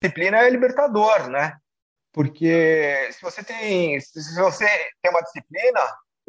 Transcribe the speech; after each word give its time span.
disciplina 0.00 0.38
é 0.38 0.50
libertador, 0.50 1.28
né? 1.28 1.56
Porque 2.12 3.10
se 3.12 3.22
você 3.22 3.42
tem, 3.42 4.00
se 4.00 4.34
você 4.34 4.66
tem 5.02 5.10
uma 5.10 5.22
disciplina, 5.22 5.80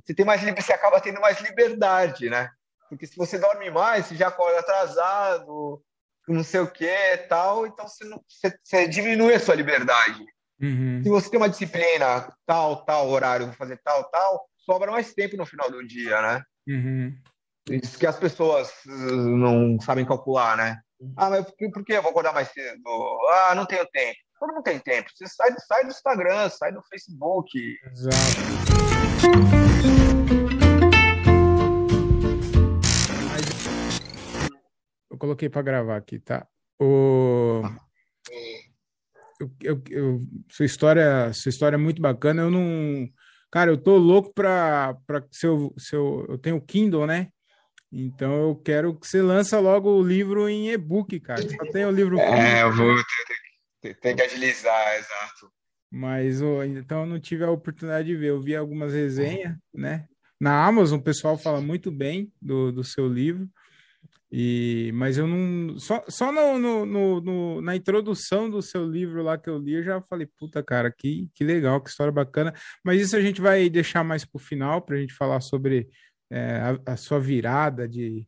você 0.04 0.14
tem 0.14 0.26
mais 0.26 0.42
você 0.42 0.74
acaba 0.74 1.02
tendo 1.02 1.22
mais 1.22 1.40
liberdade, 1.42 2.30
né? 2.30 2.50
Porque 2.90 3.06
se 3.06 3.16
você 3.16 3.38
dorme 3.38 3.70
mais, 3.70 4.06
você 4.06 4.16
já 4.16 4.28
acorda 4.28 4.60
atrasado, 4.60 5.82
não 6.28 6.44
sei 6.44 6.60
o 6.60 6.72
que 6.72 7.18
tal, 7.28 7.66
então 7.66 7.88
você, 7.88 8.04
não, 8.06 8.22
você, 8.28 8.58
você 8.64 8.88
diminui 8.88 9.34
a 9.34 9.40
sua 9.40 9.56
liberdade. 9.56 10.26
Uhum. 10.62 11.02
Se 11.04 11.10
você 11.10 11.30
tem 11.30 11.40
uma 11.40 11.50
disciplina, 11.50 12.32
tal, 12.46 12.84
tal 12.84 13.10
horário, 13.10 13.46
vou 13.48 13.56
fazer 13.56 13.80
tal, 13.84 14.04
tal, 14.06 14.50
sobra 14.58 14.92
mais 14.92 15.14
tempo 15.14 15.38
no 15.38 15.46
final 15.46 15.72
do 15.72 15.86
dia, 15.86 16.22
né? 16.22 16.44
Uhum. 16.68 17.18
Isso 17.70 17.98
que 17.98 18.08
as 18.08 18.18
pessoas 18.18 18.72
uh, 18.86 18.90
não 18.90 19.80
sabem 19.80 20.06
calcular, 20.06 20.58
né? 20.58 20.82
Ah, 21.16 21.30
mas 21.30 21.46
por 21.46 21.86
que 21.86 21.94
eu 21.94 22.02
vou 22.02 22.12
acordar 22.12 22.34
mais 22.34 22.50
cedo? 22.50 22.82
Ah, 23.30 23.56
não 23.56 23.66
tenho 23.66 23.86
tempo. 23.88 24.18
Todo 24.38 24.54
mundo 24.54 24.64
tem 24.64 24.80
tempo. 24.80 25.10
Você 25.14 25.28
sai, 25.28 25.50
sai 25.66 25.84
do 25.86 25.92
Instagram, 25.92 26.50
sai 26.50 26.74
do 26.74 26.82
Facebook. 26.84 27.78
Exato. 27.86 28.18
Eu 35.10 35.18
coloquei 35.18 35.48
para 35.48 35.62
gravar 35.62 35.96
aqui, 35.96 36.20
tá? 36.20 36.46
O... 36.82 37.62
Eu, 39.40 39.52
eu, 39.64 39.84
eu, 39.90 40.20
sua 40.50 40.66
história, 40.66 41.32
sua 41.32 41.50
história 41.50 41.76
é 41.76 41.80
muito 41.80 42.02
bacana. 42.02 42.42
Eu 42.42 42.52
não, 42.52 43.08
cara, 43.50 43.72
eu 43.72 43.82
tô 43.82 43.96
louco 43.96 44.34
para 44.34 44.98
para 45.08 45.26
seu 45.32 45.74
seu 45.78 46.26
eu 46.28 46.38
tenho 46.38 46.58
o 46.58 46.62
Kindle, 46.62 47.08
né? 47.08 47.30
Então 47.92 48.50
eu 48.50 48.56
quero 48.56 48.94
que 48.94 49.08
você 49.08 49.22
lança 49.22 49.60
logo 49.60 49.90
o 49.90 50.04
livro 50.04 50.48
em 50.48 50.70
e-book, 50.70 51.20
cara. 51.20 51.42
Só 51.42 51.72
tem 51.72 51.86
o 51.86 51.92
livro. 51.92 52.20
É, 52.20 52.64
eu 52.64 52.72
vou 52.72 52.96
tem 54.02 54.16
que 54.16 54.22
agilizar, 54.22 54.96
exato. 54.96 55.52
Mas 55.92 56.42
oh, 56.42 56.64
então 56.64 57.02
eu 57.02 57.06
não 57.08 57.20
tive 57.20 57.44
a 57.44 57.50
oportunidade 57.50 58.08
de 58.08 58.16
ver. 58.16 58.28
Eu 58.28 58.42
vi 58.42 58.56
algumas 58.56 58.94
resenhas, 58.94 59.56
né? 59.74 60.06
Na 60.40 60.66
Amazon 60.66 61.00
o 61.00 61.04
pessoal 61.04 61.38
fala 61.38 61.60
muito 61.60 61.92
bem 61.92 62.32
do, 62.42 62.72
do 62.72 62.84
seu 62.84 63.08
livro. 63.08 63.50
E, 64.32 64.92
mas 64.94 65.18
eu 65.18 65.26
não. 65.26 65.80
Só, 65.80 66.04
só 66.08 66.32
no, 66.32 66.60
no, 66.60 66.86
no, 66.86 67.22
no, 67.22 67.62
na 67.62 67.76
introdução 67.76 68.48
do 68.48 68.62
seu 68.62 68.86
livro 68.86 69.24
lá 69.24 69.38
que 69.38 69.50
eu 69.50 69.58
li, 69.58 69.74
eu 69.74 69.84
já 69.84 70.02
falei, 70.02 70.28
puta, 70.38 70.62
cara, 70.62 70.92
que, 70.92 71.28
que 71.34 71.44
legal, 71.44 71.82
que 71.82 71.90
história 71.90 72.12
bacana. 72.12 72.54
Mas 72.84 73.02
isso 73.02 73.16
a 73.16 73.22
gente 73.22 73.42
vai 73.42 73.68
deixar 73.70 74.04
mais 74.04 74.24
para 74.24 74.38
o 74.38 74.44
final, 74.44 74.84
para 74.84 74.98
a 74.98 75.00
gente 75.00 75.16
falar 75.16 75.42
sobre 75.42 75.88
é, 76.32 76.78
a, 76.86 76.94
a, 76.94 76.98
sua 76.98 77.20
virada 77.20 77.88
de, 77.88 78.26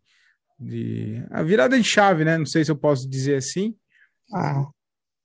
de. 0.60 1.24
A 1.30 1.44
virada 1.44 1.80
de 1.80 1.88
chave, 1.88 2.26
né? 2.26 2.38
Não 2.38 2.46
sei 2.46 2.64
se 2.64 2.72
eu 2.72 2.76
posso 2.76 3.10
dizer 3.10 3.36
assim. 3.36 3.76
Ah, 4.34 4.66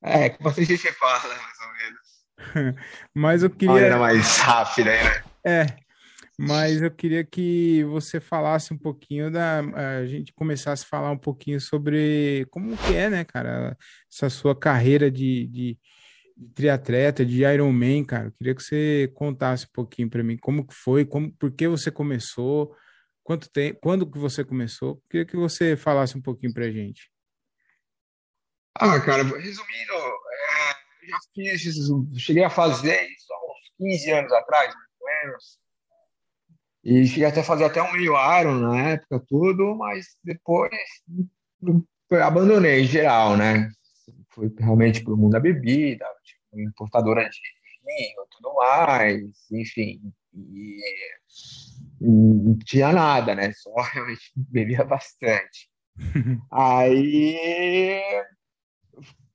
é, 0.03 0.31
que 0.31 0.43
você 0.43 0.65
gente 0.65 0.93
fala, 0.95 1.21
mais 1.29 1.59
ou 1.61 2.63
menos. 2.63 2.77
mas 3.15 3.43
eu 3.43 3.51
queria. 3.51 3.81
Era 3.81 3.99
mais 3.99 4.39
rápida, 4.39 4.91
né? 4.91 5.25
É, 5.45 5.67
mas 6.39 6.83
eu 6.83 6.91
queria 6.91 7.25
que 7.25 7.83
você 7.85 8.21
falasse 8.21 8.75
um 8.75 8.79
pouquinho 8.79 9.31
da. 9.31 9.61
A 10.01 10.07
gente 10.07 10.35
começasse 10.35 10.85
a 10.85 10.89
falar 10.89 11.11
um 11.11 11.19
pouquinho 11.19 11.61
sobre 11.61 12.47
como 12.51 12.77
que 12.77 12.95
é, 12.95 13.09
né, 13.09 13.25
cara, 13.25 13.77
essa 14.13 14.29
sua 14.29 14.55
carreira 14.55 15.11
de, 15.11 15.47
de, 15.47 15.79
de 16.37 16.53
triatleta, 16.55 17.25
de 17.25 17.43
Ironman, 17.45 18.05
cara. 18.05 18.27
Eu 18.27 18.33
queria 18.33 18.55
que 18.55 18.63
você 18.63 19.11
contasse 19.15 19.65
um 19.65 19.73
pouquinho 19.73 20.11
para 20.11 20.23
mim 20.23 20.37
como 20.37 20.67
que 20.67 20.75
foi, 20.75 21.05
como, 21.05 21.33
por 21.33 21.51
que 21.51 21.67
você 21.67 21.91
começou, 21.91 22.77
quanto 23.25 23.51
tempo, 23.51 23.81
quando 23.81 24.11
que 24.11 24.19
você 24.19 24.45
começou. 24.45 24.91
Eu 24.91 25.03
queria 25.09 25.27
que 25.27 25.37
você 25.37 25.77
falasse 25.77 26.17
um 26.17 26.23
pouquinho 26.23 26.53
pra 26.53 26.71
gente. 26.71 27.11
Ah, 28.75 29.01
cara, 29.01 29.23
resumindo, 29.23 29.95
é, 29.95 31.09
já 31.09 31.19
fiz, 31.35 31.63
cheguei 32.19 32.45
a 32.45 32.51
fazer 32.51 33.01
isso 33.09 33.33
há 33.33 33.37
uns 33.37 33.91
15 33.91 34.11
anos 34.11 34.33
atrás, 34.33 34.75
mais 34.75 34.87
ou 35.01 35.07
menos. 35.07 35.59
E 36.85 37.07
cheguei 37.07 37.25
até 37.25 37.41
a 37.41 37.45
fazer 37.45 37.65
até 37.65 37.83
um 37.83 37.93
meio 37.93 38.13
Iron 38.39 38.61
na 38.61 38.91
época, 38.91 39.25
tudo, 39.27 39.75
mas 39.77 40.17
depois 40.23 40.71
abandonei 42.23 42.83
em 42.83 42.87
geral, 42.87 43.37
né? 43.37 43.71
Foi 44.29 44.55
realmente 44.59 45.03
para 45.03 45.15
o 45.15 45.17
mundo 45.17 45.33
da 45.33 45.41
bebida, 45.41 46.07
importadora 46.63 47.29
de 47.29 47.41
vinho 47.85 48.27
tudo 48.31 48.55
mais, 48.55 49.23
enfim. 49.53 50.01
E, 50.35 50.81
não 52.01 52.59
tinha 52.59 52.93
nada, 52.93 53.35
né? 53.35 53.53
Só 53.53 53.75
realmente 53.93 54.33
bebia 54.37 54.85
bastante. 54.85 55.71
Aí 56.51 58.01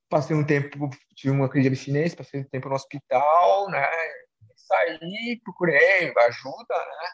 passei 0.08 0.36
um 0.36 0.44
tempo, 0.44 0.90
tive 1.14 1.34
uma 1.34 1.48
crise 1.48 1.62
de 1.62 1.74
abstinência, 1.74 2.18
passei 2.18 2.40
um 2.40 2.44
tempo 2.44 2.68
no 2.68 2.74
hospital, 2.74 3.70
né? 3.70 3.88
Saí, 4.54 5.40
procurei 5.42 6.12
ajuda, 6.16 6.74
né? 6.76 7.08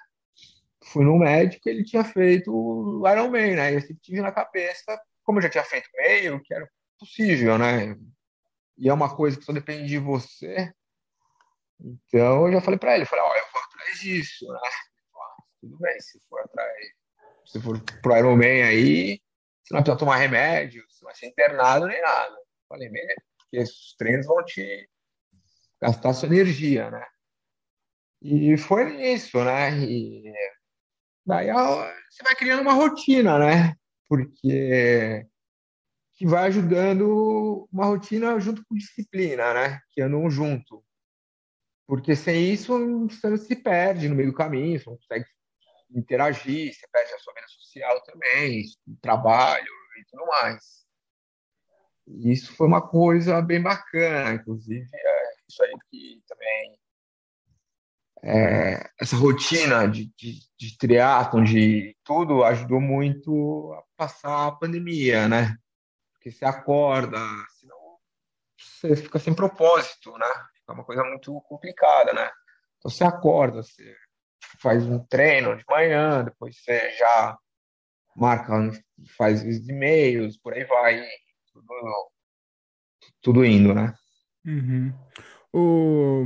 Fui 0.84 1.04
no 1.04 1.18
médico, 1.18 1.68
ele 1.68 1.84
tinha 1.84 2.02
feito 2.02 2.50
o 2.52 3.08
Ironman, 3.08 3.54
né? 3.54 3.74
Eu 3.74 3.80
sempre 3.80 3.98
tive 4.02 4.20
na 4.20 4.32
cabeça, 4.32 5.00
como 5.22 5.38
eu 5.38 5.42
já 5.42 5.48
tinha 5.48 5.64
feito 5.64 5.88
meio, 5.96 6.42
que 6.42 6.52
era 6.52 6.68
possível, 6.98 7.56
né? 7.56 7.96
E 8.78 8.88
é 8.88 8.92
uma 8.92 9.14
coisa 9.14 9.36
que 9.36 9.44
só 9.44 9.52
depende 9.52 9.88
de 9.88 9.98
você. 9.98 10.72
Então 11.80 12.46
eu 12.46 12.52
já 12.52 12.60
falei 12.60 12.78
para 12.78 12.96
ele, 12.96 13.04
falei, 13.04 13.24
ó, 13.24 13.28
oh, 13.28 13.36
eu 13.36 13.44
vou 13.52 13.62
atrás 13.62 14.00
disso, 14.00 14.46
né? 14.52 14.60
Tudo 15.60 15.76
bem, 15.78 16.00
se 16.00 16.20
for 16.28 16.40
atrás, 16.40 16.86
se 17.44 17.60
for 17.60 17.80
pro 18.00 18.16
Ironman 18.16 18.62
aí, 18.62 19.20
você 19.62 19.74
não 19.74 19.82
precisa 19.82 19.98
tomar 19.98 20.16
remédio, 20.16 20.84
você 20.88 21.04
não 21.04 21.08
vai 21.08 21.14
ser 21.16 21.26
internado 21.26 21.86
nem 21.86 22.00
nada. 22.00 22.36
Falei, 22.68 22.88
mesmo, 22.88 23.22
porque 23.38 23.58
os 23.58 23.94
treinos 23.98 24.26
vão 24.26 24.44
te 24.44 24.88
gastar 25.80 26.12
sua 26.14 26.28
energia, 26.28 26.90
né? 26.90 27.04
E 28.22 28.56
foi 28.56 29.12
isso, 29.12 29.42
né? 29.44 29.76
E 29.78 30.32
daí 31.24 31.48
você 31.48 32.22
vai 32.22 32.34
criando 32.34 32.62
uma 32.62 32.74
rotina, 32.74 33.38
né? 33.38 33.74
Porque 34.08 35.26
que 36.18 36.26
vai 36.26 36.48
ajudando 36.48 37.68
uma 37.72 37.86
rotina 37.86 38.38
junto 38.40 38.64
com 38.66 38.74
disciplina, 38.74 39.54
né? 39.54 39.80
Que 39.92 40.02
andam 40.02 40.28
junto. 40.28 40.84
Porque 41.86 42.16
sem 42.16 42.52
isso 42.52 43.06
você 43.06 43.38
se 43.38 43.54
perde 43.54 44.08
no 44.08 44.16
meio 44.16 44.32
do 44.32 44.36
caminho, 44.36 44.80
você 44.80 44.90
não 44.90 44.96
consegue 44.96 45.24
interagir, 45.94 46.74
você 46.74 46.86
perde 46.92 47.14
a 47.14 47.18
sua 47.20 47.32
vida 47.34 47.46
social 47.46 48.02
também, 48.02 48.64
trabalho 49.00 49.72
e 49.96 50.04
tudo 50.10 50.26
mais. 50.26 50.84
Isso 52.08 52.52
foi 52.56 52.66
uma 52.66 52.86
coisa 52.86 53.40
bem 53.40 53.62
bacana, 53.62 54.34
inclusive, 54.34 54.88
é 54.92 55.30
isso 55.48 55.62
aí 55.62 55.72
que 55.88 56.22
também 56.26 56.78
é, 58.24 58.90
essa 59.00 59.14
rotina 59.16 59.86
de, 59.86 60.12
de, 60.16 60.40
de 60.58 60.76
triatlon, 60.76 61.44
de 61.44 61.96
tudo, 62.02 62.42
ajudou 62.42 62.80
muito 62.80 63.72
a 63.74 63.84
passar 63.96 64.48
a 64.48 64.52
pandemia, 64.52 65.28
né? 65.28 65.56
Porque 66.28 66.32
você 66.32 66.44
acorda, 66.44 67.18
senão 67.58 67.98
você 68.58 68.96
fica 68.96 69.18
sem 69.18 69.34
propósito, 69.34 70.12
né? 70.18 70.26
Fica 70.54 70.72
uma 70.74 70.84
coisa 70.84 71.02
muito 71.04 71.40
complicada, 71.42 72.12
né? 72.12 72.30
Então 72.76 72.90
você 72.90 73.04
acorda, 73.04 73.62
você 73.62 73.96
faz 74.60 74.84
um 74.84 74.98
treino 75.06 75.56
de 75.56 75.64
manhã, 75.68 76.24
depois 76.24 76.56
você 76.58 76.90
já 76.96 77.38
marca, 78.14 78.52
faz 79.16 79.42
os 79.42 79.68
e-mails, 79.68 80.36
por 80.36 80.52
aí 80.52 80.64
vai 80.64 81.02
tudo, 81.52 82.10
tudo 83.22 83.44
indo, 83.44 83.74
né? 83.74 83.94
Uhum. 84.44 84.92
O, 85.52 86.24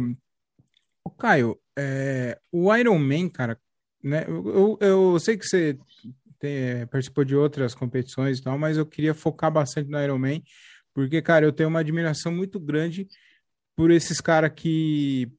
o 1.04 1.10
Caio, 1.10 1.60
é, 1.78 2.40
o 2.50 2.74
Iron 2.74 2.98
Man, 2.98 3.28
cara, 3.28 3.60
né? 4.02 4.24
Eu, 4.26 4.48
eu, 4.48 4.78
eu 4.80 5.20
sei 5.20 5.38
que 5.38 5.46
você 5.46 5.78
tem, 6.42 6.86
participou 6.88 7.24
de 7.24 7.36
outras 7.36 7.74
competições 7.74 8.38
e 8.38 8.42
tal, 8.42 8.58
mas 8.58 8.76
eu 8.76 8.84
queria 8.84 9.14
focar 9.14 9.50
bastante 9.50 9.88
no 9.88 10.02
Iron 10.02 10.18
Man, 10.18 10.40
porque, 10.92 11.22
cara, 11.22 11.46
eu 11.46 11.52
tenho 11.52 11.68
uma 11.68 11.80
admiração 11.80 12.32
muito 12.32 12.58
grande 12.58 13.06
por 13.76 13.90
esses 13.90 14.20
caras 14.20 14.52
que 14.54 15.30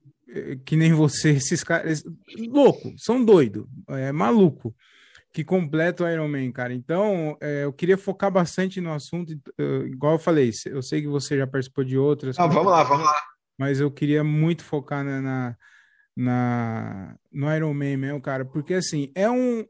que 0.66 0.76
nem 0.76 0.94
você, 0.94 1.32
esses 1.38 1.64
caras 1.64 2.04
louco, 2.50 2.94
são 2.98 3.24
doido, 3.24 3.70
é 3.90 4.12
maluco 4.12 4.74
que 5.34 5.44
completa 5.44 6.04
o 6.04 6.10
Iron 6.10 6.28
Man, 6.28 6.52
cara. 6.52 6.74
Então, 6.74 7.36
é, 7.42 7.64
eu 7.64 7.74
queria 7.74 7.98
focar 7.98 8.32
bastante 8.32 8.80
no 8.80 8.94
assunto, 8.94 9.32
uh, 9.60 9.88
igual 9.88 10.14
eu 10.14 10.20
falei, 10.20 10.52
eu 10.68 10.84
sei 10.84 11.02
que 11.02 11.08
você 11.08 11.36
já 11.36 11.48
participou 11.48 11.84
de 11.84 11.98
outras. 11.98 12.38
Ah, 12.38 12.46
vamos 12.46 12.72
lá, 12.72 12.84
vamos 12.84 13.04
lá. 13.04 13.20
Mas 13.58 13.80
eu 13.80 13.90
queria 13.90 14.24
muito 14.24 14.64
focar 14.64 15.04
na, 15.04 15.22
na, 15.22 15.58
na, 16.16 17.16
no 17.32 17.56
Iron 17.56 17.74
Man 17.74 17.98
mesmo, 17.98 18.22
cara, 18.22 18.46
porque 18.46 18.76
assim, 18.76 19.12
é 19.16 19.30
um. 19.30 19.66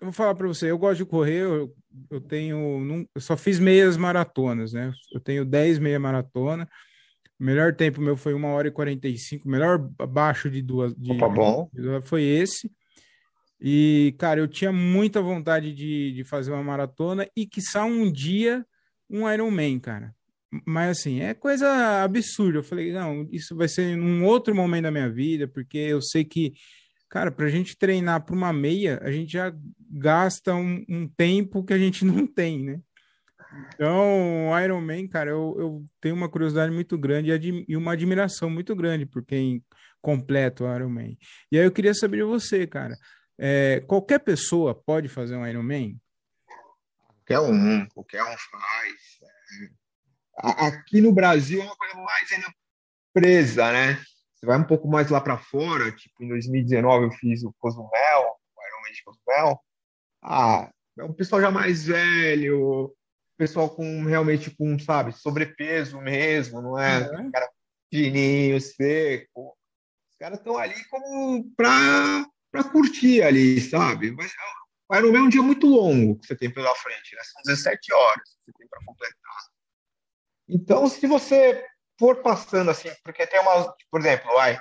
Eu 0.00 0.06
vou 0.06 0.12
falar 0.12 0.34
para 0.34 0.46
você, 0.46 0.70
eu 0.70 0.78
gosto 0.78 0.98
de 0.98 1.04
correr, 1.04 1.42
eu, 1.42 1.74
eu 2.10 2.20
tenho. 2.20 3.06
eu 3.14 3.20
só 3.20 3.36
fiz 3.36 3.58
meias 3.58 3.96
maratonas, 3.96 4.72
né? 4.72 4.92
Eu 5.12 5.20
tenho 5.20 5.44
10 5.44 5.78
meia 5.78 5.98
maratona. 5.98 6.68
O 7.38 7.44
melhor 7.44 7.74
tempo 7.74 8.00
meu 8.00 8.16
foi 8.16 8.34
1 8.34 8.44
hora 8.44 8.68
e 8.68 8.70
45, 8.70 9.48
melhor 9.48 9.90
abaixo 9.98 10.50
de 10.50 10.62
duas. 10.62 10.94
De, 10.94 11.12
Opa, 11.12 11.28
bom. 11.28 11.70
Foi 12.02 12.22
esse. 12.22 12.70
E, 13.60 14.14
cara, 14.18 14.40
eu 14.40 14.48
tinha 14.48 14.70
muita 14.70 15.22
vontade 15.22 15.72
de, 15.72 16.12
de 16.12 16.24
fazer 16.24 16.52
uma 16.52 16.62
maratona 16.62 17.26
e, 17.36 17.46
quiçá, 17.46 17.84
um 17.84 18.10
dia, 18.10 18.64
um 19.08 19.30
Ironman, 19.30 19.78
cara. 19.78 20.14
Mas 20.64 20.98
assim, 20.98 21.20
é 21.20 21.34
coisa 21.34 22.02
absurda. 22.02 22.58
Eu 22.58 22.62
falei, 22.62 22.92
não, 22.92 23.26
isso 23.32 23.56
vai 23.56 23.66
ser 23.66 23.96
num 23.96 24.24
outro 24.24 24.54
momento 24.54 24.84
da 24.84 24.90
minha 24.90 25.10
vida, 25.10 25.48
porque 25.48 25.78
eu 25.78 26.00
sei 26.02 26.24
que, 26.24 26.52
cara, 27.08 27.30
pra 27.30 27.48
gente 27.48 27.76
treinar 27.76 28.24
para 28.24 28.34
uma 28.34 28.52
meia, 28.52 29.00
a 29.02 29.10
gente 29.10 29.32
já 29.32 29.52
gasta 29.90 30.54
um, 30.54 30.84
um, 30.88 31.08
tempo 31.08 31.64
que 31.64 31.72
a 31.72 31.78
gente 31.78 32.04
não 32.04 32.26
tem, 32.26 32.62
né? 32.62 32.80
Então, 33.74 34.50
Iron 34.62 34.80
Man, 34.80 35.06
cara, 35.06 35.30
eu, 35.30 35.54
eu 35.58 35.86
tenho 36.00 36.16
uma 36.16 36.28
curiosidade 36.28 36.72
muito 36.72 36.98
grande 36.98 37.30
e 37.68 37.76
uma 37.76 37.92
admiração 37.92 38.50
muito 38.50 38.74
grande 38.74 39.06
por 39.06 39.24
quem 39.24 39.62
completa 40.02 40.64
o 40.64 40.74
Iron 40.74 40.88
Man. 40.88 41.16
E 41.52 41.58
aí 41.58 41.64
eu 41.64 41.70
queria 41.70 41.94
saber 41.94 42.18
de 42.18 42.24
você, 42.24 42.66
cara. 42.66 42.96
É, 43.38 43.80
qualquer 43.86 44.18
pessoa 44.18 44.74
pode 44.74 45.08
fazer 45.08 45.36
um 45.36 45.46
Iron 45.46 45.62
Man? 45.62 45.94
Qualquer 47.06 47.40
um, 47.40 47.86
qualquer 47.88 48.22
um 48.22 48.36
faz. 48.36 48.94
É. 49.22 50.66
Aqui 50.66 51.00
no 51.00 51.12
Brasil 51.12 51.60
é 51.60 51.64
uma 51.64 51.76
coisa 51.76 51.94
mais 51.94 52.32
ainda 52.32 52.52
presa, 53.12 53.72
né? 53.72 54.02
Você 54.44 54.48
vai 54.48 54.58
um 54.58 54.64
pouco 54.64 54.86
mais 54.86 55.08
lá 55.08 55.22
para 55.22 55.38
fora, 55.38 55.90
tipo 55.90 56.22
em 56.22 56.28
2019 56.28 57.06
eu 57.06 57.10
fiz 57.12 57.42
o 57.42 57.54
Cozumel, 57.58 57.88
o 57.88 58.66
Iron 58.66 58.82
Man 58.82 58.92
de 58.92 59.02
Cozumel. 59.02 59.60
Ah, 60.22 60.70
é 60.98 61.04
um 61.04 61.14
pessoal 61.14 61.40
já 61.40 61.50
mais 61.50 61.86
velho, 61.86 62.94
pessoal 63.38 63.70
com 63.70 64.04
realmente 64.04 64.50
com, 64.50 64.78
sabe, 64.78 65.12
sobrepeso 65.12 65.98
mesmo, 65.98 66.60
não 66.60 66.78
é? 66.78 67.10
Uhum. 67.10 67.30
Cara 67.30 67.48
fininho, 67.90 68.60
seco. 68.60 69.56
Os 70.10 70.16
caras 70.18 70.38
estão 70.38 70.58
ali 70.58 70.84
como 70.90 71.50
para 71.56 72.26
para 72.52 72.64
curtir 72.64 73.22
ali, 73.22 73.58
sabe? 73.60 74.12
Mas 74.12 74.30
o 74.90 74.94
Ironman 74.94 75.22
é 75.22 75.24
um 75.24 75.28
dia 75.30 75.42
muito 75.42 75.66
longo 75.66 76.18
que 76.18 76.26
você 76.26 76.36
tem 76.36 76.52
pela 76.52 76.74
frente, 76.76 77.16
né? 77.16 77.22
São 77.24 77.42
17 77.46 77.94
horas 77.94 78.22
que 78.22 78.44
você 78.44 78.52
tem 78.58 78.68
para 78.68 78.84
completar. 78.84 79.38
Então, 80.46 80.86
se 80.86 81.06
você 81.06 81.66
for 81.98 82.22
passando 82.22 82.70
assim, 82.70 82.90
porque 83.02 83.26
tem 83.26 83.40
umas, 83.40 83.72
por 83.90 84.00
exemplo, 84.00 84.32
vai, 84.34 84.58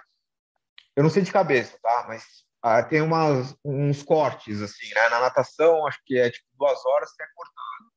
eu 0.96 1.04
não 1.04 1.10
sei 1.10 1.24
de 1.24 1.32
cabeça, 1.32 1.78
tá? 1.82 2.06
Mas 2.08 2.46
ah, 2.62 2.82
tem 2.84 3.02
umas, 3.02 3.56
uns 3.64 4.04
cortes, 4.04 4.62
assim, 4.62 4.88
né? 4.94 5.10
Na 5.10 5.20
natação, 5.20 5.86
acho 5.88 6.00
que 6.06 6.18
é 6.18 6.30
tipo 6.30 6.48
duas 6.54 6.86
horas 6.86 7.14
que 7.14 7.24
é 7.24 7.28
cortado. 7.36 7.94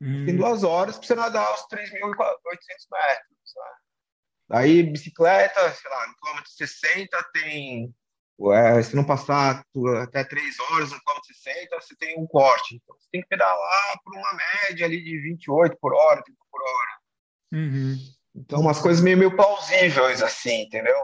Hum. 0.00 0.26
Tem 0.26 0.36
duas 0.36 0.64
horas 0.64 0.96
para 0.96 1.06
você 1.06 1.14
nadar 1.14 1.54
os 1.54 1.66
3.800 1.68 1.92
metros, 2.90 3.54
né? 3.56 3.72
Daí, 4.48 4.82
bicicleta, 4.82 5.70
sei 5.72 5.90
lá, 5.90 6.06
no 6.06 6.16
quilômetro 6.16 6.50
60 6.50 7.30
tem 7.32 7.94
é, 8.52 8.82
se 8.82 8.94
não 8.94 9.04
passar 9.04 9.64
até 10.02 10.22
3 10.22 10.60
horas, 10.60 10.92
no 10.92 11.00
quilômetro 11.00 11.34
60, 11.34 11.80
você 11.80 11.96
tem 11.96 12.18
um 12.18 12.26
corte. 12.26 12.76
Então, 12.76 12.96
você 12.96 13.08
tem 13.10 13.20
que 13.20 13.28
pedalar 13.28 14.00
por 14.04 14.16
uma 14.16 14.32
média 14.32 14.86
ali 14.86 15.02
de 15.02 15.20
28 15.20 15.76
por 15.80 15.92
hora, 15.92 16.22
30 16.22 16.38
por 16.50 16.62
hora. 16.62 16.98
Uhum. 17.52 17.96
Então, 18.40 18.60
umas 18.60 18.80
coisas 18.80 19.02
meio, 19.02 19.18
meio 19.18 19.34
plausíveis, 19.34 20.22
assim, 20.22 20.62
entendeu? 20.62 20.96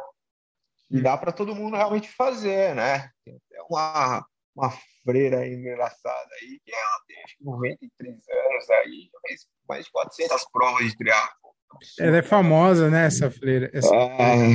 E 0.90 1.00
dá 1.00 1.16
para 1.16 1.32
todo 1.32 1.54
mundo 1.54 1.76
realmente 1.76 2.08
fazer, 2.08 2.74
né? 2.74 3.10
Tem 3.24 3.34
até 3.34 3.62
uma, 3.68 4.24
uma 4.54 4.72
freira 5.02 5.46
engraçada 5.46 6.28
aí, 6.40 6.60
que 6.64 6.72
ela 6.72 7.00
tem 7.08 7.24
acho 7.24 7.36
que 7.36 7.44
93 7.44 8.14
anos 8.14 8.70
aí, 8.70 9.10
fez 9.26 9.46
mais 9.68 9.84
de 9.84 9.92
400 9.92 10.46
provas 10.52 10.86
de 10.86 10.96
triatlo. 10.96 11.54
Ela 11.98 12.18
é 12.18 12.22
famosa, 12.22 12.88
né, 12.88 13.06
essa 13.06 13.30
freira? 13.30 13.68
Essa... 13.74 13.92
É, 13.92 14.46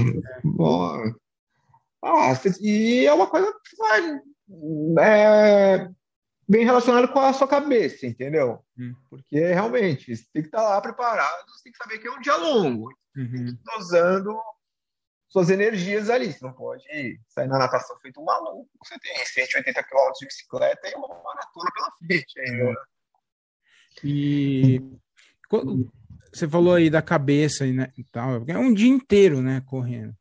bom, 0.43 1.13
ah, 2.01 2.31
e 2.61 3.05
é 3.05 3.13
uma 3.13 3.27
coisa 3.27 3.51
que 3.51 3.75
vai 3.75 4.21
é, 4.99 5.89
bem 6.49 6.65
relacionada 6.65 7.07
com 7.07 7.19
a 7.19 7.31
sua 7.31 7.47
cabeça, 7.47 8.07
entendeu? 8.07 8.65
Hum. 8.75 8.95
Porque 9.07 9.39
realmente 9.39 10.15
você 10.15 10.25
tem 10.33 10.41
que 10.41 10.47
estar 10.47 10.63
lá 10.63 10.81
preparado, 10.81 11.45
você 11.47 11.65
tem 11.65 11.71
que 11.71 11.77
saber 11.77 11.99
que 11.99 12.07
é 12.07 12.11
um 12.11 12.19
dia 12.19 12.35
longo, 12.35 12.89
uhum. 13.15 13.55
usando 13.77 14.35
suas 15.29 15.51
energias 15.51 16.09
ali. 16.09 16.33
Você 16.33 16.43
não 16.43 16.53
pode 16.53 16.83
sair 17.27 17.47
na 17.47 17.59
natação 17.59 17.95
feito 17.99 18.19
um 18.19 18.25
maluco. 18.25 18.67
Você 18.83 18.97
tem 18.97 19.23
180 19.23 19.83
km 19.83 20.11
de 20.19 20.25
bicicleta 20.25 20.89
e 20.89 20.95
uma 20.95 21.07
maratona 21.07 21.71
pela 21.71 21.91
frente 21.99 22.39
ainda. 22.39 22.81
E 24.03 24.81
você 26.33 26.47
falou 26.47 26.73
aí 26.73 26.89
da 26.89 27.01
cabeça 27.01 27.65
né, 27.67 27.91
e 27.95 28.03
tal, 28.05 28.43
é 28.47 28.57
um 28.57 28.73
dia 28.73 28.89
inteiro, 28.89 29.39
né, 29.41 29.61
correndo. 29.67 30.15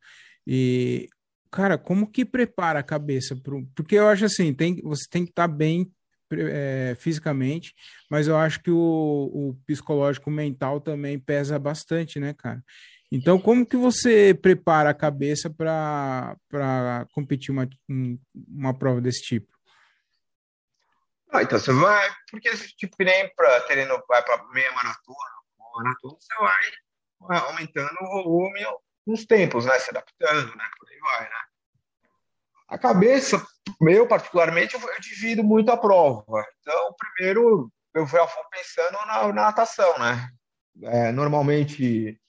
E 0.47 1.09
cara, 1.51 1.79
como 1.79 2.11
que 2.11 2.25
prepara 2.25 2.81
a 2.81 2.83
cabeça 2.83 3.35
pro, 3.35 3.67
porque 3.75 3.95
eu 3.95 4.09
acho 4.09 4.27
assim, 4.27 4.53
tem, 4.53 4.77
você 4.83 5.07
tem 5.09 5.25
que 5.25 5.31
estar 5.31 5.49
tá 5.49 5.55
bem 5.55 5.91
é, 6.33 6.95
fisicamente, 6.99 7.75
mas 8.11 8.29
eu 8.29 8.37
acho 8.37 8.61
que 8.61 8.71
o, 8.71 8.77
o 8.77 9.55
psicológico 9.67 10.31
mental 10.31 10.81
também 10.81 11.19
pesa 11.19 11.59
bastante, 11.59 12.19
né, 12.19 12.35
cara? 12.35 12.63
Então, 13.11 13.39
como 13.41 13.65
que 13.65 13.77
você 13.77 14.35
prepara 14.35 14.91
a 14.91 14.95
cabeça 14.95 15.49
para 15.49 16.37
competir 17.13 17.51
uma, 17.51 17.67
uma 18.47 18.79
prova 18.79 19.01
desse 19.01 19.23
tipo? 19.23 19.59
Ah, 21.31 21.43
então 21.43 21.59
você 21.59 21.73
vai, 21.73 22.11
porque 22.31 22.51
tipo 22.77 22.97
nem 23.01 23.33
para 23.35 23.61
treino 23.63 24.03
vai 24.09 24.23
para 24.23 24.45
meia 24.49 24.73
maratona, 24.73 25.31
maratona 25.77 26.17
você 26.19 26.35
vai, 26.39 27.41
aumentando 27.41 27.97
o 28.01 28.23
volume 28.23 28.61
nos 29.07 29.27
tempos, 29.27 29.67
né? 29.67 29.79
Se 29.79 29.91
adaptando, 29.91 30.55
né? 30.57 30.65
Por 30.79 30.89
aí 30.89 30.99
vai, 30.99 31.29
né? 31.29 31.48
A 32.69 32.77
cabeça, 32.77 33.43
eu 33.81 34.07
particularmente, 34.07 34.75
eu, 34.75 34.81
divido 35.01 35.43
muito 35.43 35.71
a 35.73 35.77
prova. 35.77 36.45
Então, 36.61 36.95
primeiro, 36.99 37.73
eu 37.95 38.05
vou 38.05 38.29
pensando 38.51 38.93
na, 39.07 39.29
na 39.29 39.33
natação, 39.33 39.99
né? 39.99 40.29
É, 40.83 41.11
normalmente, 41.11 42.21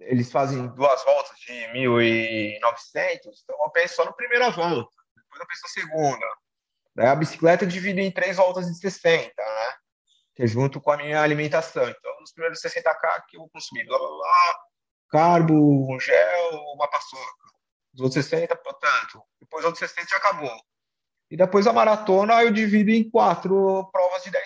eles 0.00 0.32
fazem 0.32 0.66
duas 0.68 1.04
voltas 1.04 1.38
de 1.38 1.52
1.900, 1.52 2.60
então 3.44 3.56
eu 3.62 3.70
penso 3.70 3.96
só 3.96 4.04
na 4.04 4.12
primeira 4.12 4.50
volta, 4.50 4.90
depois 5.14 5.40
eu 5.40 5.46
penso 5.46 5.62
na 5.62 5.68
segunda. 5.68 6.26
Daí 6.94 7.06
a 7.06 7.14
bicicleta 7.14 7.64
eu 7.64 7.68
divido 7.68 8.00
em 8.00 8.10
três 8.10 8.36
voltas 8.36 8.66
de 8.66 8.76
60, 8.78 9.30
né? 9.36 9.74
Que 10.34 10.44
é 10.44 10.46
junto 10.46 10.80
com 10.80 10.90
a 10.90 10.96
minha 10.96 11.20
alimentação. 11.20 11.88
Então, 11.88 12.20
nos 12.20 12.32
primeiros 12.32 12.60
60k 12.60 13.24
que 13.28 13.36
eu 13.36 13.40
vou 13.40 13.50
consumir, 13.50 13.84
blá, 13.84 13.98
blá, 13.98 14.08
blá, 14.08 14.60
carbo, 15.10 15.94
um 15.94 16.00
gel, 16.00 16.50
uma 16.74 16.88
paçoca. 16.88 17.48
Os 17.98 18.04
outros 18.04 18.24
60, 18.24 18.54
portanto. 18.56 19.22
Depois 19.40 19.64
os 19.64 19.66
outros 19.66 19.90
60 19.90 20.08
já 20.08 20.16
acabou. 20.18 20.56
E 21.30 21.36
depois 21.36 21.66
a 21.66 21.72
maratona 21.72 22.42
eu 22.42 22.52
divido 22.52 22.90
em 22.90 23.10
quatro 23.10 23.88
provas 23.90 24.22
de 24.22 24.30
10K, 24.30 24.38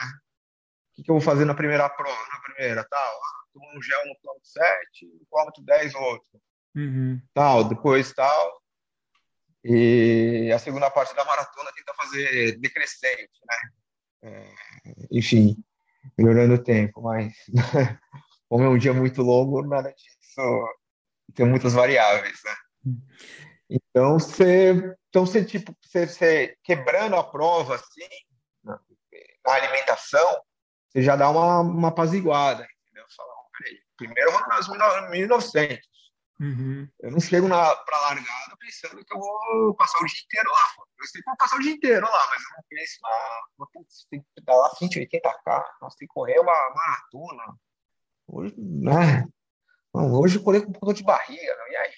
né? 0.00 0.12
O 0.12 0.94
que, 0.94 1.02
que 1.02 1.10
eu 1.10 1.14
vou 1.14 1.20
fazer 1.20 1.44
na 1.44 1.54
primeira 1.54 1.88
prova? 1.88 2.16
Na 2.32 2.40
primeira, 2.40 2.86
tal. 2.88 3.20
Tomo 3.52 3.66
um 3.76 3.82
gel 3.82 4.06
no 4.06 4.16
quilômetro 4.16 4.48
7, 4.48 5.06
no 5.06 5.26
quilômetro 5.26 5.62
10 5.64 5.94
outro. 5.96 6.40
Uhum. 6.76 7.20
Tal, 7.34 7.64
depois 7.64 8.12
tal. 8.12 8.62
E 9.64 10.50
a 10.54 10.58
segunda 10.60 10.88
parte 10.88 11.14
da 11.14 11.24
maratona 11.24 11.70
tenta 11.74 11.92
fazer 11.94 12.58
decrescente, 12.60 13.40
né? 13.44 13.56
É, 14.22 14.52
enfim, 15.10 15.56
melhorando 16.16 16.54
o 16.54 16.62
tempo, 16.62 17.02
mas 17.02 17.34
como 18.48 18.64
é 18.64 18.68
um 18.68 18.78
dia 18.78 18.94
muito 18.94 19.20
longo, 19.20 19.66
nada 19.66 19.92
disso 19.92 20.40
tem 21.34 21.46
muitas 21.46 21.72
variáveis, 21.72 22.40
né? 22.44 22.54
Então, 23.68 24.18
você, 24.18 24.96
então 25.08 25.24
você, 25.24 25.44
tipo, 25.44 25.74
você, 25.80 26.06
você 26.06 26.56
quebrando 26.64 27.16
a 27.16 27.24
prova, 27.24 27.76
assim, 27.76 28.08
na, 28.64 28.80
na, 29.46 29.52
alimentação, 29.52 30.42
você 30.88 31.02
já 31.02 31.14
dá 31.14 31.30
uma, 31.30 31.60
uma 31.60 31.88
apaziguada, 31.88 32.66
entendeu? 32.82 33.04
Fala, 33.16 33.32
peraí, 33.56 33.78
primeiro 33.96 34.30
eu 34.30 34.32
vou 34.32 34.48
nas 34.48 35.10
1900. 35.10 35.88
Uhum. 36.40 36.88
Eu 37.00 37.10
não 37.10 37.20
chego 37.20 37.46
na, 37.46 37.76
pra 37.76 38.00
largada 38.00 38.56
pensando 38.58 39.04
que 39.04 39.14
eu 39.14 39.18
vou 39.18 39.74
passar 39.74 40.00
o 40.02 40.06
dia 40.06 40.20
inteiro 40.24 40.50
lá. 40.50 40.84
Eu 40.98 41.06
sei 41.06 41.20
que 41.20 41.28
vou 41.28 41.36
passar 41.36 41.56
o 41.56 41.60
dia 41.60 41.72
inteiro 41.72 42.06
lá, 42.06 42.28
mas 42.30 42.42
eu 42.42 42.56
não 42.56 42.64
penso 42.68 42.98
na. 43.02 43.66
Putz, 43.72 44.06
tem 44.10 44.20
que 44.22 44.26
pedalar 44.34 44.70
180k, 44.70 45.64
nós 45.82 45.94
tem 45.96 46.08
que 46.08 46.14
correr 46.14 46.40
uma 46.40 46.74
maratona. 46.74 47.58
Hoje, 48.26 48.54
né? 48.56 49.28
Não, 49.92 50.12
hoje 50.14 50.38
eu 50.38 50.42
corri 50.42 50.62
com 50.62 50.70
um 50.70 50.72
pouco 50.72 50.94
de 50.94 51.02
barriga, 51.02 51.56
não, 51.56 51.68
e 51.68 51.76
aí? 51.76 51.92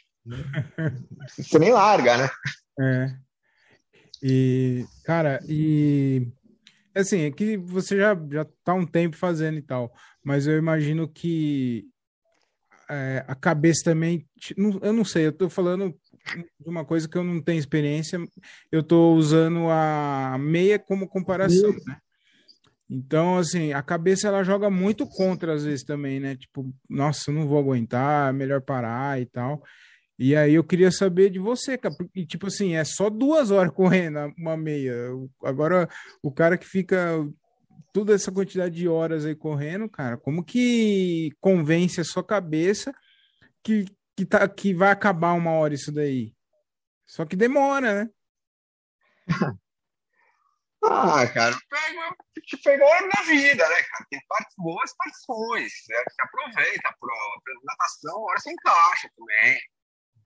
Você 1.37 1.59
nem 1.59 1.73
larga, 1.73 2.17
né? 2.17 2.31
É. 2.81 3.17
E, 4.23 4.85
cara, 5.05 5.41
e 5.49 6.29
assim, 6.95 7.23
é 7.23 7.31
que 7.31 7.57
você 7.57 7.97
já, 7.97 8.17
já 8.31 8.47
tá 8.63 8.75
um 8.75 8.87
tempo 8.87 9.17
fazendo 9.17 9.59
e 9.59 9.63
tal, 9.63 9.93
mas 10.23 10.47
eu 10.47 10.57
imagino 10.57 11.09
que 11.09 11.87
é, 12.89 13.25
a 13.27 13.35
cabeça 13.35 13.85
também. 13.85 14.27
Eu 14.81 14.93
não 14.93 15.05
sei, 15.05 15.27
eu 15.27 15.33
tô 15.33 15.49
falando 15.49 15.95
de 16.61 16.69
uma 16.69 16.85
coisa 16.85 17.09
que 17.09 17.17
eu 17.17 17.25
não 17.25 17.41
tenho 17.41 17.59
experiência, 17.59 18.19
eu 18.71 18.83
tô 18.83 19.15
usando 19.15 19.69
a 19.71 20.37
meia 20.39 20.79
como 20.79 21.09
comparação, 21.09 21.73
né? 21.87 21.97
Então, 22.89 23.39
assim, 23.39 23.73
a 23.73 23.83
cabeça 23.83 24.29
ela 24.29 24.45
joga 24.45 24.69
muito 24.69 25.07
contra 25.07 25.55
às 25.55 25.65
vezes 25.65 25.83
também, 25.83 26.21
né? 26.21 26.37
Tipo, 26.37 26.71
nossa, 26.89 27.33
não 27.33 27.49
vou 27.49 27.59
aguentar, 27.59 28.35
melhor 28.35 28.61
parar 28.61 29.19
e 29.19 29.25
tal. 29.25 29.63
E 30.19 30.37
aí 30.37 30.55
eu 30.55 30.65
queria 30.65 30.91
saber 30.91 31.31
de 31.31 31.39
você, 31.39 31.77
cara, 31.77 31.95
porque, 31.97 32.27
tipo 32.27 32.47
assim, 32.47 32.75
é 32.75 32.85
só 32.85 33.11
duas 33.11 33.51
horas 33.51 33.73
correndo 33.73 34.33
uma 34.37 34.57
meia. 34.57 34.95
Agora, 35.43 35.89
o 36.23 36.31
cara 36.31 36.57
que 36.57 36.67
fica 36.67 37.27
toda 37.93 38.15
essa 38.15 38.31
quantidade 38.31 38.75
de 38.75 38.89
horas 38.89 39.25
aí 39.25 39.35
correndo, 39.35 39.89
cara, 39.89 40.17
como 40.17 40.45
que 40.45 41.31
convence 41.41 42.01
a 42.01 42.05
sua 42.05 42.25
cabeça 42.25 42.95
que, 43.63 43.85
que, 44.17 44.25
tá, 44.25 44.49
que 44.49 44.75
vai 44.75 44.91
acabar 44.91 45.33
uma 45.33 45.53
hora 45.53 45.75
isso 45.75 45.93
daí? 45.93 46.35
Só 47.07 47.25
que 47.25 47.37
demora, 47.37 48.05
né? 48.05 48.11
ah, 50.85 51.27
cara, 51.27 51.57
te 52.47 52.57
pegou 52.59 52.89
na 52.89 53.23
vida, 53.23 53.69
né, 53.69 53.83
cara? 53.83 54.07
Tem 54.11 54.21
partes 54.29 54.55
boas, 54.57 54.95
partes 54.97 55.21
ruins. 55.29 55.73
Né? 55.89 55.97
Você 56.09 56.23
aproveita 56.23 56.89
a 56.89 56.97
prova. 56.99 57.43
Natação, 57.65 58.23
hora 58.23 58.41
você 58.41 58.51
encaixa 58.53 59.09
também. 59.17 59.61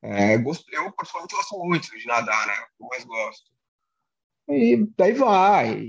É, 0.09 0.39
gosto, 0.39 0.65
eu, 0.73 0.93
pessoalmente, 0.93 1.35
gosto 1.35 1.59
muito 1.59 1.99
de 1.99 2.07
nadar, 2.07 2.47
né? 2.47 2.55
Eu 2.81 2.87
mais 2.87 3.05
gosto. 3.05 3.51
E 4.49 4.87
daí 4.97 5.13
vai. 5.13 5.83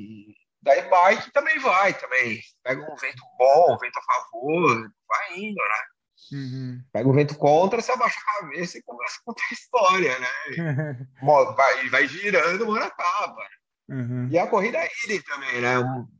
Daí 0.59 0.89
bike 0.89 1.31
também 1.31 1.59
vai 1.59 1.93
também. 1.93 2.39
Pega 2.63 2.81
um 2.81 2.95
vento 2.95 3.21
bom, 3.37 3.75
um 3.75 3.77
vento 3.77 3.99
a 3.99 4.01
favor, 4.01 4.91
vai 5.07 5.37
indo, 5.37 5.55
né? 5.55 5.83
Uhum. 6.31 6.81
Pega 6.91 7.07
um 7.07 7.13
vento 7.13 7.37
contra, 7.37 7.79
você 7.79 7.91
abaixa 7.91 8.19
a 8.19 8.41
cabeça 8.41 8.77
e 8.79 8.83
começa 8.83 9.19
a 9.19 9.23
contar 9.23 9.43
a 9.49 9.53
história, 9.53 10.19
né? 10.19 11.07
vai, 11.55 11.89
vai 11.89 12.07
girando, 12.07 12.63
uma 12.63 12.73
hora 12.73 12.85
acaba. 12.85 13.47
Uhum. 13.87 14.27
E 14.31 14.37
a 14.37 14.47
corrida 14.47 14.79
é 14.79 14.89
idem 15.05 15.21
também, 15.21 15.61
né? 15.61 15.75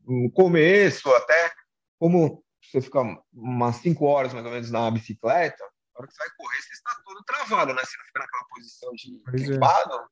No 0.05 0.31
começo, 0.31 1.09
até 1.15 1.51
como 1.99 2.43
você 2.61 2.79
fica 2.79 3.01
umas 3.33 3.77
5 3.77 4.05
horas 4.05 4.33
mais 4.33 4.45
ou 4.45 4.51
menos 4.51 4.69
na 4.69 4.89
bicicleta, 4.91 5.63
na 5.97 6.03
hora 6.03 6.07
que 6.07 6.13
você 6.13 6.19
vai 6.19 6.35
correr, 6.37 6.61
você 6.61 6.73
está 6.73 7.01
todo 7.03 7.23
travado, 7.23 7.73
né? 7.73 7.81
Você 7.83 7.97
não 7.97 8.05
fica 8.05 8.19
naquela 8.19 8.43
posição 8.45 8.91
de 8.93 9.21
equipado. 9.33 9.95
É. 9.95 10.07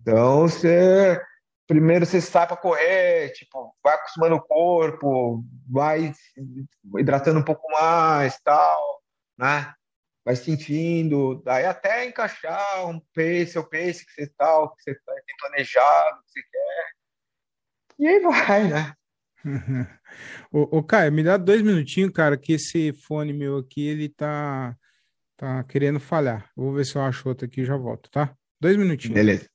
Então, 0.00 0.42
você 0.42 1.20
primeiro 1.66 2.06
você 2.06 2.20
sai 2.20 2.46
para 2.46 2.56
correr, 2.56 3.30
tipo, 3.30 3.76
vai 3.82 3.94
acostumando 3.94 4.36
o 4.36 4.40
corpo, 4.40 5.44
vai 5.68 6.12
hidratando 6.96 7.40
um 7.40 7.44
pouco 7.44 7.68
mais, 7.72 8.38
tal, 8.40 9.02
né? 9.36 9.74
Vai 10.24 10.36
sentindo, 10.36 11.42
daí 11.44 11.66
até 11.66 12.04
encaixar 12.04 12.88
um 12.88 13.00
pace, 13.14 13.58
o 13.58 13.68
pace 13.68 14.06
que 14.06 14.12
você 14.12 14.26
tal, 14.36 14.74
que 14.76 14.82
você 14.82 14.94
tem 14.94 15.36
planejado, 15.40 16.22
que 16.22 16.30
você 16.30 16.42
quer. 16.42 16.90
E 17.98 18.06
aí 18.06 18.20
vai, 18.20 18.68
né? 18.68 18.94
o, 20.52 20.78
o 20.78 20.82
Caio, 20.82 21.12
me 21.12 21.22
dá 21.22 21.36
dois 21.36 21.62
minutinhos, 21.62 22.12
cara, 22.12 22.36
que 22.36 22.54
esse 22.54 22.92
fone 22.92 23.32
meu 23.32 23.58
aqui, 23.58 23.86
ele 23.86 24.08
tá, 24.08 24.76
tá 25.36 25.62
querendo 25.64 26.00
falhar. 26.00 26.50
vou 26.56 26.72
ver 26.72 26.84
se 26.84 26.96
eu 26.96 27.02
acho 27.02 27.28
outro 27.28 27.46
aqui 27.46 27.60
e 27.62 27.64
já 27.64 27.76
volto, 27.76 28.10
tá? 28.10 28.34
Dois 28.60 28.76
minutinhos. 28.76 29.14
Beleza. 29.14 29.48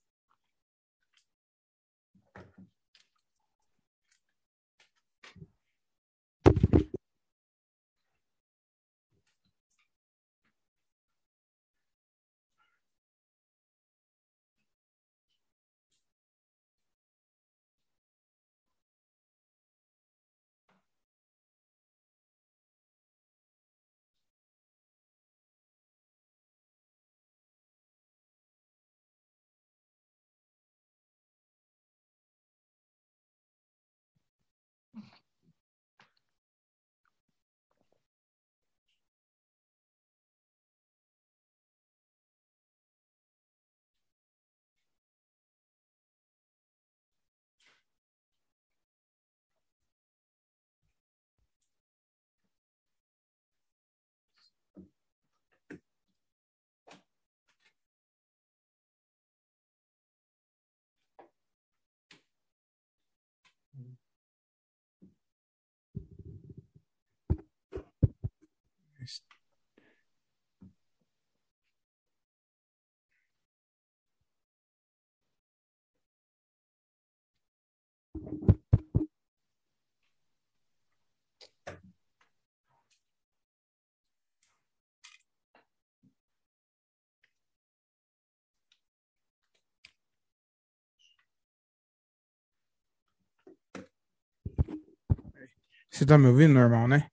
Você 96.01 96.05
tá 96.07 96.17
me 96.17 96.25
ouvindo 96.25 96.55
normal, 96.55 96.87
né? 96.87 97.07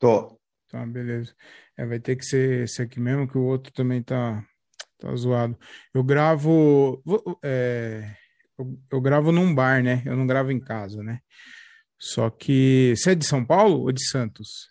Tô. 0.00 0.36
Tá, 0.68 0.84
beleza. 0.84 1.32
É, 1.76 1.86
vai 1.86 2.00
ter 2.00 2.16
que 2.16 2.24
ser 2.24 2.64
esse 2.64 2.82
aqui 2.82 2.98
mesmo, 2.98 3.28
que 3.28 3.38
o 3.38 3.44
outro 3.44 3.72
também 3.72 4.02
tá, 4.02 4.44
tá 4.98 5.14
zoado. 5.14 5.56
Eu 5.94 6.02
gravo. 6.02 7.00
É, 7.44 8.12
eu, 8.58 8.76
eu, 8.90 9.00
gravo 9.00 9.30
num 9.30 9.54
bar, 9.54 9.84
né? 9.84 10.02
Eu 10.04 10.16
não 10.16 10.26
gravo 10.26 10.50
em 10.50 10.58
casa, 10.58 11.00
né? 11.00 11.20
Só 11.96 12.28
que. 12.28 12.92
Você 12.96 13.12
é 13.12 13.14
de 13.14 13.24
São 13.24 13.44
Paulo 13.44 13.82
ou 13.82 13.92
de 13.92 14.04
Santos? 14.04 14.68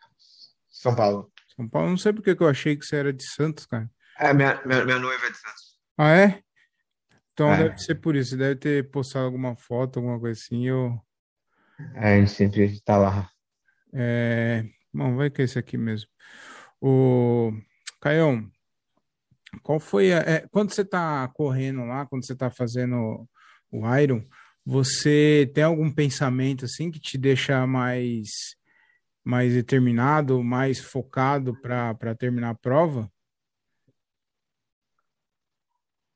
São 0.67 0.93
Paulo. 0.93 1.31
São 1.55 1.69
Paulo, 1.69 1.91
não 1.91 1.98
sei 1.98 2.12
porque 2.12 2.36
que 2.36 2.43
eu 2.43 2.50
achei 2.50 2.75
que 2.75 2.86
você 2.86 2.98
era 2.98 3.13
de 3.13 3.25
Santos, 3.25 3.65
cara. 3.65 3.89
É, 4.19 4.34
minha, 4.34 4.62
minha, 4.65 4.84
minha 4.84 5.00
noiva 5.00 5.25
é 5.25 5.31
de 5.31 5.38
Santos. 5.38 5.79
Ah, 5.98 6.17
é? 6.17 6.43
Então 7.31 7.50
é. 7.53 7.63
deve 7.63 7.77
ser 7.77 7.95
por 7.95 8.13
isso. 8.13 8.31
Você 8.31 8.36
deve 8.36 8.57
ter 8.57 8.91
postado 8.91 9.24
alguma 9.24 9.55
foto, 9.55 10.00
alguma 10.00 10.19
coisa 10.19 10.38
assim. 10.38 10.67
Eu. 10.67 11.00
É, 11.96 12.15
a 12.15 12.20
gente 12.20 12.32
sempre 12.32 12.65
está 12.65 12.98
lá. 12.98 13.29
É, 13.94 14.65
bom, 14.94 15.15
vai 15.15 15.29
que 15.29 15.41
é 15.41 15.46
esse 15.46 15.60
aqui 15.60 15.77
mesmo. 15.77 16.10
O 16.82 17.51
Caião, 18.01 18.50
qual 19.63 19.79
foi 19.79 20.13
a, 20.13 20.17
é, 20.20 20.48
quando 20.51 20.72
você 20.72 20.82
está 20.82 21.27
correndo 21.29 21.86
lá, 21.86 22.05
quando 22.05 22.25
você 22.25 22.34
está 22.34 22.50
fazendo 22.50 23.27
o 23.72 23.98
Iron, 23.98 24.24
você 24.65 25.50
tem 25.53 25.63
algum 25.63 25.91
pensamento 25.91 26.65
assim 26.65 26.91
que 26.91 27.00
te 27.00 27.17
deixa 27.17 27.65
mais 27.67 28.55
mais 29.24 29.53
determinado, 29.53 30.44
mais 30.44 30.79
focado 30.79 31.60
para 31.60 32.15
terminar 32.15 32.51
a 32.51 32.55
prova? 32.55 33.12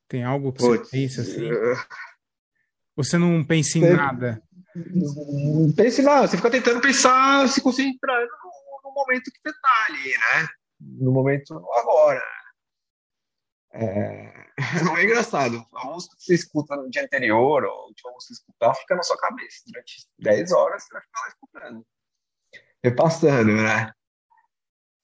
Tem 0.08 0.24
algo 0.24 0.54
que 0.54 0.62
você 0.62 0.92
pensa 0.92 1.22
assim? 1.22 1.50
Você 2.96 3.18
não 3.18 3.44
pensa 3.44 3.80
em 3.80 3.82
nada? 3.82 4.44
Pense 5.76 6.02
lá, 6.02 6.22
você 6.22 6.38
fica 6.38 6.52
tentando 6.52 6.82
pensar, 6.82 7.48
se 7.48 7.62
concentrar 7.62 8.22
no, 8.22 8.90
no 8.90 8.94
momento 8.94 9.32
que 9.32 9.40
você 9.42 9.50
está 9.50 9.86
ali, 9.88 10.12
né? 10.12 10.48
No 10.80 11.12
momento 11.12 11.56
agora. 11.74 12.24
É, 13.72 14.48
não 14.84 14.98
é 14.98 15.04
engraçado. 15.04 15.66
A 15.74 15.86
música 15.86 16.16
que 16.18 16.24
você 16.24 16.36
escuta 16.36 16.76
no 16.76 16.90
dia 16.90 17.04
anterior, 17.04 17.64
ou 17.64 17.72
a 17.72 17.86
última 17.86 18.12
música 18.12 18.34
que 18.34 18.36
você 18.36 18.42
escutar, 18.42 18.74
fica 18.76 18.96
na 18.96 19.04
sua 19.04 19.18
cabeça. 19.18 19.64
Durante 19.68 20.08
10 20.20 20.52
horas 20.52 20.84
você 20.84 20.94
vai 20.94 21.02
ficar 21.02 21.22
lá 21.22 21.28
escutando. 21.28 21.88
Repassando, 22.84 23.52
né? 23.52 23.92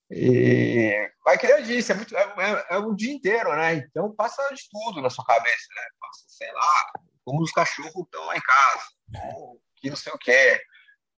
E 0.09 1.11
vai 1.23 1.37
que 1.37 1.47
eu 1.47 1.63
disse, 1.63 1.91
é, 1.91 1.95
muito, 1.95 2.15
é, 2.15 2.21
é, 2.21 2.75
é 2.75 2.79
um 2.79 2.95
dia 2.95 3.11
inteiro, 3.11 3.55
né? 3.55 3.73
Então 3.75 4.13
passa 4.15 4.47
de 4.53 4.63
tudo 4.69 5.01
na 5.01 5.09
sua 5.09 5.25
cabeça, 5.25 5.67
né? 5.75 5.81
Passa, 5.99 6.23
sei 6.27 6.51
lá, 6.51 6.91
como 7.25 7.41
os 7.41 7.51
cachorros 7.51 7.93
estão 7.95 8.23
lá 8.25 8.37
em 8.37 8.41
casa, 8.41 8.85
que 9.77 9.89
não 9.89 9.97
sei 9.97 10.13
o 10.13 10.17
que, 10.17 10.61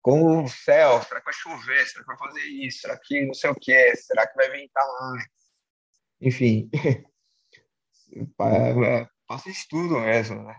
como 0.02 0.44
o 0.44 0.48
céu, 0.48 1.02
será 1.04 1.20
que 1.20 1.26
vai 1.26 1.34
chover, 1.34 1.86
será 1.86 2.04
que 2.04 2.08
vai 2.08 2.18
fazer 2.18 2.42
isso, 2.42 2.80
será 2.80 2.98
que 2.98 3.26
não 3.26 3.34
sei 3.34 3.50
o 3.50 3.56
que, 3.56 3.96
será 3.98 4.26
que 4.26 4.36
vai 4.36 4.50
ventar 4.50 4.88
mais? 5.02 5.24
Enfim, 6.22 6.70
é, 8.40 9.02
é, 9.02 9.08
passa 9.28 9.52
de 9.52 9.68
tudo 9.70 10.00
mesmo, 10.00 10.42
né? 10.44 10.56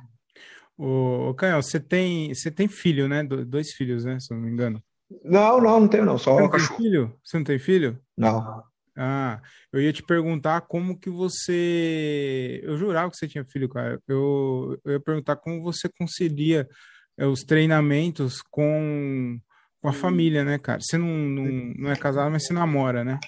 O 0.77 1.35
Caio, 1.35 1.61
você 1.61 1.81
tem, 1.81 2.33
você 2.33 2.53
tem 2.53 2.69
filho, 2.69 3.09
né? 3.09 3.25
Dois 3.25 3.73
filhos, 3.73 4.05
né? 4.05 4.21
Se 4.21 4.33
eu 4.33 4.37
não 4.37 4.45
me 4.45 4.53
engano. 4.53 4.81
Não, 5.25 5.61
não, 5.61 5.81
não 5.81 5.89
tenho 5.89 6.05
não, 6.05 6.17
só 6.17 6.37
um 6.37 6.49
cachorro. 6.49 6.77
Filho? 6.77 7.21
Você 7.25 7.37
não 7.37 7.45
tem 7.45 7.59
filho? 7.59 8.01
Não. 8.17 8.63
Ah, 8.99 9.41
eu 9.73 9.81
ia 9.81 9.93
te 9.93 10.03
perguntar 10.03 10.63
como 10.63 10.99
que 10.99 11.09
você. 11.09 12.61
Eu 12.65 12.77
jurava 12.77 13.11
que 13.11 13.17
você 13.17 13.29
tinha 13.29 13.45
filho, 13.45 13.69
cara. 13.69 14.01
Eu, 14.09 14.79
eu 14.85 14.93
ia 14.93 15.01
perguntar 15.01 15.37
como 15.37 15.63
você 15.63 15.89
concilia 15.89 16.69
é, 17.17 17.25
os 17.25 17.45
treinamentos 17.45 18.43
com, 18.43 19.39
com 19.81 19.89
a 19.89 19.93
família, 19.93 20.45
né, 20.45 20.59
cara? 20.59 20.81
Você 20.81 20.99
não, 20.99 21.07
não, 21.07 21.45
não 21.77 21.91
é 21.91 21.97
casado, 21.97 22.31
mas 22.31 22.45
você 22.45 22.53
namora, 22.53 23.05
né? 23.05 23.21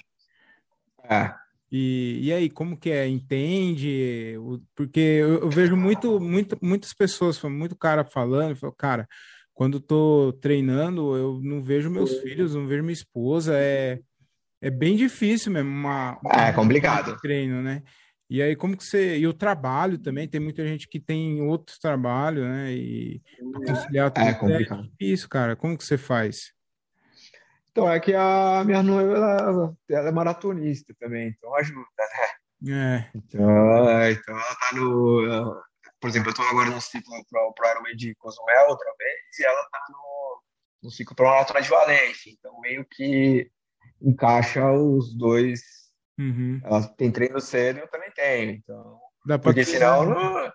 É. 1.09 1.33
E, 1.71 2.19
e 2.21 2.33
aí, 2.33 2.49
como 2.49 2.77
que 2.77 2.89
é? 2.91 3.07
Entende? 3.07 4.35
Porque 4.75 4.99
eu, 4.99 5.43
eu 5.43 5.49
vejo 5.49 5.77
muito, 5.77 6.19
muito, 6.19 6.57
muitas 6.61 6.93
pessoas, 6.93 7.41
muito 7.43 7.77
cara 7.77 8.03
falando, 8.03 8.57
falo, 8.57 8.73
cara, 8.73 9.07
quando 9.53 9.79
tô 9.79 10.33
treinando, 10.41 11.15
eu 11.15 11.39
não 11.41 11.61
vejo 11.61 11.89
meus 11.89 12.19
filhos, 12.19 12.55
não 12.55 12.67
vejo 12.67 12.83
minha 12.83 12.93
esposa, 12.93 13.53
é, 13.55 14.01
é 14.61 14.69
bem 14.69 14.95
difícil 14.95 15.51
mesmo 15.51 15.69
uma, 15.69 16.19
uma 16.23 16.47
é 16.47 16.53
complicado 16.53 17.17
treino, 17.19 17.61
né? 17.61 17.81
E 18.29 18.41
aí, 18.41 18.55
como 18.55 18.77
que 18.77 18.85
você. 18.85 19.17
E 19.17 19.27
o 19.27 19.33
trabalho 19.33 19.97
também, 19.97 20.25
tem 20.25 20.39
muita 20.39 20.65
gente 20.65 20.87
que 20.87 21.01
tem 21.01 21.41
outros 21.41 21.77
trabalhos, 21.77 22.45
né? 22.45 22.71
E 22.71 23.21
conciliar 23.65 24.09
tudo. 24.09 24.25
É 24.25 24.33
complicado. 24.33 24.85
É 24.85 24.87
difícil, 24.87 25.27
cara. 25.27 25.53
Como 25.53 25.77
que 25.77 25.83
você 25.83 25.97
faz? 25.97 26.53
Então, 27.71 27.91
é 27.91 27.99
que 27.99 28.13
a 28.13 28.63
minha 28.65 28.81
noiva, 28.81 29.17
ela, 29.17 29.75
ela 29.89 30.09
é 30.09 30.11
maratonista 30.11 30.93
também, 30.99 31.29
então 31.29 31.53
ajuda, 31.55 31.85
né? 32.61 32.69
É. 32.69 33.09
Então, 33.15 33.89
é, 33.89 34.11
então 34.11 34.33
ela 34.33 34.55
tá 34.55 34.75
no. 34.75 35.61
Por 35.99 36.09
exemplo, 36.09 36.29
eu 36.29 36.33
tô 36.33 36.41
agora 36.43 36.69
no 36.69 36.79
ciclo 36.79 37.13
pro, 37.29 37.53
pro 37.53 37.69
Ironman 37.69 37.95
de 37.95 38.15
Cozumel 38.15 38.69
outra 38.69 38.93
vez, 38.97 39.39
e 39.39 39.43
ela 39.43 39.63
tá 39.69 39.79
no, 39.89 40.41
no 40.83 40.91
ciclo 40.91 41.15
pro 41.15 41.25
Maratona 41.25 41.61
de 41.61 41.69
Valência. 41.69 42.31
Então, 42.31 42.59
meio 42.61 42.85
que 42.89 43.51
encaixa 44.01 44.71
os 44.71 45.13
dois 45.15 45.81
Uhum. 46.19 46.61
Ela 46.63 46.87
tem 46.87 47.11
treino 47.11 47.39
cedo 47.41 47.79
eu 47.79 47.87
também 47.87 48.11
tenho. 48.11 48.51
Então, 48.51 48.99
Dá 49.25 49.39
porque 49.39 49.63
treinar, 49.65 49.97
senão 49.97 50.09
não, 50.13 50.51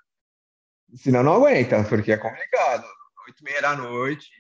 senão 0.94 1.22
não 1.24 1.32
aguenta, 1.34 1.82
porque 1.84 2.12
é 2.12 2.16
complicado. 2.16 2.84
Oito 3.26 3.40
e 3.40 3.44
meia 3.44 3.62
da 3.62 3.74
noite, 3.74 4.30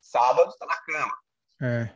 sábado 0.00 0.52
tá 0.58 0.66
na 0.66 0.76
cama. 0.76 1.14
É. 1.62 1.90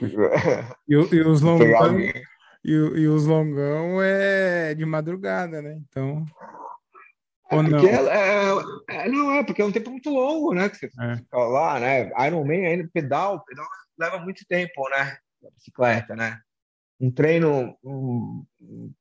E, 0.86 0.92
e 0.92 1.20
os 1.22 1.40
longão, 1.40 1.98
e, 1.98 2.70
e 2.72 3.08
os 3.08 3.24
longão 3.24 4.02
é 4.02 4.74
de 4.74 4.84
madrugada, 4.84 5.62
né? 5.62 5.72
Então. 5.88 6.22
É 7.50 7.56
Ou 7.56 7.62
não? 7.62 7.70
porque 7.70 7.86
é, 7.86 9.04
é- 9.04 9.08
não 9.08 9.32
é 9.32 9.42
porque 9.42 9.62
é 9.62 9.64
um 9.64 9.72
tempo 9.72 9.90
muito 9.90 10.10
longo, 10.10 10.52
né? 10.52 10.68
Que 10.68 10.76
você 10.76 10.86
É. 11.00 11.16
fica 11.16 11.38
lá, 11.38 11.80
né? 11.80 12.10
Ironman 12.26 12.66
ainda 12.66 12.90
pedal, 12.92 13.42
pedal 13.44 13.66
leva 13.98 14.18
muito 14.18 14.44
tempo, 14.46 14.86
né? 14.90 15.16
A 15.46 15.50
bicicleta, 15.54 16.16
né? 16.16 16.40
Um 16.98 17.10
treino 17.10 17.76
um, 17.84 18.44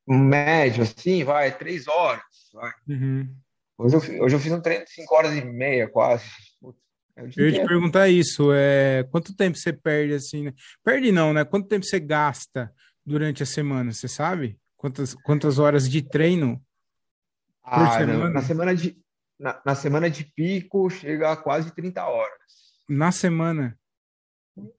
um 0.08 0.18
médio 0.18 0.84
assim, 0.84 1.24
vai 1.24 1.58
três 1.58 1.88
horas. 1.88 2.24
Vai. 2.54 2.72
Uhum. 2.88 3.36
Hoje 3.78 3.96
eu, 3.96 4.24
hoje 4.24 4.36
eu 4.36 4.40
fiz 4.40 4.52
um 4.52 4.62
treino 4.62 4.86
de 4.86 4.92
cinco 4.92 5.16
horas 5.16 5.36
e 5.36 5.44
meia, 5.44 5.88
quase. 5.88 6.26
Putz, 6.62 6.80
é 7.16 7.24
Eu 7.36 7.50
ia 7.50 7.62
te 7.62 7.68
perguntar 7.68 8.10
isso, 8.10 8.52
é, 8.54 9.04
quanto 9.12 9.36
tempo 9.36 9.58
você 9.58 9.74
perde 9.74 10.14
assim, 10.14 10.44
né? 10.44 10.54
Perde 10.84 11.12
não, 11.12 11.34
né? 11.34 11.44
Quanto 11.44 11.68
tempo 11.68 11.86
você 11.86 12.00
gasta 12.00 12.74
durante 13.06 13.44
a 13.44 13.46
semana, 13.46 13.92
você 13.92 14.08
sabe? 14.08 14.58
Quantas, 14.76 15.14
quantas 15.14 15.60
horas 15.60 15.90
de 15.90 16.02
treino 16.02 16.62
por 17.64 17.88
Ah, 17.88 17.98
semana? 17.98 18.30
Na 18.30 18.42
semana 18.42 18.76
de, 18.76 18.98
na, 19.40 19.62
na 19.66 19.76
semana 19.76 20.10
de 20.10 20.24
pico 20.24 20.90
chega 20.90 21.32
a 21.32 21.38
quase 21.38 21.74
30 21.74 22.06
horas. 22.06 22.36
Na 22.88 23.12
semana? 23.12 23.78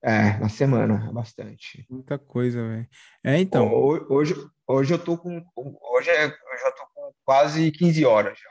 É, 0.03 0.39
na 0.39 0.49
semana, 0.49 1.13
bastante. 1.13 1.87
Muita 1.91 2.19
coisa, 2.19 2.67
velho. 2.67 2.89
É, 3.23 3.39
então, 3.39 3.69
Ho- 3.69 4.07
Hoje, 4.15 4.35
hoje 4.67 4.95
eu 4.95 4.99
tô 4.99 5.19
com, 5.19 5.45
hoje 5.57 6.09
é- 6.11 6.27
eu 6.27 6.59
já 6.61 6.73
tô 6.73 6.87
com 6.95 7.13
quase 7.25 7.71
15 7.73 8.05
horas 8.05 8.39
já. 8.39 8.51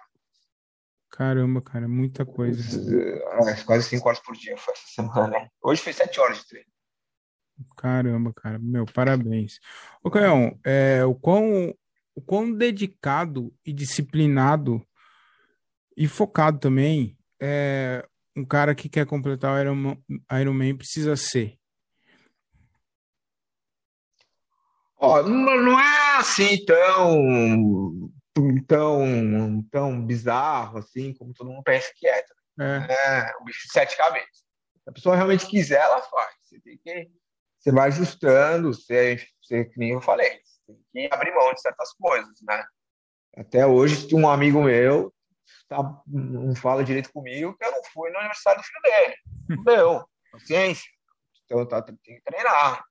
caramba, 1.10 1.62
cara, 1.62 1.88
muita 1.88 2.26
coisa. 2.26 2.62
É, 3.50 3.64
quase 3.64 3.88
5 3.90 4.08
horas 4.08 4.20
por 4.20 4.36
dia 4.36 4.56
foi 4.58 4.74
essa 4.74 4.88
semana. 4.88 5.50
Hoje 5.64 5.82
foi 5.82 5.94
7 5.94 6.20
horas 6.20 6.40
de 6.40 6.48
treino. 6.48 6.70
Caramba, 7.78 8.34
cara, 8.34 8.60
meu, 8.60 8.86
parabéns. 8.86 9.60
Ô, 10.04 10.12
Caião, 10.12 10.60
é, 10.64 11.06
o 11.06 11.16
quão, 11.16 11.74
o 12.14 12.22
quão 12.22 12.52
dedicado 12.52 13.54
e 13.66 13.72
disciplinado 13.72 14.86
e 15.96 16.06
focado 16.08 16.60
também 16.60 17.18
é 17.42 18.06
um 18.36 18.46
cara 18.46 18.76
que 18.76 18.90
quer 18.90 19.06
completar 19.06 19.54
o 19.54 19.60
Ironman, 19.60 20.04
Ironman 20.32 20.78
precisa 20.78 21.16
ser. 21.16 21.58
Ó, 24.98 25.22
não 25.24 25.62
não 25.62 25.80
é 25.80 26.18
assim 26.18 26.64
tão, 26.66 28.12
tão, 28.68 29.64
tão 29.72 30.06
bizarro 30.06 30.80
assim 30.80 31.14
como 31.14 31.34
todo 31.34 31.50
mundo 31.50 31.64
pensa 31.64 31.92
que 31.96 32.08
é. 32.08 32.26
É, 32.60 32.94
É, 32.94 33.34
o 33.40 33.44
bicho 33.44 33.68
de 33.68 33.74
sete 33.74 33.98
cabeças. 33.98 34.44
Se 34.84 34.90
a 34.90 34.92
pessoa 34.92 35.16
realmente 35.16 35.48
quiser, 35.48 35.82
ela 35.82 36.02
faz. 36.02 36.36
Você 36.42 36.60
tem 36.60 36.78
que, 36.78 37.12
você 37.60 37.72
vai 37.72 37.88
ajustando, 37.88 38.74
você, 38.74 39.18
você, 39.42 39.66
que 39.66 39.78
nem 39.78 39.92
eu 39.92 40.02
falei, 40.02 40.40
você 40.44 40.74
tem 40.94 41.10
que 41.10 41.16
abrir 41.16 41.34
mão 41.34 41.54
de 41.54 41.62
certas 41.62 41.92
coisas, 41.94 42.40
né? 42.44 42.64
Até 43.36 43.68
hoje, 43.68 44.08
um 44.16 44.30
amigo 44.30 44.64
meu 44.64 45.14
tá, 45.68 46.02
não 46.08 46.56
fala 46.56 46.84
direito 46.84 47.12
comigo 47.12 47.56
que 47.58 47.66
eu 47.66 47.72
não 47.72 47.84
fui 47.96 48.12
no 48.12 48.20
aniversário 48.20 48.62
do 48.62 48.66
filho 48.66 48.82
dele. 48.84 49.16
Meu, 49.66 50.06
paciência. 50.32 50.92
Então, 51.46 51.66
tá, 51.66 51.82
tem 51.82 51.96
que 51.96 52.22
treinar, 52.22 52.84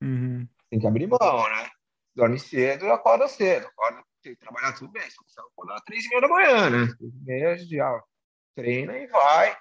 uhum, 0.00 0.46
tem 0.70 0.78
que 0.78 0.86
abrir 0.86 1.08
mão, 1.08 1.50
né? 1.50 1.68
Dorme 2.14 2.38
cedo 2.38 2.84
e 2.84 2.90
acorda 2.90 3.26
cedo. 3.26 3.66
Acorda, 3.66 4.04
tem 4.22 4.34
que 4.34 4.40
trabalhar 4.40 4.72
tudo 4.72 4.92
bem. 4.92 5.02
Só 5.10 5.22
precisa 5.22 5.40
acordar 5.40 5.74
às 5.74 5.82
três 5.82 6.04
e 6.04 6.08
meia 6.08 6.20
da 6.20 6.28
manhã, 6.28 6.70
né? 6.70 6.94
Três 6.96 7.14
e 7.14 7.24
meia 7.24 7.58
já 7.58 8.02
treina 8.54 8.96
e 8.96 9.08
vai. 9.08 9.56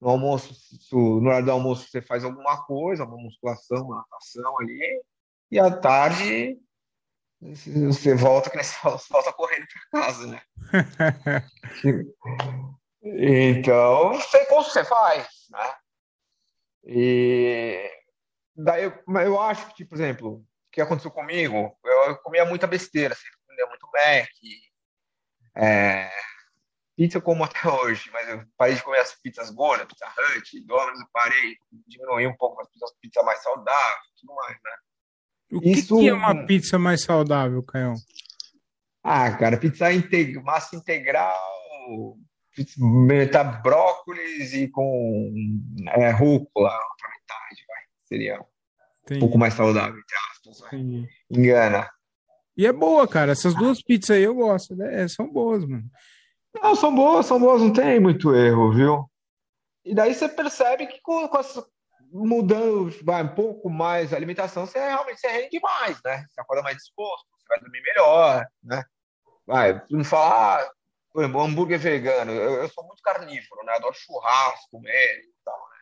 No 0.00 0.10
almoço, 0.10 0.54
no 0.92 1.26
horário 1.26 1.46
do 1.46 1.50
almoço, 1.50 1.90
você 1.90 2.00
faz 2.00 2.22
alguma 2.22 2.64
coisa, 2.64 3.04
uma 3.04 3.16
musculação, 3.16 3.84
uma 3.84 3.96
natação 3.96 4.60
ali. 4.60 5.02
E 5.50 5.58
à 5.58 5.76
tarde, 5.76 6.56
você 7.40 8.14
volta, 8.14 8.50
que 8.50 8.62
você 8.62 8.76
volta 9.10 9.32
correndo 9.32 9.66
para 9.90 10.02
casa, 10.02 10.26
né? 10.26 10.42
Então, 13.16 14.12
você, 14.14 14.44
você 14.46 14.84
faz, 14.84 15.28
né? 15.50 15.74
E 16.84 17.90
daí, 18.56 18.84
eu- 18.84 19.02
mas 19.06 19.26
eu 19.26 19.40
acho 19.40 19.66
que, 19.68 19.74
tipo, 19.74 19.90
por 19.90 19.96
exemplo, 19.96 20.28
o 20.36 20.46
que 20.72 20.80
aconteceu 20.80 21.10
comigo, 21.10 21.76
eu, 21.84 21.92
eu 22.08 22.16
comia 22.18 22.44
muita 22.44 22.66
besteira, 22.66 23.14
sempre 23.14 23.38
comia 23.46 23.66
muito 23.66 23.86
Mac, 23.92 24.28
é, 25.56 26.10
pizza 26.96 27.18
eu 27.18 27.22
como 27.22 27.44
até 27.44 27.68
hoje, 27.68 28.10
mas 28.12 28.28
eu 28.28 28.44
parei 28.56 28.74
de 28.76 28.82
comer 28.82 28.98
as 29.00 29.14
pizzas 29.20 29.50
gordas, 29.50 29.86
Pizza 29.86 30.06
Hut, 30.06 30.60
Domino's, 30.64 31.00
eu 31.00 31.06
parei, 31.12 31.56
diminuí 31.86 32.26
um 32.26 32.36
pouco 32.36 32.60
as 32.60 32.68
pizzas, 32.70 32.92
pizza 33.00 33.22
mais 33.22 33.42
saudável, 33.42 34.02
tudo 34.20 34.34
mais, 34.34 34.56
né? 34.62 34.70
O 35.52 35.60
que 35.60 35.70
Isso- 35.70 35.98
que 35.98 36.08
é 36.08 36.12
uma 36.12 36.46
pizza 36.46 36.78
mais 36.78 37.02
saudável, 37.02 37.62
Caião? 37.62 37.94
Ah, 39.02 39.34
cara, 39.36 39.56
pizza 39.56 39.90
integ 39.92 40.34
massa 40.42 40.76
integral, 40.76 42.16
metade 42.78 43.62
brócolis 43.62 44.52
e 44.54 44.68
com 44.68 45.32
é, 45.88 46.10
rúcula, 46.10 46.70
outra 46.70 47.08
metade, 47.08 47.64
vai. 47.66 47.82
Seria 48.04 48.40
um 48.40 48.44
Entendi, 49.04 49.20
pouco 49.20 49.38
mais 49.38 49.54
saudável, 49.54 49.98
entre 49.98 50.16
aspas, 50.32 50.60
vai. 50.60 50.80
entendi. 50.80 51.08
Engana. 51.30 51.90
E 52.56 52.66
é 52.66 52.72
boa, 52.72 53.06
cara. 53.06 53.32
Essas 53.32 53.54
duas 53.54 53.80
pizzas 53.82 54.16
aí 54.16 54.22
eu 54.22 54.34
gosto, 54.34 54.74
né? 54.74 55.06
São 55.08 55.30
boas, 55.30 55.64
mano. 55.64 55.84
Não, 56.60 56.74
são 56.74 56.94
boas, 56.94 57.26
são 57.26 57.38
boas, 57.38 57.62
não 57.62 57.72
tem 57.72 58.00
muito 58.00 58.34
erro, 58.34 58.72
viu? 58.72 59.10
E 59.84 59.94
daí 59.94 60.14
você 60.14 60.28
percebe 60.28 60.86
que 60.86 61.00
com, 61.00 61.28
com 61.28 61.38
mudando 62.12 62.90
vai, 63.04 63.22
um 63.22 63.34
pouco 63.34 63.70
mais 63.70 64.12
a 64.12 64.16
alimentação, 64.16 64.66
você 64.66 64.78
realmente 64.78 65.20
você 65.20 65.28
rende 65.28 65.60
mais, 65.60 66.00
né? 66.04 66.24
Você 66.28 66.40
acorda 66.40 66.62
mais 66.62 66.76
disposto, 66.76 67.26
você 67.38 67.46
vai 67.48 67.60
dormir 67.60 67.82
melhor, 67.82 68.46
né? 68.62 68.84
Vai, 69.46 69.82
não 69.90 70.04
falar, 70.04 70.68
por 71.12 71.22
exemplo, 71.22 71.40
hambúrguer 71.40 71.78
vegano. 71.78 72.32
Eu, 72.32 72.62
eu 72.62 72.68
sou 72.68 72.84
muito 72.86 73.02
carnívoro, 73.02 73.64
né? 73.64 73.74
Adoro 73.74 73.94
churrasco, 73.94 74.68
comer 74.70 75.20
e 75.20 75.32
tal, 75.44 75.58
né? 75.58 75.76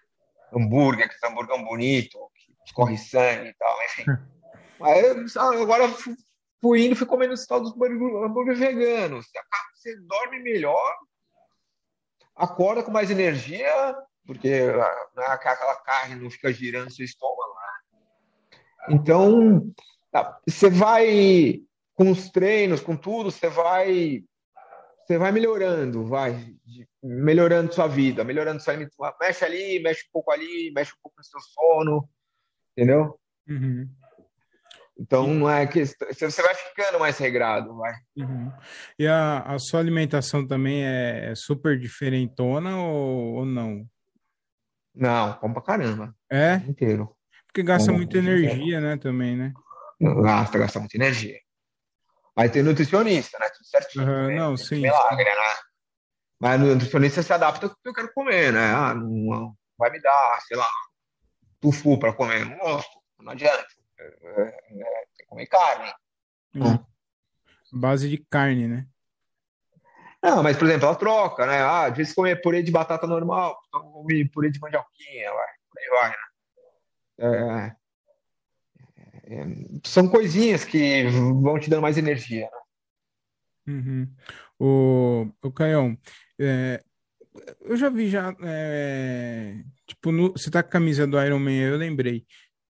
Hambúrguer, 0.55 1.07
aquele 1.07 1.33
hambúrguer 1.33 1.65
bonito, 1.65 2.19
que 2.35 2.53
escorre 2.65 2.97
sangue 2.97 3.49
e 3.51 3.55
tal, 3.55 3.77
enfim. 3.85 4.05
Mas 4.79 5.33
sabe, 5.33 5.57
agora 5.61 5.85
eu 5.85 5.89
fu- 5.91 6.15
fui 6.61 6.85
indo, 6.87 6.97
fui 6.97 7.07
comendo 7.07 7.35
esse 7.35 7.47
tal 7.47 7.61
dos 7.61 7.73
hambúrguer 7.73 8.57
veganos. 8.57 9.27
Você 9.27 9.39
Você 9.75 9.97
dorme 10.01 10.39
melhor, 10.41 10.97
acorda 12.35 12.83
com 12.83 12.91
mais 12.91 13.11
energia, 13.11 13.97
porque 14.27 14.49
ah, 14.49 15.07
né, 15.17 15.25
aquela 15.29 15.77
carne 15.77 16.17
não 16.17 16.31
fica 16.31 16.53
girando 16.53 16.93
seu 16.95 17.05
estômago. 17.05 17.55
né? 17.55 18.95
Então, 18.97 19.73
ah, 20.13 20.39
você 20.47 20.69
vai 20.71 21.63
com 21.95 22.11
os 22.11 22.31
treinos, 22.31 22.81
com 22.81 22.97
tudo, 22.97 23.31
você 23.31 23.49
vai 23.49 24.23
você 25.07 25.19
vai 25.19 25.31
melhorando, 25.31 26.05
vai 26.05 26.53
melhorando 27.03 27.73
sua 27.73 27.87
vida, 27.87 28.25
melhorando 28.25 28.61
sua 28.61 28.73
alimentação. 28.73 29.15
Mexe 29.21 29.45
ali, 29.45 29.81
mexe 29.81 30.03
um 30.09 30.13
pouco 30.13 30.33
ali, 30.33 30.73
mexe 30.75 30.93
um 30.93 30.99
pouco 31.03 31.17
no 31.19 31.25
seu 31.25 31.41
sono, 31.41 32.09
entendeu? 32.73 33.19
Uhum. 33.49 33.89
Então 34.99 35.27
não 35.29 35.49
é 35.49 35.67
que 35.67 35.85
você 35.85 36.43
vai 36.43 36.55
ficando 36.55 36.99
mais 36.99 37.19
regrado, 37.19 37.77
vai. 37.77 37.95
Uhum. 38.17 38.51
E 38.99 39.07
a, 39.07 39.43
a 39.43 39.59
sua 39.59 39.79
alimentação 39.79 40.47
também 40.47 40.85
é, 40.85 41.31
é 41.31 41.35
super 41.35 41.79
diferentona 41.79 42.77
ou, 42.77 43.35
ou 43.35 43.47
não? 43.47 43.87
Não, 44.95 45.35
como 45.35 45.55
pra 45.55 45.63
caramba. 45.63 46.17
É? 46.31 46.55
Inteiro. 46.67 47.15
Porque 47.47 47.63
gasta 47.63 47.89
como, 47.89 47.99
muita 47.99 48.19
energia, 48.19 48.81
né, 48.81 48.97
também, 48.97 49.37
né? 49.37 49.53
Gasta, 50.01 50.59
gasta 50.59 50.81
muita 50.81 50.97
energia. 50.97 51.39
Aí 52.37 52.51
tem 52.51 52.63
nutricionista, 52.63 53.39
né? 53.39 53.49
Tudo 53.49 53.67
certinho. 53.67 54.05
Uhum, 54.05 54.27
né? 54.27 54.35
Não, 54.37 54.57
sim. 54.57 54.83
Milagre, 54.83 55.25
né? 55.25 55.55
Mas 56.39 56.61
o 56.61 56.67
nutricionista 56.67 57.23
se 57.23 57.33
adapta 57.33 57.67
ao 57.67 57.75
que 57.75 57.89
eu 57.89 57.95
quero 57.95 58.13
comer, 58.13 58.53
né? 58.53 58.75
Ah, 58.75 58.95
não, 58.95 59.09
não 59.09 59.57
vai 59.79 59.91
me 59.91 60.01
dar, 60.01 60.41
sei 60.47 60.57
lá, 60.57 60.69
tufu 61.61 61.99
para 61.99 62.13
comer. 62.13 62.45
Não 62.45 62.59
gosto, 62.59 62.99
não 63.19 63.33
adianta. 63.33 63.67
É, 63.99 64.05
é, 64.05 64.51
tem 64.51 65.17
que 65.19 65.27
comer 65.27 65.47
carne. 65.47 65.93
Hum. 66.55 66.79
Base 67.73 68.09
de 68.09 68.19
carne, 68.31 68.69
né? 68.69 68.87
Não, 70.23 70.43
mas, 70.43 70.57
por 70.57 70.67
exemplo, 70.67 70.87
ela 70.87 70.97
troca, 70.97 71.47
né? 71.47 71.61
Ah, 71.63 71.85
às 71.87 71.97
vezes 71.97 72.15
comer 72.15 72.41
purê 72.41 72.63
de 72.63 72.73
batata 72.73 73.07
normal, 73.07 73.59
então 73.69 73.93
comer 73.93 74.29
purê 74.31 74.51
de 74.51 74.59
mandioquinha, 74.59 75.33
vai, 75.33 75.47
por 75.71 75.81
aí 75.81 75.89
vai, 75.89 76.09
né? 76.11 76.17
É, 77.19 77.69
é, 77.69 77.77
são 79.85 80.09
coisinhas 80.09 80.65
que 80.65 81.05
vão 81.09 81.59
te 81.59 81.69
dando 81.69 81.83
mais 81.83 81.99
energia, 81.99 82.49
né? 82.51 82.59
Uhum. 83.69 84.09
O, 84.59 85.27
o 85.43 85.53
Caião, 85.53 85.99
é, 86.39 86.83
eu 87.61 87.77
já 87.77 87.89
vi 87.89 88.09
já, 88.09 88.35
é, 88.43 89.57
tipo, 89.87 90.13
no, 90.13 90.33
você 90.33 90.51
tá 90.51 90.63
com 90.63 90.69
a 90.69 90.73
camisa 90.73 91.07
do 91.07 91.21
Iron 91.21 91.39
Man, 91.39 91.53
eu 91.53 91.77
lembrei. 91.77 92.25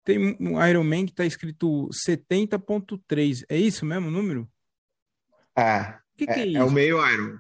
Tem 0.05 0.37
um 0.41 0.65
Iron 0.65 0.85
Man 0.85 1.07
que 1.07 1.13
tá 1.13 1.25
escrito 1.25 1.89
70.3, 2.09 3.45
é 3.49 3.57
isso 3.57 3.85
mesmo 3.85 4.09
o 4.09 4.11
número? 4.11 4.49
É. 5.57 5.81
O 5.81 6.17
que, 6.17 6.27
que 6.27 6.33
é, 6.33 6.39
é, 6.39 6.47
isso? 6.47 6.59
É 6.59 6.65
o 6.65 6.71
meio 6.71 7.13
Iron. 7.13 7.39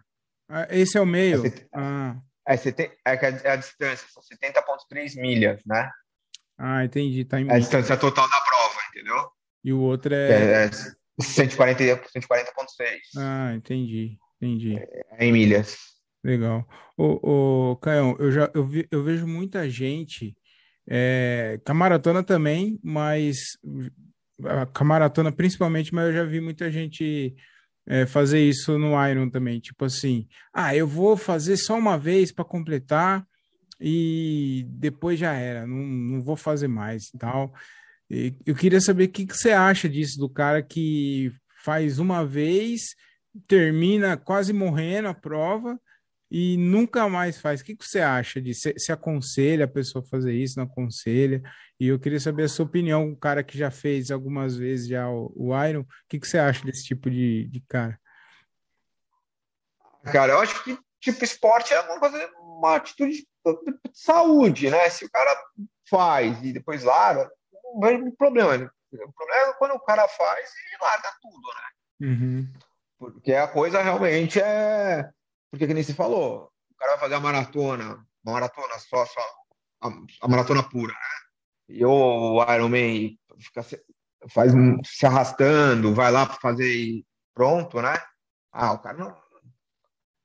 Ah, 0.48 0.66
esse 0.70 0.98
é 0.98 1.00
o 1.00 1.06
meio? 1.06 1.46
É, 1.46 1.66
ah. 1.74 2.16
é, 2.46 2.56
tem, 2.56 2.90
é, 3.04 3.14
é 3.14 3.50
a 3.50 3.56
distância, 3.56 4.06
são 4.10 4.22
70.3 4.22 5.20
milhas, 5.20 5.62
né? 5.64 5.90
Ah, 6.58 6.84
entendi. 6.84 7.24
Tá 7.24 7.40
em 7.40 7.48
é 7.48 7.54
a 7.54 7.58
distância 7.58 7.96
total 7.96 8.28
da 8.28 8.40
prova, 8.40 8.55
entendeu? 8.96 9.28
E 9.62 9.72
o 9.72 9.80
outro 9.80 10.14
é... 10.14 10.64
é 10.64 10.70
140.6. 11.20 12.10
140 12.12 12.52
ah, 13.18 13.54
entendi, 13.54 14.18
entendi. 14.40 14.76
É, 14.76 15.24
em 15.26 15.32
milhas. 15.32 15.76
Legal. 16.22 16.66
Ô, 16.96 17.70
ô 17.70 17.76
Caião, 17.76 18.16
eu, 18.18 18.32
já, 18.32 18.50
eu, 18.54 18.66
vi, 18.66 18.86
eu 18.90 19.02
vejo 19.02 19.26
muita 19.26 19.68
gente, 19.68 20.36
é, 20.88 21.60
com 21.64 21.72
a 21.72 21.74
maratona 21.74 22.22
também, 22.22 22.78
mas 22.82 23.58
com 24.74 24.84
a 24.84 24.84
maratona 24.84 25.32
principalmente, 25.32 25.94
mas 25.94 26.06
eu 26.06 26.12
já 26.12 26.24
vi 26.24 26.40
muita 26.40 26.70
gente 26.70 27.34
é, 27.86 28.04
fazer 28.06 28.40
isso 28.40 28.78
no 28.78 28.92
Iron 29.08 29.30
também. 29.30 29.60
Tipo 29.60 29.84
assim, 29.84 30.26
ah, 30.52 30.74
eu 30.74 30.86
vou 30.86 31.16
fazer 31.16 31.56
só 31.56 31.78
uma 31.78 31.96
vez 31.96 32.32
para 32.32 32.44
completar 32.44 33.26
e 33.80 34.66
depois 34.68 35.18
já 35.18 35.34
era, 35.34 35.66
não, 35.66 35.76
não 35.76 36.22
vou 36.22 36.36
fazer 36.36 36.68
mais 36.68 37.08
e 37.08 37.18
tal. 37.18 37.52
Eu 38.08 38.54
queria 38.54 38.80
saber 38.80 39.04
o 39.04 39.08
que, 39.08 39.26
que 39.26 39.36
você 39.36 39.50
acha 39.50 39.88
disso, 39.88 40.18
do 40.18 40.28
cara 40.28 40.62
que 40.62 41.32
faz 41.64 41.98
uma 41.98 42.24
vez, 42.24 42.94
termina 43.48 44.16
quase 44.16 44.52
morrendo 44.52 45.08
a 45.08 45.14
prova 45.14 45.78
e 46.30 46.56
nunca 46.56 47.08
mais 47.08 47.40
faz. 47.40 47.60
O 47.60 47.64
que, 47.64 47.76
que 47.76 47.84
você 47.84 48.00
acha 48.00 48.40
de 48.40 48.54
se, 48.54 48.74
se 48.78 48.92
aconselha 48.92 49.64
a 49.64 49.68
pessoa 49.68 50.04
a 50.04 50.08
fazer 50.08 50.32
isso, 50.34 50.58
não 50.58 50.64
aconselha? 50.64 51.42
E 51.78 51.88
eu 51.88 51.98
queria 51.98 52.20
saber 52.20 52.44
a 52.44 52.48
sua 52.48 52.64
opinião, 52.64 53.04
um 53.04 53.16
cara 53.16 53.42
que 53.42 53.58
já 53.58 53.70
fez 53.70 54.10
algumas 54.10 54.56
vezes 54.56 54.88
já 54.88 55.08
o, 55.08 55.32
o 55.36 55.64
Iron, 55.66 55.80
o 55.80 55.86
que, 56.08 56.18
que 56.20 56.28
você 56.28 56.38
acha 56.38 56.64
desse 56.64 56.84
tipo 56.84 57.10
de, 57.10 57.48
de 57.48 57.60
cara? 57.68 57.98
Cara, 60.04 60.34
eu 60.34 60.40
acho 60.40 60.62
que 60.62 60.78
tipo 61.00 61.24
esporte 61.24 61.72
é 61.72 61.80
uma 61.80 61.98
coisa, 61.98 62.30
uma 62.38 62.76
atitude 62.76 63.18
de 63.18 63.26
saúde, 63.92 64.70
né? 64.70 64.88
Se 64.88 65.04
o 65.04 65.10
cara 65.10 65.36
faz 65.88 66.42
e 66.42 66.52
depois 66.52 66.82
larga, 66.82 67.30
não 67.74 67.80
vejo 67.80 68.16
problema. 68.16 68.72
O 68.92 69.12
problema 69.12 69.50
é 69.50 69.52
quando 69.54 69.72
o 69.72 69.80
cara 69.80 70.06
faz 70.08 70.50
e 70.50 70.82
larga 70.82 71.10
tudo, 71.20 71.48
né? 71.54 72.08
Uhum. 72.08 72.52
Porque 72.98 73.34
a 73.34 73.48
coisa 73.48 73.82
realmente 73.82 74.40
é 74.40 75.10
porque, 75.50 75.66
que 75.66 75.74
nem 75.74 75.82
se 75.82 75.94
falou, 75.94 76.52
o 76.70 76.74
cara 76.76 76.92
vai 76.92 77.00
fazer 77.00 77.14
a 77.14 77.20
maratona, 77.20 78.06
uma 78.22 78.34
maratona 78.34 78.78
só, 78.78 79.06
só 79.06 79.20
a, 79.80 79.88
a 80.22 80.28
maratona 80.28 80.62
pura, 80.62 80.92
né? 80.92 80.98
E 81.68 81.84
o 81.84 82.44
Ironman 82.54 83.18
fica 83.38 83.62
se, 83.62 83.82
faz 84.28 84.52
se 84.84 85.06
arrastando, 85.06 85.94
vai 85.94 86.10
lá 86.12 86.26
para 86.26 86.36
fazer 86.36 86.68
e 86.68 87.06
pronto, 87.32 87.80
né? 87.80 87.94
Ah, 88.52 88.72
o 88.72 88.78
cara 88.78 88.98
não. 88.98 89.16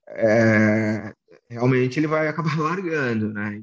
É, 0.07 1.13
realmente 1.49 1.99
ele 1.99 2.07
vai 2.07 2.27
acabar 2.27 2.51
largando, 2.59 3.33
né? 3.33 3.61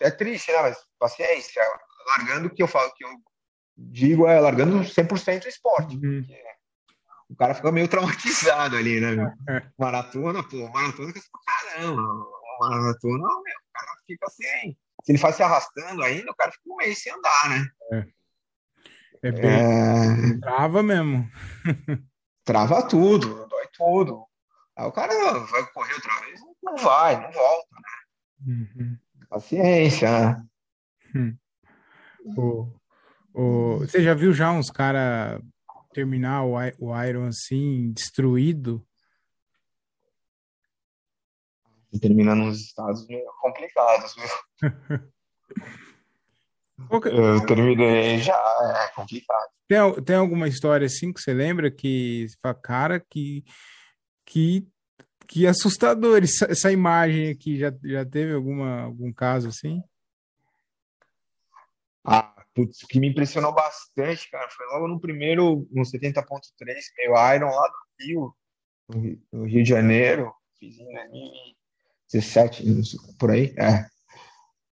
É, 0.00 0.08
é 0.08 0.10
triste, 0.10 0.52
né? 0.52 0.62
Mas 0.62 0.78
paciência. 0.98 1.62
Largando 2.06 2.48
o 2.48 2.50
que 2.50 2.62
eu 2.62 2.68
falo, 2.68 2.92
que 2.94 3.04
eu 3.04 3.10
digo 3.76 4.26
é 4.26 4.40
largando 4.40 4.78
100% 4.78 5.44
o 5.44 5.48
esporte. 5.48 5.96
Uhum 5.96 6.24
o 7.28 7.34
cara 7.34 7.54
fica 7.54 7.72
meio 7.72 7.88
traumatizado 7.88 8.76
ali, 8.76 9.00
né? 9.00 9.16
É. 9.48 9.62
Maratona, 9.78 10.42
pô, 10.42 10.68
maratona 10.68 11.12
que 11.12 11.20
caramba. 11.46 12.02
Maratona, 12.60 13.18
meu, 13.18 13.56
o 13.56 13.72
cara 13.72 13.98
fica 14.06 14.26
assim. 14.26 14.76
Se 15.04 15.12
ele 15.12 15.18
faz 15.18 15.36
se 15.36 15.42
arrastando 15.42 16.02
ainda, 16.02 16.30
o 16.30 16.34
cara 16.34 16.50
fica 16.50 16.64
um 16.66 16.76
mês 16.76 17.00
sem 17.00 17.12
andar, 17.12 17.50
né? 17.50 17.68
É. 17.92 18.06
É 19.22 19.32
bem. 19.32 19.50
É... 19.50 20.40
Trava 20.40 20.82
mesmo. 20.82 21.30
Trava 22.44 22.86
tudo, 22.88 23.46
dói 23.46 23.66
tudo. 23.72 24.26
Aí 24.76 24.86
o 24.86 24.92
cara 24.92 25.12
vai 25.40 25.66
correr 25.72 25.94
outra 25.94 26.20
vez, 26.20 26.40
não 26.62 26.76
vai, 26.76 27.20
não 27.20 27.32
volta, 27.32 27.74
né? 27.74 28.46
Uhum. 28.46 28.98
Paciência, 29.28 30.10
né? 30.10 30.46
Hum. 31.14 31.36
O, 32.36 32.72
o, 33.32 33.78
você 33.78 34.02
já 34.02 34.14
viu 34.14 34.32
já 34.32 34.50
uns 34.50 34.70
caras 34.70 35.40
terminar 35.92 36.44
o, 36.44 36.54
o 36.78 37.04
Iron 37.04 37.26
assim, 37.26 37.92
destruído? 37.92 38.86
Termina 42.00 42.34
nos 42.34 42.60
estados 42.60 43.06
meio 43.06 43.24
complicados, 43.40 44.14
viu? 44.14 45.00
Eu 47.10 47.46
terminei 47.46 48.18
já, 48.18 48.34
é 48.34 48.94
complicado. 48.94 49.48
Tem, 49.66 50.04
tem 50.04 50.16
alguma 50.16 50.46
história 50.46 50.86
assim 50.86 51.12
que 51.12 51.20
você 51.20 51.32
lembra 51.32 51.70
que 51.70 52.28
você 52.28 52.36
fala, 52.40 52.54
cara, 52.54 53.00
que, 53.00 53.42
que, 54.26 54.68
que 55.26 55.46
assustador 55.46 56.22
essa, 56.22 56.44
essa 56.50 56.70
imagem 56.70 57.30
aqui. 57.30 57.58
Já, 57.58 57.72
já 57.82 58.04
teve 58.04 58.34
alguma, 58.34 58.82
algum 58.82 59.12
caso 59.12 59.48
assim? 59.48 59.82
Ah, 62.08 62.32
putz, 62.54 62.84
o 62.84 62.86
que 62.86 63.00
me 63.00 63.08
impressionou 63.08 63.52
bastante, 63.52 64.30
cara, 64.30 64.48
foi 64.50 64.64
logo 64.66 64.86
no 64.86 65.00
primeiro, 65.00 65.66
no 65.72 65.82
70.3, 65.82 66.84
meio 66.96 67.34
Iron 67.34 67.50
lá 67.50 67.68
do 67.68 68.04
Rio, 68.04 68.36
no 69.32 69.44
Rio 69.44 69.64
de 69.64 69.68
Janeiro, 69.68 70.32
fiz 70.60 70.78
em 70.78 70.84
2017, 70.84 72.64
por 73.18 73.32
aí, 73.32 73.52
é. 73.58 73.84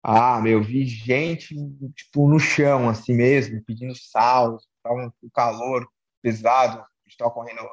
Ah, 0.01 0.41
meu, 0.41 0.63
vi 0.63 0.87
gente, 0.87 1.57
tipo, 1.97 2.29
no 2.29 2.39
chão, 2.39 2.89
assim 2.89 3.15
mesmo, 3.15 3.65
pedindo 3.65 3.97
sal, 3.97 4.59
tava 4.83 5.13
com 5.21 5.31
calor 5.31 5.89
pesado, 6.23 6.79
a 6.79 6.87
gente 7.05 7.17
tava 7.17 7.33
correndo 7.33 7.69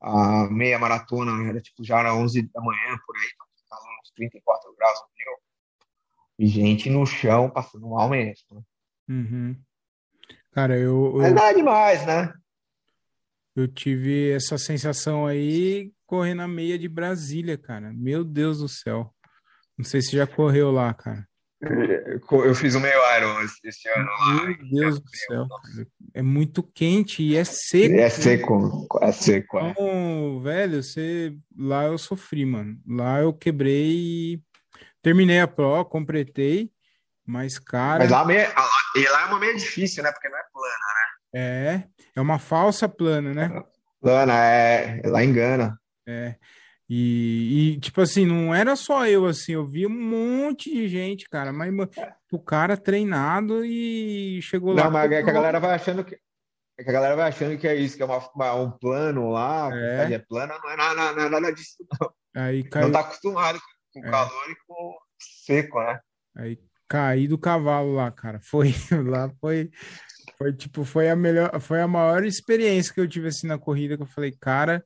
a 0.00 0.48
meia 0.48 0.78
maratona, 0.78 1.46
era 1.48 1.60
tipo, 1.60 1.84
já 1.84 1.98
era 2.00 2.14
11 2.14 2.42
da 2.50 2.62
manhã, 2.62 2.98
por 3.04 3.14
aí, 3.14 3.28
calor 3.68 3.90
uns 4.00 4.10
34 4.12 4.74
graus 4.74 4.98
Rio. 5.18 5.49
E 6.40 6.46
gente 6.46 6.88
no 6.88 7.04
chão, 7.04 7.50
passando 7.50 7.86
mal 7.90 8.08
mesmo, 8.08 8.46
né? 8.50 8.62
Uhum. 9.10 9.56
Cara, 10.52 10.74
eu, 10.78 11.16
eu. 11.16 11.22
É 11.22 11.30
nada 11.30 11.52
demais, 11.52 12.06
né? 12.06 12.32
Eu 13.54 13.68
tive 13.68 14.30
essa 14.30 14.56
sensação 14.56 15.26
aí 15.26 15.92
correndo 16.06 16.40
a 16.40 16.48
meia 16.48 16.78
de 16.78 16.88
Brasília, 16.88 17.58
cara. 17.58 17.92
Meu 17.92 18.24
Deus 18.24 18.60
do 18.60 18.68
céu. 18.70 19.12
Não 19.76 19.84
sei 19.84 20.00
se 20.00 20.16
já 20.16 20.26
correu 20.26 20.70
lá, 20.70 20.94
cara. 20.94 21.28
Eu 21.62 22.54
fiz 22.54 22.74
o 22.74 22.80
meio 22.80 22.98
Iron 23.18 23.38
esse 23.42 23.86
ano 23.90 24.06
lá. 24.06 24.46
Meu 24.46 24.70
Deus 24.70 24.98
do 24.98 25.10
céu. 25.10 25.46
É 26.14 26.22
muito 26.22 26.62
quente 26.62 27.22
e 27.22 27.36
é 27.36 27.44
seco. 27.44 27.94
É 27.96 28.08
seco, 28.08 28.88
é 29.02 29.12
seco. 29.12 29.58
É. 29.58 29.70
Então, 29.70 30.40
velho, 30.40 30.82
você... 30.82 31.36
lá 31.54 31.84
eu 31.84 31.98
sofri, 31.98 32.46
mano. 32.46 32.80
Lá 32.86 33.20
eu 33.20 33.30
quebrei 33.34 33.90
e 33.90 34.42
terminei 35.02 35.40
a 35.40 35.48
prova, 35.48 35.84
completei. 35.84 36.70
Mas, 37.26 37.58
cara. 37.58 38.00
Mas 38.00 38.10
lá, 38.10 38.24
meia, 38.24 38.52
e 38.96 39.08
lá 39.08 39.22
é 39.22 39.24
uma 39.26 39.38
meia 39.38 39.54
difícil, 39.54 40.02
né? 40.02 40.10
Porque 40.10 40.28
não 40.28 40.38
é 40.38 40.42
plana, 40.52 40.74
né? 40.74 41.10
É, 41.32 41.84
é 42.16 42.20
uma 42.20 42.38
falsa 42.38 42.88
plana, 42.88 43.32
né? 43.32 43.62
Plana, 44.00 44.34
é. 44.34 45.00
Lá 45.04 45.22
engana. 45.22 45.78
É. 46.08 46.34
E, 46.88 47.74
e, 47.76 47.80
tipo 47.80 48.00
assim, 48.00 48.26
não 48.26 48.52
era 48.52 48.74
só 48.74 49.06
eu, 49.06 49.24
assim, 49.26 49.52
eu 49.52 49.64
vi 49.64 49.86
um 49.86 49.90
monte 49.90 50.72
de 50.74 50.88
gente, 50.88 51.28
cara, 51.28 51.52
mas 51.52 51.72
o 52.32 52.38
cara 52.40 52.76
treinado 52.76 53.64
e 53.64 54.40
chegou 54.42 54.70
não, 54.74 54.78
lá. 54.78 54.84
Não, 54.86 54.90
mas 54.90 55.12
é 55.12 55.22
que 55.22 55.30
a 55.30 55.32
galera 55.32 55.60
vai 55.60 55.74
achando 55.76 56.02
que. 56.04 56.18
É 56.76 56.82
que 56.82 56.90
a 56.90 56.92
galera 56.92 57.14
vai 57.14 57.28
achando 57.28 57.56
que 57.56 57.68
é 57.68 57.76
isso, 57.76 57.96
que 57.96 58.02
é 58.02 58.06
uma, 58.06 58.18
uma- 58.34 58.54
um 58.54 58.70
plano 58.72 59.30
lá, 59.30 59.70
É. 59.72 60.14
é 60.14 60.18
plana, 60.18 60.58
não 60.60 60.68
é 60.70 60.76
nada, 60.76 60.94
nada, 60.94 61.30
nada 61.30 61.52
disso, 61.52 61.76
não. 62.00 62.10
Aí 62.42 62.62
Não 62.64 62.70
caiu, 62.70 62.90
tá 62.92 63.00
acostumado 63.00 63.60
com, 63.60 63.66
com 63.92 64.04
É. 64.04 64.10
calor 64.10 64.50
e 64.50 64.56
com 64.66 64.96
seco, 65.18 65.80
né? 65.80 66.00
aí 66.36 66.58
caí 66.88 67.28
do 67.28 67.38
cavalo 67.38 67.94
lá, 67.94 68.10
cara. 68.10 68.40
Foi 68.40 68.72
lá, 69.06 69.30
foi, 69.40 69.70
foi 70.36 70.52
tipo, 70.52 70.84
foi 70.84 71.08
a 71.08 71.14
melhor, 71.16 71.60
foi 71.60 71.80
a 71.80 71.86
maior 71.88 72.24
experiência 72.24 72.92
que 72.92 73.00
eu 73.00 73.08
tive 73.08 73.28
assim 73.28 73.46
na 73.46 73.58
corrida, 73.58 73.96
que 73.96 74.02
eu 74.02 74.06
falei, 74.06 74.32
cara, 74.32 74.84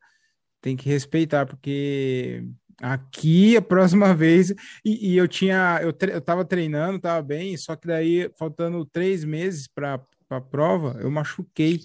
tem 0.60 0.76
que 0.76 0.88
respeitar, 0.88 1.46
porque 1.46 2.44
aqui 2.82 3.56
a 3.56 3.62
próxima 3.62 4.12
vez, 4.16 4.50
e, 4.84 5.12
e 5.12 5.16
eu 5.16 5.26
tinha, 5.28 5.78
eu, 5.82 5.92
tre- 5.92 6.14
eu 6.14 6.20
tava 6.20 6.44
treinando, 6.44 6.98
tava 7.00 7.22
bem, 7.22 7.56
só 7.56 7.74
que 7.76 7.86
daí, 7.86 8.30
faltando 8.38 8.84
três 8.84 9.24
meses 9.24 9.66
para 9.66 10.00
a 10.30 10.40
prova, 10.40 10.98
eu 11.00 11.10
machuquei. 11.10 11.80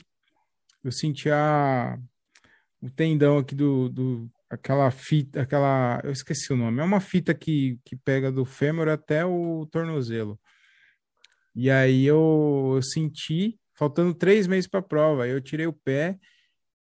Eu 0.84 0.92
senti 0.92 1.30
a, 1.30 1.98
o 2.82 2.90
tendão 2.90 3.38
aqui 3.38 3.54
do, 3.54 3.90
do, 3.90 4.30
aquela 4.50 4.90
fita, 4.92 5.42
aquela, 5.42 6.02
eu 6.04 6.12
esqueci 6.12 6.52
o 6.52 6.58
nome, 6.58 6.82
é 6.82 6.84
uma 6.84 7.00
fita 7.00 7.34
que, 7.34 7.80
que 7.86 7.96
pega 7.96 8.32
do 8.32 8.44
fêmur 8.44 8.88
até 8.88 9.24
o 9.26 9.68
tornozelo. 9.72 10.40
E 11.56 11.70
aí 11.70 12.06
eu, 12.06 12.74
eu 12.76 12.82
senti, 12.82 13.60
faltando 13.76 14.14
três 14.14 14.48
meses 14.48 14.68
para 14.68 14.80
a 14.80 14.84
prova, 14.84 15.24
aí 15.24 15.32
eu 15.32 15.42
tirei 15.42 15.68
o 15.68 15.74
pé, 15.74 16.18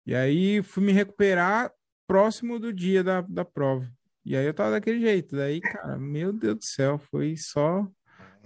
e 0.06 0.14
aí 0.14 0.62
fui 0.62 0.82
me 0.82 0.92
recuperar 0.92 1.70
próximo 2.06 2.58
do 2.58 2.72
dia 2.72 3.04
da, 3.04 3.20
da 3.20 3.44
prova. 3.44 3.90
E 4.24 4.36
aí 4.36 4.46
eu 4.46 4.54
tava 4.54 4.72
daquele 4.72 5.00
jeito. 5.00 5.36
Daí, 5.36 5.60
cara, 5.60 5.98
meu 5.98 6.32
Deus 6.32 6.56
do 6.56 6.64
céu, 6.64 6.98
foi 7.10 7.36
só 7.36 7.86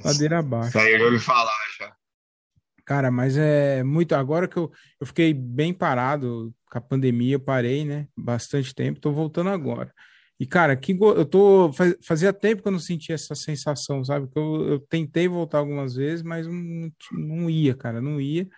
ladeira 0.04 0.38
abaixo. 0.38 0.68
Isso 0.68 0.78
aí 0.78 0.92
eu 0.92 0.98
já 0.98 1.04
ouvi 1.04 1.18
falar 1.18 1.52
já. 1.78 1.96
Cara, 2.86 3.10
mas 3.10 3.36
é 3.36 3.82
muito. 3.82 4.14
Agora 4.14 4.46
que 4.46 4.56
eu, 4.56 4.70
eu 5.00 5.06
fiquei 5.06 5.34
bem 5.34 5.74
parado 5.74 6.54
com 6.70 6.78
a 6.78 6.80
pandemia, 6.80 7.34
eu 7.34 7.40
parei, 7.40 7.84
né? 7.84 8.06
Bastante 8.16 8.72
tempo, 8.72 9.00
tô 9.00 9.10
voltando 9.10 9.50
agora. 9.50 9.92
E, 10.38 10.46
cara, 10.46 10.76
que 10.76 10.94
go... 10.94 11.12
eu 11.12 11.24
tô. 11.24 11.72
faz- 11.72 11.96
Fazia 12.06 12.32
tempo 12.32 12.62
que 12.62 12.68
eu 12.68 12.72
não 12.72 12.78
sentia 12.78 13.16
essa 13.16 13.34
sensação, 13.34 14.04
sabe? 14.04 14.28
Que 14.28 14.38
eu, 14.38 14.68
eu 14.68 14.78
tentei 14.78 15.26
voltar 15.26 15.58
algumas 15.58 15.96
vezes, 15.96 16.22
mas 16.22 16.46
não, 16.46 16.92
não 17.12 17.50
ia, 17.50 17.74
cara, 17.74 18.00
não 18.00 18.20
ia. 18.20 18.48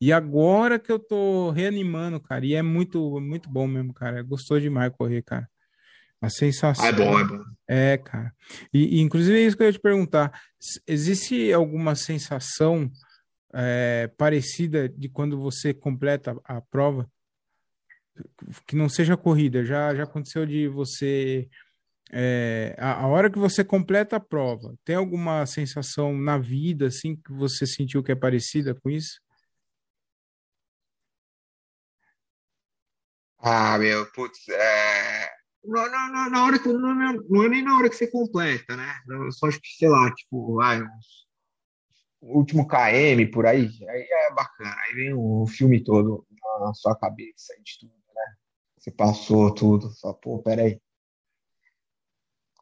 E 0.00 0.12
agora 0.12 0.78
que 0.78 0.90
eu 0.92 0.98
tô 0.98 1.50
reanimando, 1.50 2.20
cara, 2.20 2.46
e 2.46 2.54
é 2.54 2.62
muito, 2.62 3.20
muito 3.20 3.50
bom 3.50 3.66
mesmo, 3.66 3.92
cara. 3.92 4.22
Gostoso 4.22 4.60
demais 4.60 4.92
correr, 4.96 5.22
cara. 5.22 5.48
A 6.20 6.28
sensação. 6.30 6.84
Ah, 6.84 6.88
é 6.88 6.92
bom, 6.92 7.18
é 7.18 7.24
bom. 7.24 7.42
É, 7.66 7.98
cara. 7.98 8.32
E, 8.72 8.98
e, 8.98 9.00
inclusive 9.00 9.36
é 9.36 9.44
isso 9.44 9.56
que 9.56 9.62
eu 9.64 9.66
ia 9.66 9.72
te 9.72 9.80
perguntar. 9.80 10.30
Existe 10.86 11.52
alguma 11.52 11.96
sensação 11.96 12.88
é, 13.54 14.08
parecida 14.16 14.88
de 14.88 15.08
quando 15.08 15.38
você 15.40 15.72
completa 15.74 16.36
a, 16.44 16.60
prova? 16.60 17.10
Que 18.66 18.76
não 18.76 18.88
seja 18.88 19.16
corrida. 19.16 19.64
Já, 19.64 19.94
já 19.94 20.04
aconteceu 20.04 20.44
de 20.46 20.68
você. 20.68 21.48
é, 22.12 22.74
a, 22.78 23.02
a 23.02 23.06
hora 23.06 23.30
que 23.30 23.38
você 23.38 23.64
completa 23.64 24.16
a 24.16 24.20
prova, 24.20 24.74
tem 24.84 24.96
alguma 24.96 25.46
sensação 25.46 26.16
na 26.16 26.38
vida, 26.38 26.86
assim, 26.88 27.16
que 27.16 27.32
você 27.32 27.66
sentiu 27.66 28.02
que 28.02 28.12
é 28.12 28.16
parecida 28.16 28.74
com 28.74 28.90
isso? 28.90 29.20
Ah, 33.38 33.76
meu, 33.78 34.06
putz, 34.12 34.48
é... 34.48 35.28
Na, 35.64 35.88
na, 35.88 36.30
na- 36.30 36.44
hora 36.44 36.58
que, 36.58 36.68
não, 36.68 36.94
não, 36.94 37.12
não 37.28 37.44
é 37.44 37.48
nem 37.48 37.62
na 37.62 37.76
hora 37.76 37.88
que 37.88 37.96
você 37.96 38.06
completa, 38.08 38.76
né? 38.76 38.94
Eu 39.08 39.30
só 39.32 39.46
acho 39.46 39.60
que, 39.60 39.68
sei 39.76 39.88
lá, 39.88 40.12
tipo, 40.14 40.60
ai, 40.60 40.82
uns- 40.82 41.26
último 42.22 42.66
KM 42.66 43.26
por 43.30 43.46
aí, 43.46 43.68
aí 43.88 44.08
é 44.10 44.34
bacana. 44.34 44.74
Aí 44.84 44.94
vem 44.94 45.14
o 45.14 45.46
filme 45.46 45.82
todo 45.82 46.26
na 46.60 46.72
sua 46.74 46.96
cabeça, 46.96 47.54
de 47.62 47.78
tudo, 47.80 47.92
né? 48.14 48.34
Você 48.78 48.90
passou 48.90 49.54
tudo, 49.54 49.90
só, 49.90 50.12
pô, 50.12 50.42
peraí. 50.42 50.80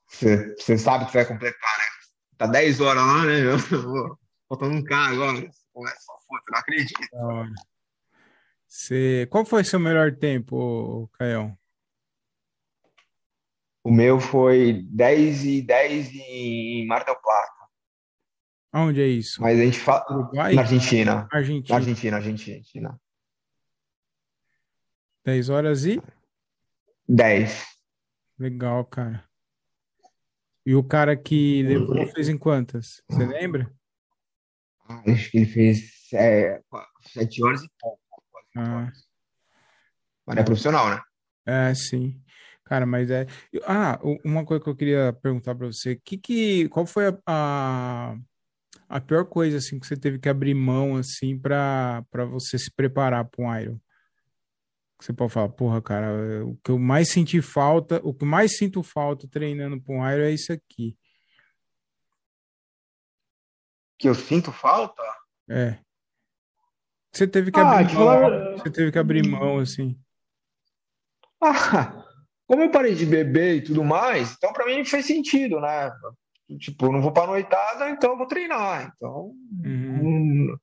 Você, 0.08 0.54
você 0.56 0.78
sabe 0.78 1.06
que 1.06 1.12
vai 1.12 1.24
completar, 1.24 1.78
né? 1.78 1.84
Tá 2.36 2.46
10 2.46 2.80
horas 2.80 3.06
lá, 3.06 3.24
né? 3.26 3.40
meu? 3.42 3.56
Pô, 3.58 4.18
Faltando 4.48 4.76
um 4.76 4.82
K 4.82 4.96
agora. 4.96 5.50
Começa 5.72 6.00
só, 6.00 6.12
puta, 6.28 6.44
não 6.50 6.58
acredito. 6.58 7.00
Você... 8.66 9.28
Qual 9.30 9.44
foi 9.44 9.62
seu 9.62 9.78
melhor 9.78 10.16
tempo, 10.16 11.08
Caião? 11.18 11.56
O 13.82 13.90
meu 13.90 14.20
foi 14.20 14.84
10 14.90 15.44
e 15.44 15.62
10 15.62 16.14
em 16.14 16.86
Mar 16.86 17.04
del 17.04 17.16
Plata. 17.16 17.59
Aonde 18.72 19.00
é 19.02 19.06
isso? 19.06 19.40
Mas 19.42 19.58
a 19.58 19.64
gente 19.64 19.78
fala 19.78 20.04
Uruguai? 20.10 20.54
na 20.54 20.62
Argentina. 20.62 21.28
Na 21.32 21.38
Argentina. 21.38 21.76
Argentina, 21.76 22.16
Argentina. 22.16 23.00
10 25.24 25.48
horas 25.48 25.84
e. 25.84 26.00
10. 27.08 27.66
Legal, 28.38 28.84
cara. 28.84 29.24
E 30.64 30.74
o 30.74 30.84
cara 30.84 31.16
que 31.16 31.62
levou 31.62 32.06
fez 32.08 32.28
em 32.28 32.38
quantas? 32.38 33.02
Você 33.08 33.26
lembra? 33.26 33.72
Ah, 34.88 35.02
Acho 35.06 35.30
que 35.30 35.38
ele 35.38 35.46
fez 35.46 36.08
é, 36.12 36.60
7 37.12 37.44
horas 37.44 37.62
e 37.62 37.70
pouco. 37.78 37.98
Ah. 38.56 38.76
horas. 38.76 39.08
Mas 40.26 40.36
é 40.36 40.42
profissional, 40.44 40.88
né? 40.90 41.00
É, 41.46 41.74
sim. 41.74 42.22
Cara, 42.64 42.86
mas 42.86 43.10
é. 43.10 43.26
Ah, 43.64 43.98
uma 44.24 44.44
coisa 44.44 44.62
que 44.62 44.70
eu 44.70 44.76
queria 44.76 45.12
perguntar 45.12 45.56
pra 45.56 45.66
você, 45.66 45.96
que 45.96 46.16
que 46.16 46.68
qual 46.68 46.86
foi 46.86 47.08
a, 47.08 47.18
a, 47.26 48.16
a 48.90 49.00
pior 49.00 49.24
coisa 49.24 49.58
assim 49.58 49.78
que 49.78 49.86
você 49.86 49.96
teve 49.96 50.18
que 50.18 50.28
abrir 50.28 50.52
mão 50.54 50.96
assim 50.96 51.38
pra 51.38 52.04
para 52.10 52.24
você 52.24 52.58
se 52.58 52.70
preparar 52.70 53.24
para 53.24 53.44
um 53.44 53.58
Iron? 53.58 53.78
Você 55.00 55.12
pode 55.14 55.32
falar, 55.32 55.48
porra, 55.48 55.80
cara, 55.80 56.44
o 56.44 56.56
que 56.62 56.70
eu 56.70 56.78
mais 56.78 57.10
senti 57.10 57.40
falta, 57.40 58.00
o 58.04 58.12
que 58.12 58.24
mais 58.26 58.58
sinto 58.58 58.82
falta 58.82 59.26
treinando 59.26 59.80
para 59.80 59.94
um 59.94 60.10
Iron 60.10 60.24
é 60.24 60.30
isso 60.32 60.52
aqui. 60.52 60.94
Que 63.98 64.08
eu 64.08 64.14
sinto 64.14 64.50
falta? 64.52 65.02
É. 65.48 65.78
Você 67.12 67.26
teve 67.26 67.50
que 67.50 67.58
Ah, 67.58 67.78
abrir 67.80 67.94
mão, 67.94 68.04
falar- 68.20 68.52
você 68.56 68.70
teve 68.70 68.92
que 68.92 68.98
abrir 68.98 69.26
mão 69.26 69.58
assim. 69.58 69.98
Ah, 71.40 72.04
como 72.46 72.62
eu 72.62 72.70
parei 72.70 72.94
de 72.94 73.06
beber 73.06 73.56
e 73.56 73.62
tudo 73.64 73.82
mais, 73.82 74.32
então 74.34 74.52
pra 74.52 74.66
mim 74.66 74.84
fez 74.84 75.06
sentido, 75.06 75.60
né? 75.60 75.90
Tipo, 76.58 76.86
eu 76.86 76.92
não 76.92 77.00
vou 77.02 77.12
pra 77.12 77.26
noitada, 77.26 77.88
então 77.90 78.12
eu 78.12 78.18
vou 78.18 78.26
treinar. 78.26 78.92
Então, 78.96 79.32
Uhum. 79.64 80.46
não- 80.48 80.58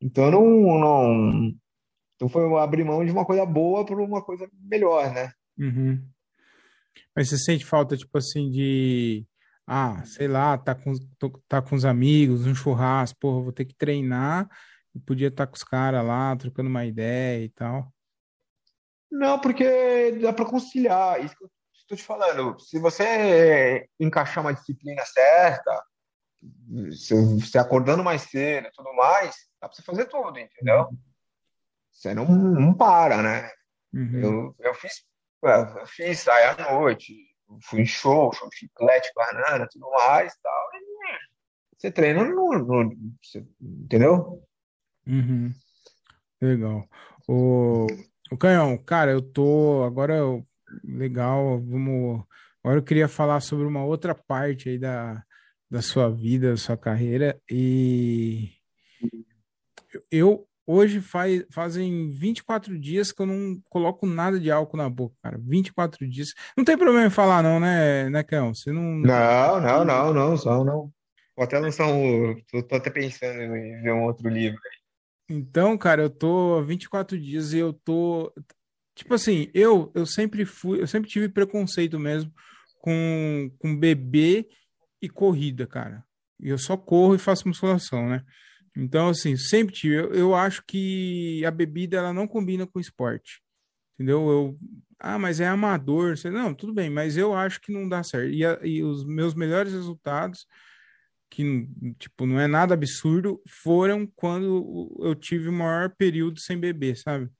então 0.00 0.30
não, 0.30 0.78
não. 0.78 1.52
Então 2.16 2.28
foi 2.28 2.42
abrir 2.58 2.84
mão 2.84 3.04
de 3.04 3.12
uma 3.12 3.24
coisa 3.24 3.46
boa 3.46 3.84
por 3.86 4.00
uma 4.00 4.22
coisa 4.24 4.48
melhor, 4.60 5.12
né? 5.12 5.32
Uhum. 5.58 6.04
Mas 7.14 7.28
você 7.28 7.38
sente 7.38 7.64
falta, 7.64 7.96
tipo 7.96 8.16
assim, 8.18 8.50
de, 8.50 9.24
ah, 9.66 10.04
sei 10.04 10.26
lá, 10.28 10.56
tá 10.58 10.74
com, 10.74 10.92
tô- 11.18 11.40
tá 11.48 11.62
com 11.62 11.76
os 11.76 11.84
amigos, 11.84 12.46
um 12.46 12.54
churrasco, 12.54 13.18
porra, 13.20 13.42
vou 13.44 13.52
ter 13.52 13.64
que 13.64 13.74
treinar, 13.74 14.48
e 14.94 14.98
podia 15.00 15.28
estar 15.28 15.46
com 15.46 15.54
os 15.56 15.62
caras 15.64 16.04
lá, 16.04 16.34
trocando 16.36 16.68
uma 16.68 16.84
ideia 16.86 17.44
e 17.44 17.48
tal. 17.50 17.92
Não, 19.10 19.38
porque 19.40 20.12
dá 20.20 20.32
para 20.32 20.44
conciliar. 20.44 21.24
Isso 21.24 21.36
que 21.36 21.44
eu 21.44 21.50
estou 21.88 21.96
te 21.96 22.04
falando. 22.04 22.58
Se 22.60 22.78
você 22.78 23.88
encaixar 23.98 24.44
uma 24.44 24.52
disciplina 24.52 25.02
certa, 25.06 25.82
se 26.92 27.14
você 27.40 27.58
acordando 27.58 28.04
mais 28.04 28.22
cedo 28.22 28.68
e 28.68 28.72
tudo 28.72 28.92
mais, 28.94 29.34
dá 29.60 29.68
para 29.68 29.74
você 29.76 29.82
fazer 29.82 30.04
tudo, 30.06 30.38
entendeu? 30.38 30.88
Você 31.90 32.14
não, 32.14 32.26
não 32.26 32.74
para, 32.74 33.22
né? 33.22 33.50
Uhum. 33.92 34.20
Eu, 34.20 34.56
eu 34.60 34.74
fiz, 34.74 35.02
eu 35.42 35.86
fiz 35.86 36.20
sair 36.20 36.60
à 36.60 36.72
noite, 36.72 37.14
fui 37.62 37.80
em 37.80 37.86
show, 37.86 38.32
show 38.34 38.48
de 38.50 38.56
chiclete, 38.56 39.10
banana, 39.14 39.66
tudo 39.70 39.90
mais 39.90 40.34
e 40.34 40.40
tal. 40.42 40.68
E 40.74 41.80
você 41.80 41.90
treina 41.90 42.22
no, 42.24 42.52
no- 42.52 42.96
você- 43.22 43.46
entendeu? 43.60 44.42
Uhum. 45.06 45.52
Legal. 46.40 46.86
O, 47.26 47.86
o 48.30 48.36
Canhão, 48.36 48.76
cara, 48.76 49.10
eu 49.10 49.22
tô 49.22 49.82
agora 49.84 50.14
eu- 50.16 50.46
legal, 50.84 51.60
vamos. 51.60 52.24
Agora 52.62 52.78
eu 52.78 52.84
queria 52.84 53.08
falar 53.08 53.40
sobre 53.40 53.66
uma 53.66 53.84
outra 53.84 54.14
parte 54.14 54.68
aí 54.68 54.78
da, 54.78 55.22
da 55.70 55.82
sua 55.82 56.10
vida, 56.10 56.50
da 56.50 56.56
sua 56.56 56.76
carreira 56.76 57.40
e 57.50 58.50
eu 60.10 60.46
hoje 60.66 61.00
faz, 61.00 61.44
fazem 61.50 62.10
24 62.10 62.78
dias 62.78 63.10
que 63.10 63.22
eu 63.22 63.26
não 63.26 63.58
coloco 63.70 64.06
nada 64.06 64.38
de 64.38 64.50
álcool 64.50 64.76
na 64.76 64.90
boca, 64.90 65.16
cara. 65.22 65.38
24 65.40 66.06
dias. 66.06 66.34
Não 66.56 66.64
tem 66.64 66.76
problema 66.76 67.06
em 67.06 67.10
falar 67.10 67.42
não, 67.42 67.58
né, 67.58 68.10
né, 68.10 68.22
Canhão? 68.22 68.54
Você 68.54 68.70
não 68.70 68.82
Não, 68.82 69.60
não, 69.60 69.84
não, 69.84 70.12
não, 70.12 70.36
só 70.36 70.62
não. 70.62 70.92
Vou 71.34 71.44
até 71.44 71.58
lançar 71.58 71.86
um. 71.86 72.34
Tô, 72.50 72.62
tô 72.62 72.74
até 72.74 72.90
pensando 72.90 73.40
em 73.40 73.80
ver 73.80 73.92
um 73.92 74.02
outro 74.02 74.28
livro. 74.28 74.58
Então, 75.30 75.78
cara, 75.78 76.02
eu 76.02 76.10
tô 76.10 76.58
há 76.58 76.62
24 76.62 77.18
dias 77.18 77.52
e 77.52 77.58
eu 77.58 77.72
tô. 77.72 78.32
Tipo 78.98 79.14
assim, 79.14 79.48
eu, 79.54 79.92
eu 79.94 80.04
sempre 80.04 80.44
fui, 80.44 80.80
eu 80.82 80.86
sempre 80.88 81.08
tive 81.08 81.28
preconceito 81.28 82.00
mesmo 82.00 82.34
com, 82.80 83.48
com 83.56 83.78
bebê 83.78 84.48
e 85.00 85.08
corrida, 85.08 85.68
cara. 85.68 86.04
E 86.40 86.48
eu 86.48 86.58
só 86.58 86.76
corro 86.76 87.14
e 87.14 87.18
faço 87.18 87.46
musculação, 87.46 88.08
né? 88.08 88.24
Então, 88.76 89.08
assim, 89.08 89.36
sempre 89.36 89.72
tive. 89.72 89.94
Eu, 89.94 90.12
eu 90.12 90.34
acho 90.34 90.64
que 90.66 91.44
a 91.44 91.50
bebida 91.52 91.96
ela 91.96 92.12
não 92.12 92.26
combina 92.26 92.66
com 92.66 92.80
esporte. 92.80 93.40
Entendeu? 93.94 94.28
Eu, 94.28 94.58
ah, 94.98 95.16
mas 95.16 95.38
é 95.38 95.46
amador. 95.46 96.16
Não, 96.24 96.52
tudo 96.52 96.74
bem, 96.74 96.90
mas 96.90 97.16
eu 97.16 97.32
acho 97.34 97.60
que 97.60 97.72
não 97.72 97.88
dá 97.88 98.02
certo. 98.02 98.32
E, 98.32 98.44
a, 98.44 98.58
e 98.64 98.82
os 98.82 99.04
meus 99.04 99.32
melhores 99.32 99.72
resultados, 99.72 100.44
que, 101.30 101.68
tipo, 102.00 102.26
não 102.26 102.40
é 102.40 102.48
nada 102.48 102.74
absurdo, 102.74 103.40
foram 103.62 104.08
quando 104.16 104.98
eu 105.00 105.14
tive 105.14 105.48
o 105.48 105.52
maior 105.52 105.90
período 105.90 106.40
sem 106.40 106.58
beber, 106.58 106.96
sabe? 106.96 107.30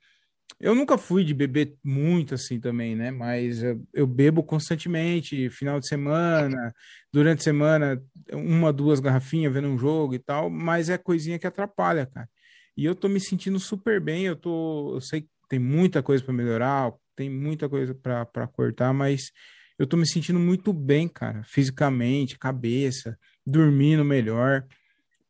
Eu 0.60 0.74
nunca 0.74 0.98
fui 0.98 1.24
de 1.24 1.32
beber 1.32 1.76
muito 1.84 2.34
assim 2.34 2.58
também, 2.58 2.96
né? 2.96 3.10
Mas 3.10 3.62
eu, 3.62 3.80
eu, 3.94 4.06
bebo 4.06 4.42
constantemente, 4.42 5.48
final 5.50 5.78
de 5.78 5.86
semana, 5.86 6.74
durante 7.12 7.40
a 7.40 7.44
semana, 7.44 8.02
uma, 8.32 8.72
duas 8.72 8.98
garrafinhas 8.98 9.52
vendo 9.52 9.68
um 9.68 9.78
jogo 9.78 10.14
e 10.14 10.18
tal, 10.18 10.50
mas 10.50 10.88
é 10.88 10.98
coisinha 10.98 11.38
que 11.38 11.46
atrapalha, 11.46 12.06
cara. 12.06 12.28
E 12.76 12.84
eu 12.84 12.94
tô 12.94 13.08
me 13.08 13.20
sentindo 13.20 13.58
super 13.60 14.00
bem, 14.00 14.24
eu 14.24 14.36
tô, 14.36 14.94
eu 14.94 15.00
sei 15.00 15.22
que 15.22 15.28
tem 15.48 15.58
muita 15.58 16.02
coisa 16.02 16.24
para 16.24 16.34
melhorar, 16.34 16.92
tem 17.14 17.30
muita 17.30 17.68
coisa 17.68 17.94
para 17.94 18.46
cortar, 18.48 18.92
mas 18.92 19.32
eu 19.78 19.86
tô 19.86 19.96
me 19.96 20.08
sentindo 20.08 20.40
muito 20.40 20.72
bem, 20.72 21.08
cara, 21.08 21.42
fisicamente, 21.44 22.38
cabeça, 22.38 23.16
dormindo 23.46 24.04
melhor. 24.04 24.66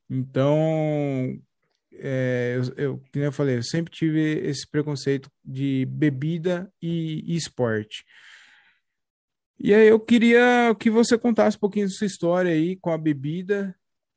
Então, 0.08 1.38
é, 1.92 2.56
eu, 2.56 2.84
eu, 2.84 3.02
como 3.12 3.24
eu 3.24 3.32
falei, 3.32 3.56
eu 3.56 3.62
sempre 3.62 3.92
tive 3.92 4.20
esse 4.20 4.66
preconceito 4.68 5.30
de 5.44 5.86
bebida 5.86 6.70
e, 6.80 7.22
e 7.26 7.36
esporte. 7.36 8.04
E 9.58 9.74
aí 9.74 9.88
eu 9.88 9.98
queria 9.98 10.74
que 10.78 10.90
você 10.90 11.18
contasse 11.18 11.56
um 11.56 11.60
pouquinho 11.60 11.86
da 11.86 11.92
sua 11.92 12.06
história 12.06 12.52
aí 12.52 12.76
com 12.76 12.90
a 12.90 12.98
bebida, 12.98 13.74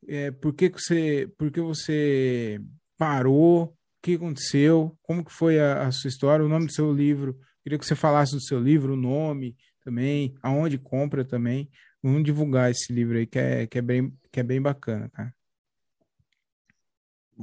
é, 0.07 0.31
por 0.31 0.53
que, 0.53 0.69
que 0.69 0.79
você, 0.79 1.31
por 1.37 1.51
que 1.51 1.59
você 1.59 2.61
parou, 2.97 3.63
o 3.63 3.73
que 4.01 4.15
aconteceu, 4.15 4.95
como 5.01 5.25
que 5.25 5.31
foi 5.31 5.59
a, 5.59 5.87
a, 5.87 5.91
sua 5.91 6.09
história, 6.09 6.45
o 6.45 6.49
nome 6.49 6.67
do 6.67 6.73
seu 6.73 6.93
livro. 6.93 7.39
Queria 7.63 7.79
que 7.79 7.85
você 7.85 7.95
falasse 7.95 8.33
do 8.33 8.41
seu 8.41 8.59
livro, 8.59 8.93
o 8.93 8.97
nome 8.97 9.55
também, 9.83 10.35
aonde 10.41 10.77
compra 10.77 11.25
também. 11.25 11.69
Vamos 12.03 12.23
divulgar 12.23 12.69
esse 12.69 12.91
livro 12.93 13.17
aí 13.17 13.25
que 13.25 13.39
é, 13.39 13.67
que 13.67 13.77
é, 13.77 13.81
bem, 13.81 14.13
que 14.31 14.39
é 14.39 14.43
bem 14.43 14.61
bacana, 14.61 15.09
cara. 15.09 15.33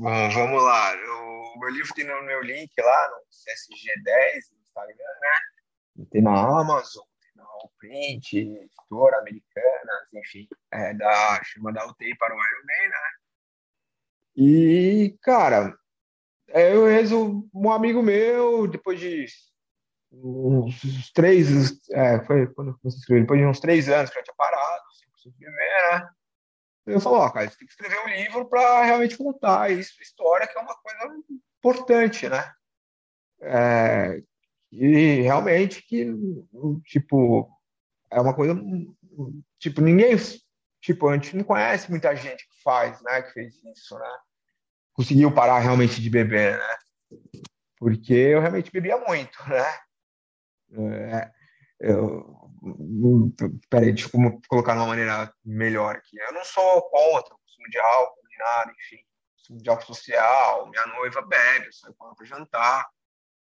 Bom, 0.00 0.30
vamos 0.30 0.62
lá. 0.62 0.94
O 1.56 1.58
meu 1.58 1.70
livro 1.70 1.92
tem 1.92 2.04
no 2.04 2.22
meu 2.22 2.40
link 2.40 2.70
lá 2.80 3.08
no 3.10 3.16
CSG10 3.32 4.52
no 4.52 4.60
Instagram, 4.62 4.94
né? 5.20 6.06
Tem 6.12 6.22
na 6.22 6.38
Amazon, 6.38 7.04
tem 7.20 7.32
na 7.34 7.42
Allprint, 7.42 8.36
editora 8.36 9.18
americana, 9.18 9.92
enfim, 10.14 10.48
é 10.70 10.94
da, 10.94 11.42
chama 11.42 11.72
da 11.72 11.84
UTI 11.84 12.16
para 12.16 12.32
o 12.32 12.38
Iron 12.38 12.64
Man, 12.64 12.88
né? 12.88 13.10
E, 14.36 15.18
cara, 15.20 15.76
é, 16.50 16.72
eu 16.72 16.86
resumo, 16.86 17.50
um 17.52 17.68
amigo 17.68 18.00
meu, 18.00 18.68
depois 18.68 19.00
de 19.00 19.26
uns 20.12 21.10
três, 21.12 21.76
é, 21.90 22.24
foi 22.24 22.46
quando 22.54 22.78
eu 22.84 22.88
escrever, 22.88 23.22
depois 23.22 23.40
de 23.40 23.46
uns 23.46 23.58
três 23.58 23.88
anos 23.88 24.10
que 24.10 24.18
eu 24.20 24.22
tinha 24.22 24.36
parado, 24.36 24.84
sem 24.92 25.10
conseguir 25.10 25.44
viver, 25.44 25.90
né? 25.90 26.08
Eu 26.88 27.00
falo, 27.00 27.16
ó, 27.16 27.30
cara, 27.30 27.48
você 27.48 27.56
tem 27.58 27.66
que 27.66 27.72
escrever 27.72 27.98
um 28.00 28.08
livro 28.08 28.48
para 28.48 28.84
realmente 28.84 29.16
contar 29.16 29.70
isso, 29.70 30.00
história, 30.00 30.46
que 30.46 30.58
é 30.58 30.60
uma 30.60 30.74
coisa 30.74 31.22
importante, 31.58 32.28
né? 32.28 32.52
É, 33.40 34.22
e 34.72 35.20
realmente 35.20 35.82
que, 35.82 36.06
tipo, 36.84 37.48
é 38.10 38.20
uma 38.20 38.34
coisa, 38.34 38.54
tipo, 39.58 39.80
ninguém, 39.80 40.16
tipo, 40.80 41.08
a 41.08 41.14
gente 41.14 41.36
não 41.36 41.44
conhece 41.44 41.90
muita 41.90 42.14
gente 42.16 42.48
que 42.48 42.62
faz, 42.62 43.00
né, 43.02 43.22
que 43.22 43.32
fez 43.32 43.54
isso, 43.64 43.98
né? 43.98 44.10
Conseguiu 44.94 45.32
parar 45.32 45.58
realmente 45.58 46.00
de 46.00 46.10
beber, 46.10 46.58
né? 46.58 46.76
Porque 47.76 48.14
eu 48.14 48.40
realmente 48.40 48.72
bebia 48.72 48.96
muito, 48.98 49.38
né? 49.48 49.64
É, 50.72 51.30
eu, 51.80 52.47
Peraí, 53.70 53.90
eu 53.90 54.40
colocar 54.48 54.72
de 54.72 54.78
uma 54.78 54.86
maneira 54.86 55.32
melhor 55.44 55.96
aqui. 55.96 56.18
Eu 56.18 56.32
não 56.32 56.44
sou 56.44 56.82
contra 56.90 57.34
o 57.34 57.38
consumo 57.38 57.68
de 57.70 57.78
álcool, 57.78 58.22
nem 58.28 58.38
nada, 58.38 58.72
enfim. 58.72 59.02
Consumo 59.36 59.62
de 59.62 59.70
álcool 59.70 59.86
social, 59.86 60.70
minha 60.70 60.86
noiva 60.86 61.22
bebe, 61.22 61.66
eu 61.66 61.72
saio 61.72 61.94
com 61.96 62.14
para 62.14 62.26
jantar, 62.26 62.88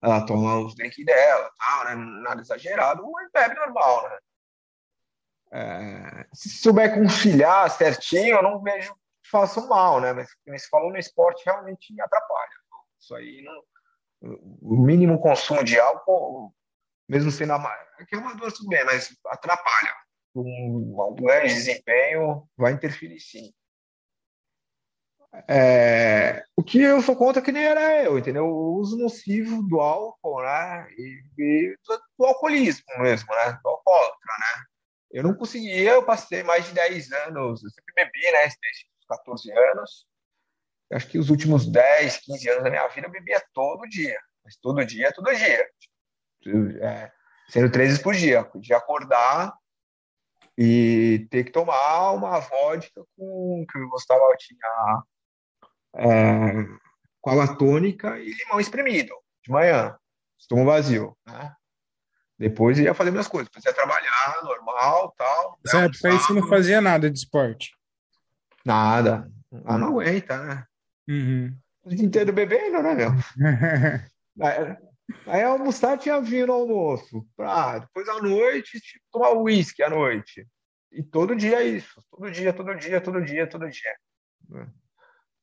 ela 0.01 0.25
toma 0.25 0.59
os 0.59 0.75
drinks 0.75 1.03
dela, 1.03 1.51
tal, 1.57 1.85
né? 1.85 1.95
nada 1.95 2.41
exagerado, 2.41 3.09
mas 3.11 3.29
bebe 3.31 3.55
normal, 3.55 4.09
né? 4.09 4.17
É, 5.51 6.27
se 6.33 6.49
souber 6.49 6.93
conciliar 6.93 7.69
certinho, 7.71 8.35
eu 8.35 8.43
não 8.43 8.61
vejo 8.61 8.93
que 8.93 9.29
faça 9.29 9.61
mal, 9.67 10.01
né? 10.01 10.13
Mas 10.13 10.33
como 10.43 10.59
você 10.59 10.67
falou 10.67 10.91
no 10.91 10.97
esporte, 10.97 11.43
realmente 11.45 11.93
me 11.93 12.01
atrapalha. 12.01 12.51
Isso 12.99 13.15
aí, 13.15 13.41
não, 13.43 13.63
o 14.61 14.77
mínimo 14.77 15.19
consumo 15.19 15.63
de 15.63 15.79
álcool 15.79 16.53
mesmo 17.07 17.31
sendo 17.31 17.53
amador, 17.53 18.05
que 18.07 18.15
é 18.15 18.17
amador 18.17 18.51
tudo 18.51 18.69
bem, 18.69 18.83
mas 18.85 19.15
atrapalha. 19.27 19.95
Um, 20.35 21.15
grande 21.15 21.53
desempenho 21.53 22.47
vai 22.57 22.73
interferir 22.73 23.19
sim. 23.19 23.53
É, 25.47 26.43
o 26.55 26.63
que 26.63 26.81
eu 26.81 27.01
sou 27.01 27.15
contra 27.15 27.41
é 27.41 27.45
que 27.45 27.51
nem 27.51 27.65
era 27.65 28.03
eu, 28.03 28.17
entendeu? 28.17 28.45
O 28.45 28.75
uso 28.75 28.97
nocivo 28.97 29.61
do 29.63 29.81
álcool, 29.81 30.41
né? 30.41 30.87
E, 30.97 31.23
e 31.37 31.77
do, 31.85 32.01
do, 32.17 32.25
alcoolismo 32.25 32.85
mesmo, 32.99 33.27
né? 33.35 33.59
Do 33.61 33.69
alcoólatra, 33.69 34.33
né? 34.39 34.63
Eu 35.11 35.23
não 35.23 35.35
conseguia, 35.35 35.91
eu 35.91 36.05
passei 36.05 36.43
mais 36.43 36.65
de 36.65 36.73
10 36.73 37.11
anos, 37.11 37.63
eu 37.63 37.69
sempre 37.69 37.93
bebi, 37.95 38.31
né? 38.31 38.39
Desde 38.39 38.87
os 38.99 39.05
14 39.07 39.51
anos. 39.51 40.07
acho 40.93 41.07
que 41.07 41.19
os 41.19 41.29
últimos 41.29 41.65
10, 41.69 42.17
15 42.17 42.49
anos 42.49 42.63
da 42.63 42.69
minha 42.69 42.87
vida 42.87 43.07
eu 43.07 43.11
bebia 43.11 43.43
todo 43.53 43.87
dia. 43.87 44.19
Mas 44.43 44.55
todo 44.57 44.85
dia, 44.85 45.11
todo 45.11 45.33
dia 45.33 45.67
é, 46.81 47.11
sendo 47.49 47.71
três 47.71 47.89
vezes 47.89 48.03
por 48.03 48.13
dia, 48.13 48.49
de 48.55 48.73
acordar 48.73 49.53
e 50.57 51.27
ter 51.29 51.43
que 51.43 51.51
tomar 51.51 52.11
uma 52.11 52.39
vodka 52.39 53.01
com 53.17 53.65
que 53.69 53.77
eu 53.77 53.89
gostava, 53.89 54.21
tinha 54.37 55.03
é, 55.97 56.65
água 57.25 57.55
tônica 57.57 58.17
e 58.19 58.33
limão 58.33 58.59
espremido 58.59 59.13
de 59.43 59.51
manhã, 59.51 59.97
estômago 60.39 60.71
vazio, 60.71 61.17
né? 61.25 61.53
Depois 62.37 62.77
ia 62.77 62.93
fazer 62.93 63.11
minhas 63.11 63.27
coisas, 63.27 63.49
ia 63.65 63.73
trabalhar 63.73 64.41
normal, 64.43 65.13
tal. 65.17 65.59
Nessa 65.63 65.79
né? 65.79 65.85
época 65.85 66.07
aí 66.09 66.17
você 66.17 66.33
não 66.33 66.47
fazia 66.49 66.81
nada 66.81 67.09
de 67.09 67.17
esporte? 67.17 67.71
Nada. 68.65 69.31
Ah, 69.63 69.77
não 69.77 69.87
aguenta, 69.87 70.37
né? 70.43 70.65
Uhum. 71.07 71.57
O 71.83 71.89
dia 71.89 72.05
inteiro 72.05 72.33
bebendo, 72.33 72.81
né, 72.81 72.93
meu? 72.93 73.11
Aí 75.27 75.43
almoçar 75.43 75.97
tinha 75.97 76.21
vinho 76.21 76.47
no 76.47 76.53
almoço. 76.53 77.27
Ah, 77.39 77.79
depois 77.79 78.07
à 78.09 78.21
noite, 78.21 78.79
tipo, 78.79 79.05
tomar 79.11 79.33
uísque 79.33 79.83
à 79.83 79.89
noite. 79.89 80.47
E 80.91 81.03
todo 81.03 81.35
dia 81.35 81.63
isso. 81.63 82.01
Todo 82.09 82.31
dia, 82.31 82.53
todo 82.53 82.75
dia, 82.75 83.01
todo 83.01 83.23
dia, 83.23 83.47
todo 83.47 83.69
dia. 83.69 83.95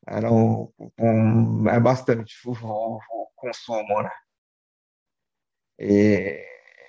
Era 0.06 0.32
um, 0.32 0.72
um 0.98 1.68
é 1.68 1.78
bastante 1.78 2.34
o, 2.44 2.52
o, 2.52 2.96
o 2.96 3.28
consumo, 3.36 4.02
né? 4.02 4.10
E 5.78 6.44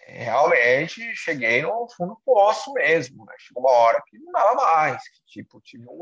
realmente 0.08 1.16
cheguei 1.16 1.62
no 1.62 1.88
fundo 1.96 2.14
do 2.14 2.22
poço 2.26 2.74
mesmo, 2.74 3.26
né? 3.26 3.34
Chegou 3.38 3.64
uma 3.64 3.72
hora 3.72 4.02
que 4.08 4.18
não 4.18 4.32
dava 4.32 4.56
mais. 4.56 5.02
Tipo, 5.28 5.62
tive 5.62 5.86
um, 5.88 6.00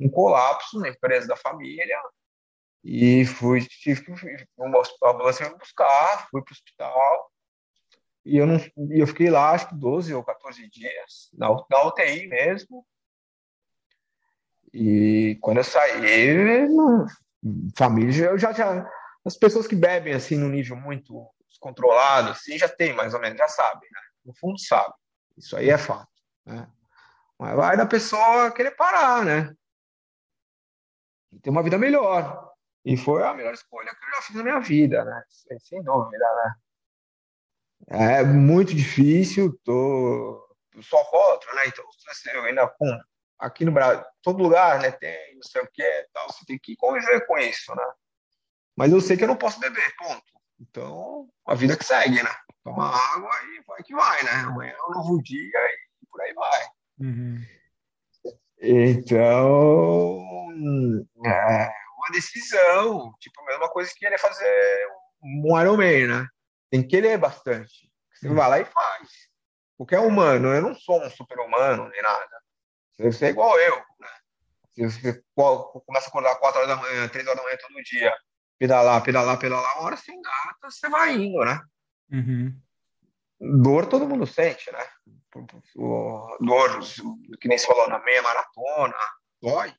um 0.00 0.10
colapso 0.10 0.78
na 0.80 0.88
empresa 0.88 1.28
da 1.28 1.36
família 1.36 1.98
e 2.84 3.24
fui, 3.24 3.66
tive 3.66 4.04
que 4.04 4.12
uma 4.58 4.82
ambulância 5.10 5.48
me 5.48 5.56
buscar, 5.56 6.28
fui 6.30 6.42
para 6.42 6.50
o 6.50 6.54
hospital. 6.54 7.32
E 8.26 8.36
eu, 8.36 8.46
não, 8.46 8.56
e 8.56 9.00
eu 9.00 9.06
fiquei 9.06 9.30
lá, 9.30 9.52
acho 9.52 9.68
que 9.68 9.74
12 9.74 10.12
ou 10.12 10.22
14 10.22 10.68
dias, 10.68 11.30
na, 11.32 11.48
na 11.70 11.82
UTI 11.86 12.26
mesmo. 12.26 12.86
E 14.72 15.38
quando 15.40 15.58
eu 15.58 15.64
saí, 15.64 16.68
não, 16.68 17.06
família, 17.76 18.26
eu 18.26 18.38
já, 18.38 18.52
já. 18.52 18.86
As 19.24 19.36
pessoas 19.36 19.66
que 19.66 19.76
bebem 19.76 20.12
assim 20.12 20.36
no 20.36 20.50
nível 20.50 20.76
muito 20.76 21.26
descontrolado, 21.48 22.30
assim, 22.30 22.58
já 22.58 22.68
tem 22.68 22.92
mais 22.92 23.14
ou 23.14 23.20
menos, 23.20 23.38
já 23.38 23.48
sabem, 23.48 23.88
né? 23.90 24.00
No 24.26 24.34
fundo, 24.34 24.58
sabe. 24.58 24.92
Isso 25.38 25.56
aí 25.56 25.70
é 25.70 25.78
fato. 25.78 26.10
Né? 26.44 26.68
Mas 27.38 27.56
vai 27.56 27.76
da 27.76 27.86
pessoa 27.86 28.50
querer 28.52 28.72
parar, 28.72 29.24
né? 29.24 29.54
E 31.32 31.38
ter 31.38 31.50
uma 31.50 31.62
vida 31.62 31.78
melhor. 31.78 32.43
E 32.84 32.96
foi 32.96 33.22
a 33.22 33.32
melhor 33.32 33.54
escolha 33.54 33.94
que 33.94 34.04
eu 34.04 34.10
já 34.10 34.22
fiz 34.22 34.36
na 34.36 34.42
minha 34.42 34.60
vida, 34.60 35.04
né? 35.04 35.22
Sem 35.58 35.82
dúvida, 35.82 36.26
né? 36.36 36.54
É 37.88 38.22
muito 38.22 38.74
difícil, 38.74 39.58
tô 39.64 40.56
só 40.80 41.02
contra, 41.04 41.54
né? 41.54 41.62
Então, 41.66 41.84
eu 42.34 42.44
ainda 42.44 42.68
com 42.68 43.00
aqui 43.38 43.64
no 43.64 43.72
Brasil, 43.72 44.04
todo 44.22 44.42
lugar, 44.42 44.80
né, 44.80 44.90
tem 44.90 45.34
não 45.34 45.42
sei 45.42 45.62
o 45.62 45.68
que, 45.70 46.08
tal, 46.12 46.26
você 46.32 46.44
tem 46.46 46.58
que 46.58 46.76
conviver 46.76 47.26
com 47.26 47.36
isso, 47.38 47.74
né? 47.74 47.84
Mas 48.76 48.92
eu 48.92 49.00
sei 49.00 49.16
que 49.16 49.24
eu 49.24 49.28
não 49.28 49.36
posso 49.36 49.60
beber, 49.60 49.94
ponto. 49.96 50.24
Então, 50.60 51.28
a 51.46 51.54
vida 51.54 51.76
que 51.76 51.84
segue, 51.84 52.22
né? 52.22 52.30
Toma 52.62 52.88
água 52.88 53.30
e 53.44 53.62
vai 53.66 53.82
que 53.82 53.94
vai, 53.94 54.22
né? 54.24 54.30
Amanhã 54.46 54.72
é 54.72 54.90
um 54.90 54.94
novo 54.94 55.22
dia 55.22 55.58
e 56.02 56.06
por 56.10 56.20
aí 56.22 56.32
vai. 56.32 56.66
Uhum. 57.00 57.46
Então, 58.60 60.18
é, 61.26 61.70
coisa 63.68 63.90
e 63.90 63.94
querer 63.94 64.18
fazer 64.18 64.88
um 65.22 65.60
Ironman, 65.60 66.06
né? 66.06 66.28
Tem 66.70 66.82
que 66.82 66.88
querer 66.88 67.18
bastante. 67.18 67.90
Você 68.12 68.28
vai 68.28 68.48
lá 68.48 68.60
e 68.60 68.64
faz. 68.64 69.08
Porque 69.76 69.94
é 69.94 70.00
humano, 70.00 70.48
eu 70.54 70.62
não 70.62 70.74
sou 70.74 71.04
um 71.04 71.10
super-humano 71.10 71.88
nem 71.88 72.02
nada. 72.02 72.42
Você 72.98 73.26
é 73.26 73.30
igual 73.30 73.58
eu, 73.58 73.76
né? 73.98 74.08
Se 74.72 74.84
você 74.84 75.22
começa 75.34 76.06
a 76.06 76.08
acordar 76.08 76.36
4 76.36 76.60
horas 76.60 76.68
da 76.68 76.76
manhã, 76.76 77.08
3 77.08 77.26
horas 77.26 77.38
da 77.38 77.44
manhã 77.44 77.56
todo 77.60 77.82
dia, 77.82 78.14
pedalar, 78.58 79.02
pedalar, 79.02 79.38
pedalar, 79.38 79.78
uma 79.78 79.86
hora 79.86 79.96
você 79.96 80.12
engata, 80.12 80.70
você 80.70 80.88
vai 80.88 81.14
indo, 81.14 81.44
né? 81.44 81.60
Uhum. 82.10 82.60
Dor 83.62 83.86
todo 83.86 84.08
mundo 84.08 84.26
sente, 84.26 84.70
né? 84.72 84.86
Dor, 86.40 86.80
que 87.40 87.48
nem 87.48 87.58
se 87.58 87.66
falou 87.66 87.88
na 87.88 87.98
meia 87.98 88.22
maratona, 88.22 88.94
dói. 89.42 89.74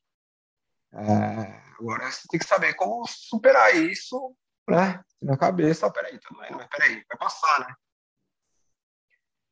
É, 0.95 1.61
agora 1.77 2.09
você 2.09 2.27
tem 2.29 2.39
que 2.39 2.45
saber 2.45 2.73
como 2.75 3.05
superar 3.07 3.75
isso, 3.75 4.35
né? 4.69 5.03
Na 5.21 5.37
cabeça, 5.37 5.91
peraí, 5.91 6.17
tá 6.19 6.29
doendo, 6.31 6.57
mas 6.57 6.67
peraí, 6.67 7.03
vai 7.07 7.17
passar, 7.17 7.59
né? 7.59 7.75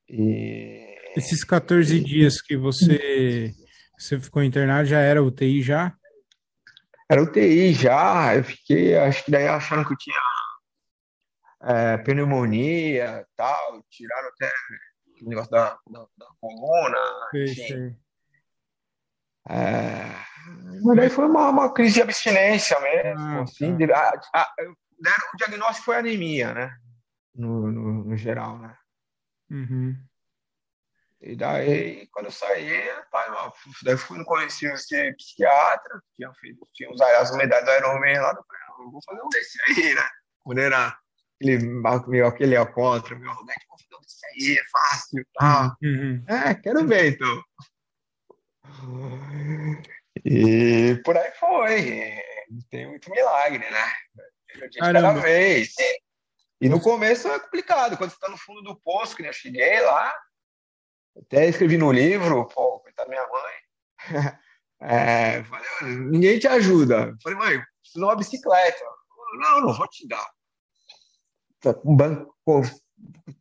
E... 0.07 0.95
Esses 1.15 1.43
14 1.43 1.99
dias 1.99 2.41
que 2.41 2.55
você, 2.55 3.53
você 3.97 4.19
ficou 4.19 4.43
internado 4.43 4.87
já 4.87 4.99
era 4.99 5.23
UTI 5.23 5.61
já? 5.61 5.95
Era 7.09 7.21
UTI 7.21 7.73
já, 7.73 8.35
eu 8.35 8.43
fiquei, 8.43 8.97
acho 8.97 9.25
que 9.25 9.31
daí 9.31 9.47
acharam 9.47 9.85
que 9.85 9.93
eu 9.93 9.97
tinha 9.97 10.19
é, 11.63 11.97
pneumonia 11.97 13.27
tal, 13.35 13.83
tiraram 13.89 14.29
até 14.29 14.51
o 15.21 15.29
negócio 15.29 15.51
da, 15.51 15.77
da, 15.89 16.05
da 16.17 16.27
coluna, 16.39 16.99
enfim. 17.35 17.95
É, 19.49 20.23
mas 20.83 20.97
daí 20.97 21.09
foi 21.09 21.25
uma, 21.25 21.49
uma 21.49 21.73
crise 21.73 21.95
de 21.95 22.01
abstinência 22.01 22.79
mesmo, 22.79 23.19
ah, 23.19 23.41
assim, 23.43 23.71
tá. 23.71 23.85
de, 23.85 23.93
a, 23.93 24.21
a, 24.33 24.53
o 25.33 25.37
diagnóstico 25.37 25.85
foi 25.85 25.97
anemia, 25.97 26.53
né? 26.53 26.75
No, 27.35 27.71
no, 27.71 28.03
no 28.05 28.17
geral, 28.17 28.57
né? 28.59 28.75
Uhum. 29.49 29.95
E 31.21 31.35
daí, 31.37 32.07
quando 32.11 32.25
eu 32.25 32.31
saí, 32.31 32.81
pai, 33.09 33.29
daí 33.83 33.95
fui 33.95 34.17
no 34.17 34.25
conhecido 34.25 34.75
de 34.75 35.13
psiquiatra, 35.15 36.01
tinha, 36.15 36.31
feito, 36.33 36.67
tinha 36.73 36.91
usado 36.91 37.15
as 37.15 37.35
medalhas 37.35 37.65
da 37.65 37.77
Ironman 37.77 38.19
lá, 38.19 38.37
eu 38.79 38.91
vou 38.91 39.01
fazer 39.05 39.21
um 39.21 39.29
desse 39.29 39.57
aí, 39.67 39.95
né? 39.95 40.09
Quando 40.43 40.59
era 40.59 40.97
aquele, 41.35 41.59
meio, 42.07 42.27
aquele 42.27 42.55
alcoólatra, 42.57 43.17
meu, 43.17 43.33
como 43.35 43.51
é 43.51 43.53
que 43.53 43.67
vou 43.69 43.77
fazer 43.79 43.95
um 43.95 44.01
desse 44.01 44.25
aí, 44.25 44.57
é 44.57 44.63
fácil, 44.69 45.25
tá? 45.33 45.77
Uhum. 45.81 46.23
É, 46.27 46.55
quero 46.55 46.85
ver, 46.85 47.13
então. 47.13 47.43
E 50.25 51.01
por 51.03 51.17
aí 51.17 51.31
foi. 51.39 52.15
Tem 52.69 52.87
muito 52.87 53.09
milagre, 53.09 53.69
né? 53.69 53.93
Um 54.55 54.69
dia 54.69 54.81
cada 54.81 55.13
vez. 55.13 55.73
E 56.61 56.69
no 56.69 56.79
começo 56.79 57.27
é 57.27 57.39
complicado, 57.39 57.97
quando 57.97 58.11
você 58.11 58.15
está 58.15 58.29
no 58.29 58.37
fundo 58.37 58.61
do 58.61 58.79
poço, 58.79 59.15
que 59.15 59.23
eu 59.25 59.33
cheguei 59.33 59.81
lá, 59.81 60.13
até 61.17 61.47
escrevi 61.47 61.77
no 61.77 61.91
livro, 61.91 62.47
pô, 62.47 62.79
coitada 62.79 63.09
minha 63.09 63.27
mãe. 63.27 63.53
É, 64.85 65.41
falei, 65.45 65.95
ninguém 66.11 66.37
te 66.37 66.45
ajuda. 66.45 67.15
Falei, 67.23 67.37
mãe, 67.37 67.63
preciso 67.79 67.99
de 67.99 68.03
uma 68.03 68.17
bicicleta. 68.17 68.83
Não, 69.39 69.61
não 69.61 69.73
vou 69.73 69.87
te 69.87 70.05
dar. 70.05 70.29
Tá 71.61 71.73
com 71.73 71.95
banco, 71.95 72.35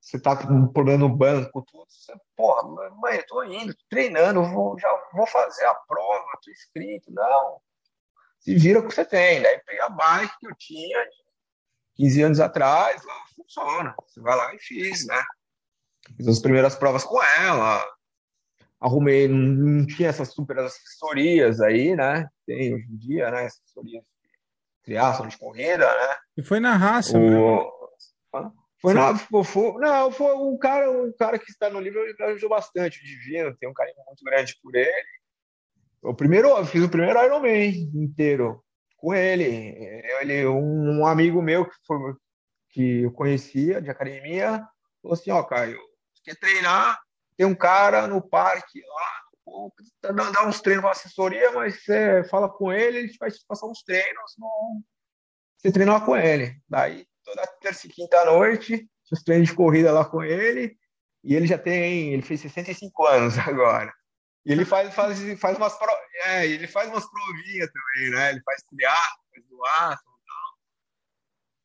você 0.00 0.20
tá 0.20 0.36
com 0.36 0.52
um 0.52 0.72
problema 0.72 1.00
no 1.00 1.08
banco, 1.08 1.62
tudo. 1.62 1.86
Você, 1.88 2.12
Porra, 2.36 2.90
mãe, 2.96 3.16
eu 3.16 3.26
tô 3.26 3.42
indo, 3.44 3.74
tô 3.74 3.84
treinando, 3.88 4.44
vou, 4.44 4.78
já 4.78 4.88
vou 5.12 5.26
fazer 5.26 5.64
a 5.64 5.74
prova, 5.74 6.38
tô 6.42 6.50
inscrito. 6.50 7.12
Não. 7.12 7.60
Se 8.40 8.54
vira 8.56 8.80
o 8.80 8.86
que 8.86 8.94
você 8.94 9.04
tem. 9.04 9.40
Daí 9.42 9.60
peguei 9.64 9.80
a 9.80 9.88
bike 9.88 10.38
que 10.40 10.46
eu 10.46 10.54
tinha 10.56 10.98
15 11.94 12.22
anos 12.22 12.40
atrás, 12.40 13.04
lá 13.04 13.14
funciona. 13.36 13.94
Você 14.06 14.20
vai 14.20 14.36
lá 14.36 14.54
e 14.54 14.58
fiz, 14.58 15.06
né? 15.06 15.22
Fiz 16.16 16.26
as 16.26 16.40
primeiras 16.40 16.74
provas 16.74 17.04
com 17.04 17.22
ela. 17.22 17.84
Arrumei, 18.80 19.28
não 19.28 19.86
tinha 19.86 20.08
essas 20.08 20.32
super 20.32 20.58
assessorias 20.58 21.60
aí, 21.60 21.94
né? 21.94 22.28
Tem 22.44 22.74
hoje 22.74 22.86
em 22.90 22.96
dia, 22.96 23.30
né? 23.30 23.44
Assessorias 23.44 24.02
de 24.02 24.82
criação 24.82 25.28
de 25.28 25.38
corrida, 25.38 25.86
né? 25.86 26.16
E 26.36 26.42
foi 26.42 26.58
na 26.58 26.76
raça, 26.76 27.16
o... 27.16 27.72
Foi 28.82 28.94
na, 28.94 29.16
foi, 29.16 29.72
não, 29.78 30.10
foi 30.10 30.34
um 30.34 30.58
cara, 30.58 30.90
um 30.90 31.12
cara 31.12 31.38
que 31.38 31.48
está 31.48 31.70
no 31.70 31.78
livro, 31.78 32.00
ele 32.00 32.20
ajudou 32.24 32.50
bastante, 32.50 32.98
o 32.98 33.04
Divino, 33.04 33.56
tem 33.56 33.68
um 33.68 33.72
carinho 33.72 33.96
muito 34.04 34.24
grande 34.24 34.58
por 34.60 34.74
ele. 34.74 35.06
O 36.02 36.12
primeiro, 36.12 36.48
eu 36.48 36.66
fiz 36.66 36.82
o 36.82 36.88
primeiro 36.88 37.22
Iron 37.24 37.38
Man 37.38 37.64
inteiro 37.94 38.60
com 38.96 39.14
ele. 39.14 39.44
Ele, 40.20 40.46
um 40.48 41.06
amigo 41.06 41.40
meu 41.40 41.64
que, 41.64 41.76
foi, 41.86 42.14
que 42.70 43.02
eu 43.02 43.12
conhecia 43.12 43.80
de 43.80 43.88
academia, 43.88 44.66
falou 45.00 45.14
assim, 45.14 45.30
ó, 45.30 45.44
Caio, 45.44 45.78
quer 46.24 46.36
treinar, 46.36 46.98
tem 47.36 47.46
um 47.46 47.54
cara 47.54 48.08
no 48.08 48.20
parque 48.20 48.80
lá, 48.80 49.82
tá 50.00 50.12
dá 50.12 50.44
uns 50.44 50.60
treinos 50.60 50.82
para 50.82 50.90
assessoria, 50.90 51.52
mas 51.52 51.84
você 51.84 52.24
fala 52.24 52.48
com 52.48 52.72
ele, 52.72 52.98
ele 52.98 53.16
vai 53.16 53.30
te 53.30 53.44
passar 53.46 53.66
uns 53.66 53.84
treinos, 53.84 54.34
não... 54.36 54.82
você 55.56 55.70
treinar 55.70 56.04
com 56.04 56.16
ele. 56.16 56.60
Daí, 56.68 57.06
toda 57.32 57.46
terça 57.60 57.86
e 57.86 57.90
quinta 57.90 58.24
noite, 58.24 58.88
os 59.10 59.22
treinos 59.22 59.48
de 59.48 59.54
corrida 59.54 59.92
lá 59.92 60.04
com 60.04 60.22
ele, 60.22 60.76
e 61.24 61.34
ele 61.34 61.46
já 61.46 61.58
tem, 61.58 62.12
ele 62.12 62.22
fez 62.22 62.40
65 62.40 63.06
anos 63.06 63.38
agora. 63.38 63.92
E 64.44 64.52
ele 64.52 64.64
faz, 64.64 64.92
faz, 64.94 65.18
faz 65.40 65.56
umas 65.56 65.78
pro... 65.78 65.90
é, 66.26 66.46
ele 66.46 66.66
faz 66.66 66.88
umas 66.88 67.08
provinhas 67.08 67.70
também, 67.70 68.10
né? 68.10 68.30
Ele 68.30 68.42
faz 68.42 68.62
triatlo, 68.64 69.22
faz 69.32 69.46
duatlo 69.48 70.12
e 70.12 70.26
tal. 70.26 70.58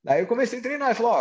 Daí 0.03 0.21
eu 0.21 0.27
comecei 0.27 0.59
a 0.59 0.61
treinar, 0.61 0.89
ele 0.89 0.95
falou, 0.95 1.11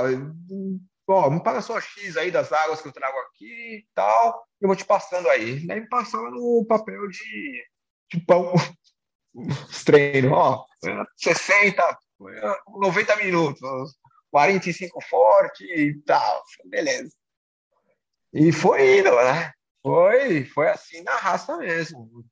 ó, 1.08 1.26
ó, 1.26 1.30
me 1.30 1.42
paga 1.42 1.62
só 1.62 1.80
X 1.80 2.16
aí 2.16 2.30
das 2.30 2.52
águas 2.52 2.82
que 2.82 2.88
eu 2.88 2.92
trago 2.92 3.18
aqui 3.20 3.78
e 3.78 3.86
tal, 3.94 4.46
eu 4.60 4.68
vou 4.68 4.76
te 4.76 4.84
passando 4.84 5.28
aí. 5.30 5.66
Daí 5.66 5.80
me 5.80 5.88
passava 5.88 6.30
no 6.30 6.64
papel 6.68 7.08
de, 7.08 7.64
de 8.12 8.20
pão, 8.26 8.52
os 9.34 9.82
treinos, 9.82 10.32
ó, 10.32 10.66
60, 11.16 11.98
90 12.68 13.16
minutos, 13.16 13.96
45 14.36 15.00
forte 15.00 15.64
e 15.64 15.94
tal, 16.02 16.42
beleza. 16.66 17.10
E 18.34 18.52
foi 18.52 18.98
indo, 18.98 19.10
né? 19.16 19.50
Foi, 19.82 20.44
foi 20.44 20.68
assim 20.68 21.02
na 21.02 21.16
raça 21.16 21.56
mesmo. 21.56 22.00
O 22.00 22.24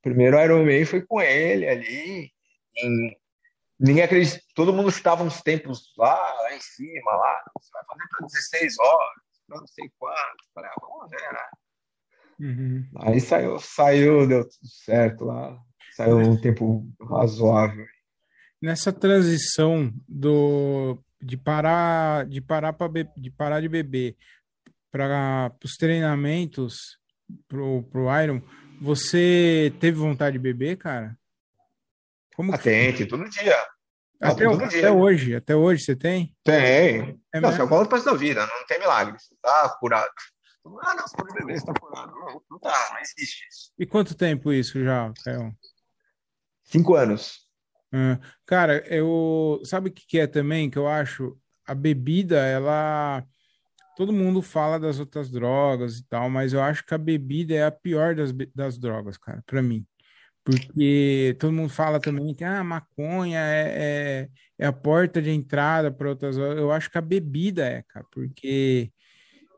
primeiro 0.00 0.40
Ironman 0.40 0.86
foi 0.86 1.02
com 1.02 1.20
ele 1.20 1.68
ali, 1.68 2.32
em 2.78 3.16
ninguém 3.78 4.04
acredita. 4.04 4.40
Todo 4.54 4.72
mundo 4.72 4.88
estava 4.88 5.22
uns 5.22 5.42
tempos 5.42 5.92
lá, 5.98 6.14
lá 6.14 6.54
em 6.54 6.60
cima, 6.60 7.12
lá. 7.12 7.44
Você 7.60 7.70
vai 7.70 7.84
fazer 7.84 8.08
para 8.08 8.26
16 8.26 8.78
horas, 8.78 9.22
não 9.46 9.66
sei 9.66 9.90
quanto. 9.98 10.44
Falei, 10.54 10.70
ah, 10.70 10.80
vamos 10.80 11.10
ver, 11.10 11.32
né? 11.32 11.48
Uhum. 12.40 12.90
Aí 13.02 13.20
saiu, 13.20 13.58
saiu, 13.58 14.26
deu 14.26 14.44
tudo 14.44 14.66
certo 14.66 15.26
lá. 15.26 15.58
Saiu 15.94 16.16
um 16.16 16.40
tempo 16.40 16.86
razoável. 17.10 17.84
Nessa 18.64 18.90
transição 18.90 19.92
do 20.08 20.98
de 21.20 21.36
parar 21.36 22.24
de 22.24 22.40
parar 22.40 22.72
para 22.72 22.88
de 23.14 23.30
parar 23.30 23.60
de 23.60 23.68
beber 23.68 24.16
para 24.90 25.52
os 25.62 25.76
treinamentos 25.76 26.98
pro, 27.46 27.82
pro 27.82 28.22
Iron, 28.22 28.40
você 28.80 29.70
teve 29.80 29.98
vontade 29.98 30.38
de 30.38 30.38
beber, 30.38 30.78
cara? 30.78 31.14
Como 32.34 32.54
ah, 32.54 32.58
tem, 32.58 32.94
tem 32.94 33.06
todo 33.06 33.28
dia. 33.28 33.54
Até, 34.18 34.44
todo 34.44 34.64
até 34.64 34.80
dia. 34.80 34.92
hoje, 34.94 35.36
até 35.36 35.54
hoje 35.54 35.84
você 35.84 35.94
tem? 35.94 36.34
Tem. 36.42 37.20
É 37.34 37.40
não, 37.40 37.52
você 37.52 37.60
é 37.60 37.64
o 37.64 37.84
da 37.84 38.14
vida, 38.14 38.46
não 38.46 38.66
tem 38.66 38.78
milagre. 38.78 39.18
Você 39.18 39.34
tá 39.42 39.76
curado. 39.78 40.10
Ah, 40.80 40.94
não, 40.94 41.06
você 41.06 41.16
pode 41.18 41.34
beber, 41.34 41.60
você 41.60 41.66
tá 41.66 41.74
curado. 41.74 42.12
Não, 42.12 42.42
não 42.50 42.58
tá, 42.58 42.90
não 42.94 43.00
existe 43.00 43.46
isso. 43.46 43.72
E 43.78 43.84
quanto 43.84 44.14
tempo 44.14 44.50
isso 44.54 44.82
já, 44.82 45.12
Caio? 45.22 45.54
Cinco 46.62 46.94
anos. 46.94 47.43
Ah, 47.94 48.18
cara, 48.44 48.84
eu. 48.92 49.60
Sabe 49.64 49.88
o 49.88 49.92
que, 49.92 50.04
que 50.04 50.18
é 50.18 50.26
também 50.26 50.68
que 50.68 50.76
eu 50.76 50.88
acho? 50.88 51.38
A 51.64 51.74
bebida, 51.74 52.38
ela. 52.44 53.24
Todo 53.96 54.12
mundo 54.12 54.42
fala 54.42 54.80
das 54.80 54.98
outras 54.98 55.30
drogas 55.30 55.98
e 55.98 56.04
tal, 56.08 56.28
mas 56.28 56.52
eu 56.52 56.60
acho 56.60 56.84
que 56.84 56.92
a 56.94 56.98
bebida 56.98 57.54
é 57.54 57.64
a 57.64 57.70
pior 57.70 58.16
das, 58.16 58.32
das 58.52 58.76
drogas, 58.78 59.16
cara, 59.16 59.42
para 59.46 59.62
mim. 59.62 59.86
Porque 60.42 61.36
todo 61.38 61.52
mundo 61.52 61.70
fala 61.70 62.00
também 62.00 62.34
que 62.34 62.42
ah, 62.44 62.60
a 62.60 62.64
maconha 62.64 63.38
é, 63.38 64.28
é, 64.58 64.64
é 64.64 64.66
a 64.66 64.72
porta 64.72 65.22
de 65.22 65.30
entrada 65.30 65.92
para 65.92 66.10
outras. 66.10 66.36
Eu 66.36 66.72
acho 66.72 66.90
que 66.90 66.98
a 66.98 67.00
bebida 67.00 67.64
é, 67.64 67.82
cara, 67.84 68.04
porque 68.10 68.92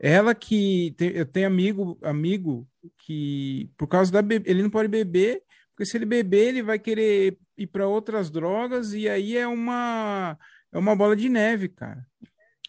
ela 0.00 0.34
que. 0.34 0.94
Tem, 0.98 1.10
eu 1.10 1.24
tenho 1.26 1.46
amigo, 1.46 1.98
amigo 2.02 2.68
que, 2.98 3.70
por 3.78 3.86
causa 3.88 4.12
da 4.12 4.20
bebida, 4.22 4.50
ele 4.50 4.62
não 4.62 4.70
pode 4.70 4.88
beber, 4.88 5.42
porque 5.76 5.84
se 5.84 5.98
ele 5.98 6.06
beber, 6.06 6.48
ele 6.48 6.62
vai 6.62 6.78
querer 6.78 7.36
ir 7.54 7.66
para 7.66 7.86
outras 7.86 8.30
drogas, 8.30 8.94
e 8.94 9.06
aí 9.10 9.36
é 9.36 9.46
uma, 9.46 10.38
é 10.72 10.78
uma 10.78 10.96
bola 10.96 11.14
de 11.14 11.28
neve, 11.28 11.68
cara. 11.68 12.02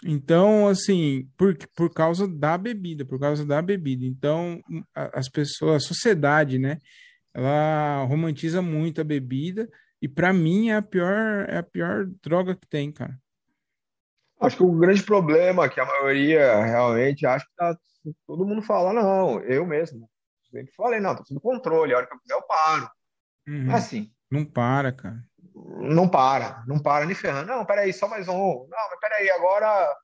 Então, 0.04 0.68
assim, 0.68 1.26
por, 1.38 1.58
por 1.74 1.90
causa 1.94 2.28
da 2.28 2.58
bebida, 2.58 3.06
por 3.06 3.18
causa 3.18 3.46
da 3.46 3.62
bebida. 3.62 4.06
Então, 4.06 4.62
as 4.94 5.30
pessoas, 5.30 5.84
a 5.84 5.88
sociedade, 5.88 6.60
né? 6.60 6.80
ela 7.34 8.04
romantiza 8.04 8.62
muito 8.62 9.00
a 9.00 9.04
bebida 9.04 9.70
E 10.02 10.08
para 10.08 10.34
mim 10.34 10.70
é 10.70 10.76
a 10.76 10.82
pior, 10.82 11.48
é 11.48 11.60
a 11.60 11.64
pior 11.64 12.08
droga 12.22 12.56
que 12.56 12.68
tem, 12.68 12.92
cara. 12.92 13.18
Acho 14.42 14.58
que 14.58 14.64
o 14.64 14.78
grande 14.78 15.02
problema 15.02 15.70
que 15.70 15.80
a 15.80 15.86
maioria 15.86 16.62
realmente 16.66 17.26
acha 17.26 17.46
que 17.46 17.56
tá, 17.56 17.78
todo 18.28 18.46
mundo 18.46 18.62
fala, 18.62 18.92
não, 18.92 19.40
eu 19.44 19.66
mesmo. 19.66 20.10
Sempre 20.52 20.74
falei, 20.74 21.00
não, 21.00 21.16
tô 21.16 21.24
sob 21.26 21.40
controle, 21.40 21.94
a 21.94 21.98
hora 21.98 22.08
que 22.08 22.14
eu 22.14 22.20
quiser 22.20 22.34
eu 22.34 22.42
paro. 22.44 22.90
Uhum. 23.48 23.72
É 23.72 23.76
assim. 23.76 24.12
Não 24.30 24.46
para, 24.46 24.92
cara. 24.92 25.24
Não 25.80 26.08
para, 26.08 26.64
não 26.68 26.80
para 26.80 27.06
nem 27.06 27.16
ferrando. 27.16 27.48
Não, 27.48 27.66
peraí, 27.66 27.94
só 27.94 28.08
mais 28.08 28.28
um. 28.28 28.68
Não, 28.70 28.90
mas 28.90 29.00
peraí, 29.00 29.30
agora. 29.32 29.96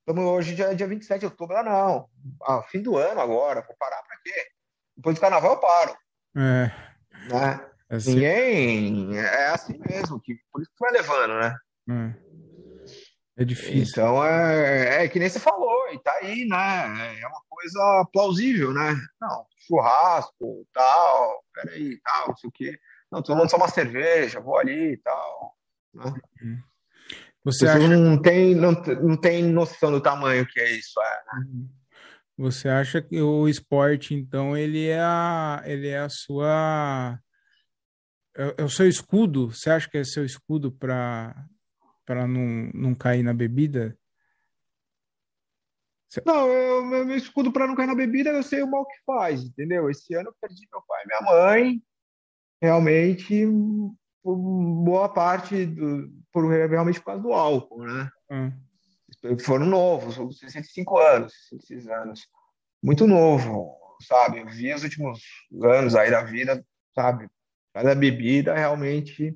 Estamos 0.00 0.24
hoje 0.24 0.54
dia, 0.54 0.74
dia 0.74 0.86
27 0.86 1.20
de 1.20 1.26
outubro. 1.26 1.56
Ah, 1.56 1.62
não. 1.62 2.08
Ah, 2.42 2.62
fim 2.62 2.80
do 2.82 2.96
ano 2.96 3.20
agora. 3.20 3.62
Vou 3.62 3.76
parar 3.78 4.02
pra 4.02 4.16
quê? 4.24 4.46
Depois 4.96 5.16
do 5.16 5.20
carnaval 5.20 5.52
eu 5.52 5.60
paro. 5.60 5.96
É. 6.36 6.70
Né? 7.28 7.70
Assim, 7.90 8.14
Ninguém. 8.14 9.16
É 9.16 9.46
assim 9.48 9.78
mesmo, 9.88 10.20
que, 10.20 10.36
por 10.50 10.62
isso 10.62 10.70
que 10.70 10.80
vai 10.80 10.92
levando, 10.92 11.34
né? 11.34 11.56
é. 11.90 12.21
É 13.36 13.44
difícil. 13.44 14.02
Então 14.02 14.24
é, 14.24 15.04
é 15.04 15.08
que 15.08 15.18
nem 15.18 15.28
você 15.28 15.40
falou, 15.40 15.88
e 15.92 15.98
tá 15.98 16.12
aí, 16.22 16.44
né? 16.44 17.20
É 17.20 17.26
uma 17.26 17.40
coisa 17.48 18.08
plausível, 18.12 18.72
né? 18.72 18.94
Não, 19.20 19.46
churrasco, 19.66 20.66
tal, 20.72 21.42
peraí, 21.54 21.98
tal, 22.02 22.28
não 22.28 22.36
sei 22.36 22.48
o 22.48 22.52
quê. 22.52 22.78
Não, 23.10 23.22
tô 23.22 23.32
tomando 23.32 23.50
só 23.50 23.56
uma 23.56 23.68
cerveja, 23.68 24.40
vou 24.40 24.58
ali 24.58 24.92
e 24.92 24.96
tal. 24.98 25.56
Né? 25.94 26.04
Você 27.44 27.66
Você 27.66 27.68
acha, 27.68 27.88
não 27.88 28.20
tem, 28.20 28.54
não, 28.54 28.72
não 28.72 29.16
tem 29.16 29.42
noção 29.42 29.90
do 29.90 30.00
tamanho 30.00 30.46
que 30.46 30.60
é 30.60 30.70
isso, 30.70 31.00
é. 31.00 31.20
você 32.36 32.68
acha 32.68 33.02
que 33.02 33.20
o 33.20 33.48
esporte, 33.48 34.14
então, 34.14 34.56
ele 34.56 34.88
é 34.88 35.00
a, 35.00 35.62
ele 35.64 35.88
é 35.88 35.98
a 35.98 36.08
sua, 36.08 37.18
é, 38.36 38.54
é 38.58 38.64
o 38.64 38.68
seu 38.68 38.88
escudo? 38.88 39.50
Você 39.50 39.70
acha 39.70 39.88
que 39.88 39.98
é 39.98 40.04
seu 40.04 40.24
escudo 40.24 40.70
para 40.70 41.34
para 42.04 42.26
não, 42.26 42.70
não 42.74 42.94
cair 42.94 43.22
na 43.22 43.32
bebida? 43.32 43.96
Não, 46.26 46.46
eu, 46.48 46.84
meu, 46.84 47.06
meu 47.06 47.16
escudo 47.16 47.50
para 47.50 47.66
não 47.66 47.74
cair 47.74 47.86
na 47.86 47.94
bebida, 47.94 48.30
eu 48.30 48.42
sei 48.42 48.62
o 48.62 48.70
mal 48.70 48.84
que 48.84 48.96
faz, 49.06 49.42
entendeu? 49.42 49.88
Esse 49.88 50.14
ano 50.14 50.28
eu 50.28 50.34
perdi 50.40 50.68
meu 50.70 50.82
pai 50.82 51.02
e 51.02 51.06
minha 51.06 51.20
mãe, 51.22 51.82
realmente, 52.60 53.46
boa 54.22 55.08
parte, 55.08 55.64
do, 55.64 56.12
por 56.30 56.46
realmente 56.48 57.00
por 57.00 57.06
causa 57.06 57.22
do 57.22 57.32
álcool, 57.32 57.84
né? 57.84 58.10
Ah, 58.30 58.52
Foram 59.40 59.66
novos, 59.66 60.38
65 60.38 60.98
anos, 60.98 61.32
66 61.48 61.88
anos. 61.88 62.28
Muito 62.82 63.06
novo, 63.06 63.74
sabe? 64.02 64.40
Eu 64.40 64.46
vi 64.46 64.74
os 64.74 64.82
últimos 64.82 65.22
anos 65.62 65.94
aí 65.94 66.10
da 66.10 66.22
vida, 66.22 66.64
sabe? 66.94 67.28
Cada 67.72 67.94
bebida 67.94 68.54
realmente 68.54 69.34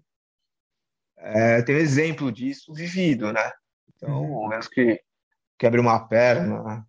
é, 1.19 1.63
tem 1.63 1.75
um 1.75 1.79
exemplo 1.79 2.31
disso 2.31 2.73
vivido, 2.73 3.33
né? 3.33 3.53
Então, 3.95 4.49
menos 4.49 4.69
que 4.69 5.01
quebre 5.59 5.81
uma 5.81 6.07
perna, 6.07 6.85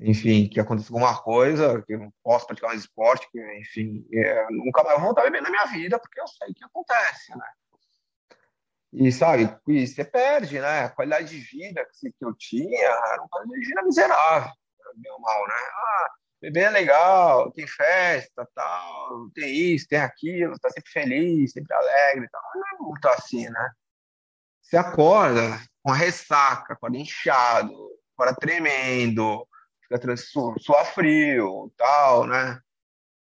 enfim, 0.00 0.48
que 0.48 0.58
aconteça 0.58 0.92
alguma 0.92 1.16
coisa, 1.22 1.82
que 1.82 1.94
eu 1.94 1.98
não 2.00 2.12
posso 2.22 2.46
praticar 2.46 2.70
mais 2.70 2.80
esporte, 2.80 3.28
que, 3.30 3.38
enfim, 3.58 4.06
é, 4.12 4.46
nunca 4.50 4.82
mais 4.82 4.96
vou 4.96 5.06
voltar 5.06 5.22
a 5.22 5.24
beber 5.24 5.42
na 5.42 5.50
minha 5.50 5.66
vida, 5.66 5.98
porque 5.98 6.20
eu 6.20 6.26
sei 6.26 6.52
que 6.54 6.64
acontece, 6.64 7.30
né? 7.36 7.46
E, 8.92 9.12
sabe, 9.12 9.56
e 9.68 9.86
você 9.86 10.04
perde, 10.04 10.58
né? 10.58 10.84
A 10.84 10.88
qualidade 10.88 11.28
de 11.28 11.38
vida 11.38 11.86
que 12.00 12.24
eu 12.24 12.34
tinha 12.34 12.88
era 12.88 13.20
uma 13.20 13.28
qualidade 13.28 13.60
de 13.60 13.68
vida 13.68 13.82
miserável, 13.82 14.52
ou 15.12 15.20
mal, 15.20 15.46
né? 15.46 15.54
Ah, 15.54 16.10
beber 16.40 16.64
é 16.64 16.70
legal, 16.70 17.50
tem 17.52 17.66
festa, 17.66 18.48
tal, 18.54 19.30
tem 19.34 19.54
isso, 19.54 19.86
tem 19.88 19.98
aquilo, 20.00 20.58
tá 20.58 20.70
sempre 20.70 20.90
feliz, 20.90 21.52
sempre 21.52 21.74
alegre, 21.74 22.28
tal. 22.30 22.42
Mas 22.42 22.54
não 22.54 22.68
é 22.68 22.88
muito 22.88 23.08
assim, 23.08 23.48
né? 23.48 23.70
Você 24.62 24.76
acorda 24.76 25.60
com 25.82 25.90
ressaca, 25.92 26.74
acorda 26.74 26.96
inchado, 26.96 27.74
acorda 28.14 28.36
tremendo, 28.38 29.46
fica 29.82 29.98
tra- 29.98 30.16
su- 30.16 30.54
suar 30.58 30.86
frio, 30.86 31.72
tal, 31.76 32.26
né? 32.26 32.60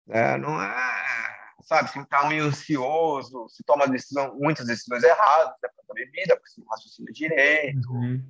É, 0.08 0.36
não 0.36 0.60
é, 0.62 1.32
sabe, 1.62 1.90
você 1.90 2.04
tá 2.06 2.28
meio 2.28 2.44
ansioso, 2.44 3.44
você 3.48 3.62
toma 3.64 3.86
decisão, 3.88 4.36
muitas 4.38 4.66
decisões 4.66 5.02
erradas, 5.02 5.54
né, 5.62 5.68
da 5.88 5.94
bebida, 5.94 6.36
porque 6.36 6.50
você 6.50 6.60
não 6.60 6.68
raciocina 6.68 7.12
direito, 7.12 7.90
uhum, 7.92 8.24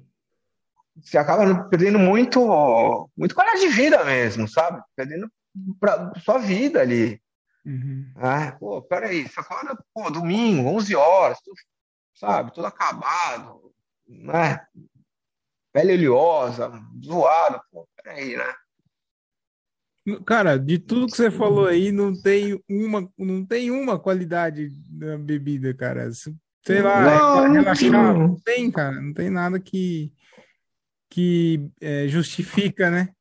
você 1.03 1.19
acaba 1.19 1.65
perdendo 1.69 1.99
muito, 1.99 3.11
muito 3.17 3.35
qualidade 3.35 3.61
de 3.63 3.69
vida 3.69 4.05
mesmo, 4.05 4.49
sabe? 4.49 4.81
Perdendo 4.97 5.31
pra 5.81 6.13
sua 6.25 6.39
vida 6.39 6.81
ali. 6.81 7.21
uhum. 7.67 8.11
Ah, 8.17 8.53
pô, 8.59 8.81
peraí, 8.83 9.27
você 9.29 9.41
acorda, 9.41 9.77
pô, 9.95 10.11
domingo, 10.11 10.69
11 10.69 10.95
horas, 10.95 11.39
tudo, 11.43 11.57
sabe, 12.15 12.53
tudo 12.55 12.67
acabado, 12.67 13.73
né? 14.09 14.65
Pele 15.73 15.93
oleosa, 15.95 16.71
zoado, 17.05 17.61
pô, 17.71 17.87
peraí, 18.03 18.37
né? 18.37 18.55
Cara, 20.27 20.59
de 20.59 20.79
tudo 20.81 21.07
que 21.07 21.17
você 21.17 21.31
falou 21.31 21.67
aí, 21.67 21.93
não 21.93 22.13
tem 22.13 22.61
uma, 22.69 23.09
não 23.17 23.47
tem 23.47 23.71
uma 23.71 23.99
qualidade 23.99 24.69
da 24.89 25.17
bebida, 25.17 25.73
cara. 25.75 26.13
Se- 26.13 26.35
Sei 26.65 26.81
lá, 26.83 27.03
Não, 27.05 27.45
não 27.49 27.53
relaxar, 27.55 28.15
não 28.15 28.37
tem, 28.41 28.71
cara. 28.71 29.01
Não 29.01 29.13
tem 29.13 29.31
nada 29.31 29.59
que, 29.61 30.13
que 31.13 31.71
é, 31.79 32.09
justifica, 32.09 32.91
né? 32.91 33.15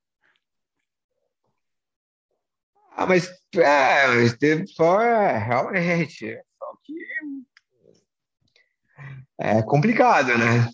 Ah, 2.95 3.05
mas, 3.05 3.29
é, 3.55 4.65
só, 4.67 5.01
é, 5.01 5.37
realmente, 5.37 6.39
só 6.57 6.65
que 6.83 6.95
é 9.37 9.61
complicado, 9.63 10.37
né? 10.37 10.69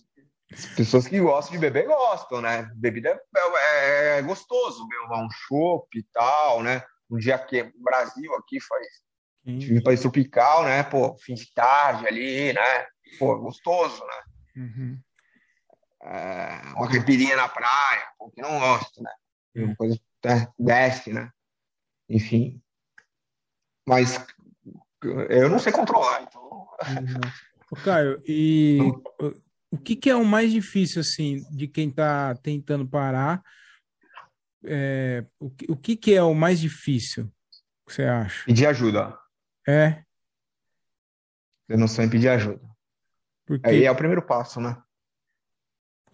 As 0.54 0.66
pessoas 0.68 1.08
que 1.08 1.20
gostam 1.20 1.54
de 1.54 1.60
beber 1.60 1.88
gostam, 1.88 2.40
né? 2.40 2.70
Bebida 2.76 3.20
é, 3.36 4.20
é 4.20 4.22
gostoso, 4.22 4.88
beber 4.88 5.14
um 5.14 5.30
chopp 5.32 5.98
e 5.98 6.04
tal, 6.14 6.62
né? 6.62 6.84
Um 7.10 7.18
dia 7.18 7.40
que 7.40 7.62
o 7.62 7.84
Brasil 7.84 8.34
aqui 8.36 8.60
faz 8.62 8.88
um 9.46 9.82
país 9.82 10.02
tropical, 10.02 10.66
né? 10.66 10.84
Pô, 10.84 11.16
fim 11.18 11.34
de 11.34 11.52
tarde 11.54 12.08
ali, 12.08 12.54
né? 12.54 12.86
Pô, 13.18 13.38
gostoso, 13.40 14.04
né? 14.06 14.64
Uhum. 14.64 15.00
É, 16.10 16.62
uma 16.74 16.88
caipirinha 16.90 17.36
na 17.36 17.50
praia, 17.50 18.08
que 18.34 18.42
não 18.42 18.58
gosto, 18.60 19.04
né? 19.04 19.12
Uma 19.58 19.76
coisa 19.76 20.00
né, 20.24 20.48
desce, 20.58 21.12
né? 21.12 21.30
Enfim. 22.08 22.62
Mas 23.86 24.26
eu 25.30 25.50
não 25.50 25.60
sei 25.60 25.74
controlar, 25.74 26.22
então. 26.24 26.42
Uhum. 26.42 27.78
Caio, 27.84 28.22
e 28.26 28.80
o- 29.20 29.78
que 29.84 29.98
que 29.98 30.10
é 30.10 30.16
o 30.16 30.24
mais 30.24 30.50
difícil, 30.52 31.02
assim, 31.02 31.42
de 31.52 31.68
quem 31.68 31.92
tá 31.92 32.34
tentando 32.36 32.88
parar? 32.88 33.44
É, 34.64 35.26
o 35.40 35.50
que, 35.50 35.72
o 35.72 35.76
que 35.76 35.96
que 35.98 36.14
é 36.14 36.24
o 36.24 36.34
mais 36.34 36.60
difícil, 36.60 37.30
que 37.86 37.94
você 37.94 38.04
acha? 38.04 38.46
Pedir 38.46 38.66
ajuda. 38.68 39.18
É, 39.68 40.04
Ter 41.68 41.78
noção 41.78 42.06
e 42.06 42.10
pedir 42.10 42.30
ajuda. 42.30 42.64
Aí 42.66 43.60
porque 43.60 43.76
é 43.86 43.92
o 43.92 43.96
primeiro 43.96 44.22
passo, 44.22 44.62
né? 44.62 44.82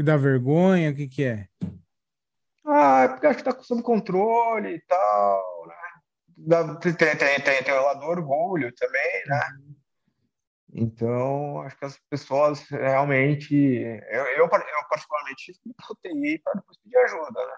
Dá 0.01 0.17
vergonha, 0.17 0.89
o 0.89 0.95
que 0.95 1.07
que 1.07 1.23
é? 1.23 1.47
Ah, 2.65 3.03
é 3.03 3.07
porque 3.09 3.27
acho 3.27 3.37
que 3.39 3.43
tá 3.43 3.61
sob 3.61 3.83
controle 3.83 4.75
e 4.75 4.81
tal, 4.81 5.67
né? 5.67 5.75
Dá- 6.37 6.75
Tem, 6.77 6.95
tem, 6.95 7.15
tem, 7.15 7.63
tem, 7.63 7.73
o 7.73 7.83
lado 7.83 7.99
do 7.99 8.05
orgulho 8.07 8.73
também, 8.73 9.23
né? 9.27 9.41
Então, 10.73 11.61
acho 11.61 11.77
que 11.77 11.85
as 11.85 11.99
pessoas 12.09 12.67
realmente. 12.69 13.53
Eu, 13.53 14.23
eu, 14.25 14.37
eu 14.37 14.49
particularmente, 14.89 15.53
pra 15.75 15.85
UTI 15.91 16.39
para 16.39 16.53
depois 16.53 16.77
pedir 16.77 16.97
ajuda, 16.97 17.45
né? 17.45 17.53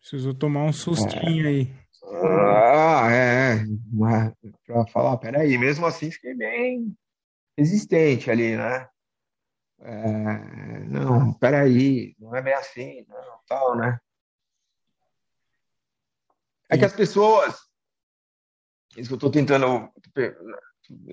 Precisou 0.00 0.32
tomar 0.32 0.62
um 0.64 0.72
sustinho 0.72 1.46
aí. 1.46 1.74
Ah, 2.04 3.08
é, 3.10 3.56
é. 3.56 4.32
Para 4.64 4.86
falar, 4.86 5.16
peraí, 5.18 5.58
mesmo 5.58 5.84
assim 5.84 6.10
fiquei 6.10 6.34
bem 6.34 6.96
resistente 7.58 8.30
ali, 8.30 8.56
né? 8.56 8.88
É, 9.80 10.78
não, 10.88 11.34
peraí, 11.34 12.14
não 12.18 12.34
é 12.34 12.40
bem 12.40 12.54
assim, 12.54 13.04
não, 13.08 13.40
tal, 13.46 13.76
né? 13.76 14.00
É 16.68 16.76
que 16.76 16.84
as 16.84 16.92
pessoas, 16.92 17.54
isso 18.96 19.08
que 19.08 19.12
eu 19.12 19.16
estou 19.16 19.30
tentando, 19.30 19.92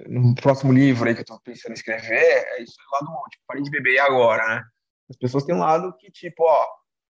no 0.08 0.36
próximo 0.36 0.72
livro 0.72 1.08
aí 1.08 1.14
que 1.14 1.20
eu 1.20 1.24
estou 1.24 1.40
pensando 1.42 1.72
em 1.72 1.76
escrever, 1.76 2.16
é 2.16 2.62
isso 2.64 2.76
do, 3.02 3.30
tipo, 3.30 3.44
parei 3.46 3.64
de 3.64 3.70
beber 3.70 4.00
agora, 4.00 4.48
né? 4.48 4.64
As 5.10 5.18
pessoas 5.18 5.44
têm 5.44 5.54
um 5.54 5.60
lado 5.60 5.96
que, 5.98 6.10
tipo, 6.10 6.44
ó, 6.44 6.66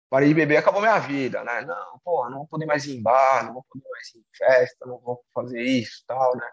parei 0.10 0.30
de 0.30 0.36
beber, 0.36 0.58
acabou 0.58 0.82
minha 0.82 1.00
vida, 1.00 1.44
né? 1.44 1.62
Não, 1.62 2.00
pô, 2.04 2.30
não 2.30 2.40
vou 2.40 2.48
poder 2.48 2.66
mais 2.66 2.86
ir 2.86 2.98
em 2.98 3.02
bar, 3.02 3.46
não 3.46 3.54
vou 3.54 3.66
poder 3.70 3.88
mais 3.90 4.14
ir 4.14 4.20
em 4.20 4.26
festa, 4.34 4.86
não 4.86 5.00
vou 5.00 5.22
fazer 5.34 5.62
isso, 5.62 6.04
tal, 6.08 6.36
né? 6.38 6.48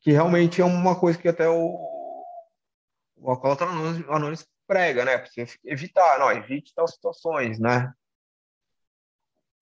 Que 0.00 0.12
realmente 0.12 0.60
é 0.60 0.64
uma 0.64 0.98
coisa 0.98 1.18
que 1.18 1.28
até 1.28 1.48
o, 1.48 1.99
o 3.20 3.30
Alcoólatra 3.30 3.66
Anônimo 3.66 4.12
Anônimo 4.12 4.42
prega, 4.66 5.04
né? 5.04 5.18
Pra 5.18 5.28
você 5.28 5.46
evitar, 5.64 6.18
não, 6.18 6.30
evite 6.32 6.74
tais 6.74 6.92
situações, 6.92 7.58
né? 7.58 7.92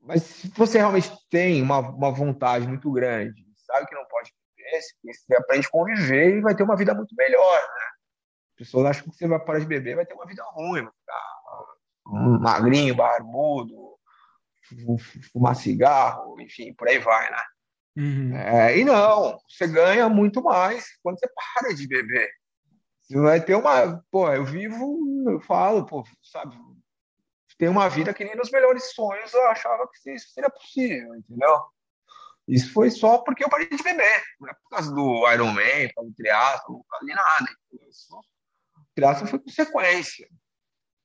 Mas 0.01 0.23
se 0.23 0.49
você 0.49 0.79
realmente 0.79 1.11
tem 1.29 1.61
uma, 1.61 1.79
uma 1.81 2.11
vontade 2.11 2.67
muito 2.67 2.91
grande, 2.93 3.45
sabe 3.67 3.87
que 3.87 3.95
não 3.95 4.07
pode 4.07 4.33
beber, 4.57 4.81
você 5.15 5.37
aprende 5.37 5.67
a 5.67 5.71
conviver 5.71 6.37
e 6.37 6.41
vai 6.41 6.55
ter 6.55 6.63
uma 6.63 6.77
vida 6.77 6.95
muito 6.95 7.15
melhor, 7.17 7.61
né? 7.61 7.85
As 8.53 8.57
pessoas 8.59 8.87
acham 8.87 9.05
que 9.05 9.17
você 9.17 9.27
vai 9.27 9.39
parar 9.39 9.59
de 9.59 9.67
beber 9.67 9.97
vai 9.97 10.07
ter 10.07 10.15
uma 10.15 10.27
vida 10.27 10.43
ruim, 10.53 10.83
vai 10.83 10.93
ficar 10.93 12.41
magrinho, 12.41 12.95
barbudo, 12.95 13.99
fumar 15.33 15.57
cigarro, 15.57 16.41
enfim, 16.41 16.73
por 16.75 16.89
aí 16.89 16.99
vai, 16.99 17.31
né? 17.31 17.43
Uhum. 17.97 18.37
É, 18.37 18.79
e 18.79 18.85
não, 18.85 19.39
você 19.49 19.67
ganha 19.67 20.09
muito 20.09 20.43
mais 20.43 20.87
quando 21.03 21.19
você 21.19 21.29
para 21.29 21.75
de 21.75 21.87
beber. 21.89 22.31
Vai 23.11 23.43
ter 23.43 23.55
uma. 23.55 24.05
Pô, 24.11 24.31
eu 24.33 24.45
vivo, 24.45 25.31
eu 25.31 25.41
falo, 25.41 25.87
pô, 25.87 26.05
sabe, 26.23 26.57
ter 27.59 27.69
uma 27.69 27.89
vida 27.89 28.15
que 28.15 28.25
nem 28.25 28.37
nos 28.37 28.51
melhores 28.51 28.95
sonhos 28.95 29.35
eu 29.35 29.49
achava 29.49 29.89
que 29.89 30.11
isso 30.13 30.29
seria 30.31 30.49
possível, 30.49 31.15
entendeu? 31.17 31.61
Isso 32.47 32.73
foi 32.73 32.91
só 32.91 33.19
porque 33.19 33.45
eu 33.45 33.51
parei 33.51 33.69
de 33.69 33.83
beber. 33.83 34.23
Não 34.41 34.49
é 34.49 34.55
por 34.55 34.71
causa 34.71 34.95
do 34.95 35.31
Iron 35.33 35.53
Man, 35.53 35.89
por 35.89 35.95
causa 35.97 36.11
do 36.11 36.17
triatlo, 36.17 36.79
por 36.79 36.87
causa 36.89 37.07
de 37.07 37.15
nada. 37.15 37.47
Isso, 37.89 38.17
o 38.17 38.85
triatlo 38.95 39.27
foi 39.27 39.39
consequência. 39.41 40.29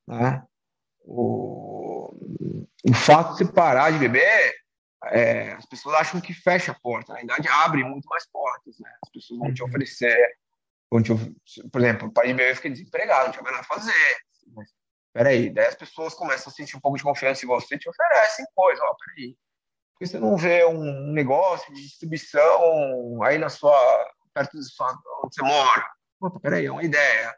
Né? 0.08 0.44
O, 1.02 2.16
o 2.88 2.94
fato 2.94 3.32
de 3.32 3.38
você 3.40 3.52
parar 3.52 3.92
de 3.92 4.00
beber, 4.00 4.54
é, 5.06 5.52
as 5.54 5.66
pessoas 5.66 5.96
acham 5.96 6.22
que 6.22 6.34
fecha 6.34 6.72
a 6.72 6.80
porta. 6.80 7.12
Na 7.12 7.20
verdade, 7.20 7.50
abre 7.50 7.84
muito 7.84 8.06
mais 8.08 8.26
portas. 8.32 8.80
Né? 8.80 8.90
As 9.04 9.12
pessoas 9.12 9.40
vão 9.40 9.54
te 9.54 9.62
uhum. 9.62 9.68
oferecer. 9.68 10.38
Vão 10.94 11.02
te, 11.02 11.12
por 11.72 11.82
exemplo, 11.82 12.14
para 12.14 12.28
de 12.28 12.36
beber, 12.36 12.52
eu 12.52 12.56
fiquei 12.56 12.70
desempregado, 12.70 13.26
não 13.26 13.32
tinha 13.32 13.42
mais 13.42 13.56
nada 13.56 13.66
a 13.68 13.76
fazer. 13.76 14.18
Mas, 14.56 14.70
peraí, 15.12 15.50
daí 15.50 15.66
as 15.66 15.74
pessoas 15.74 16.14
começam 16.14 16.52
a 16.52 16.54
sentir 16.54 16.78
um 16.78 16.80
pouco 16.80 16.98
de 16.98 17.04
confiança 17.04 17.44
em 17.44 17.48
você, 17.48 17.80
te 17.80 17.90
oferecem 17.90 18.46
coisa, 18.54 18.80
ó, 18.84 18.96
peraí. 19.04 19.36
Porque 19.92 20.06
você 20.06 20.20
não 20.20 20.38
vê 20.38 20.64
um 20.66 21.12
negócio 21.12 21.74
de 21.74 21.82
distribuição 21.82 23.24
aí 23.24 23.40
na 23.40 23.50
sua, 23.50 23.76
perto 24.36 24.56
de 24.56 24.64
sua, 24.72 24.92
onde 25.24 25.34
você 25.34 25.42
mora. 25.42 25.84
Opa, 26.22 26.40
peraí, 26.40 26.68
é 26.68 26.72
uma 26.72 26.84
ideia. 26.84 27.36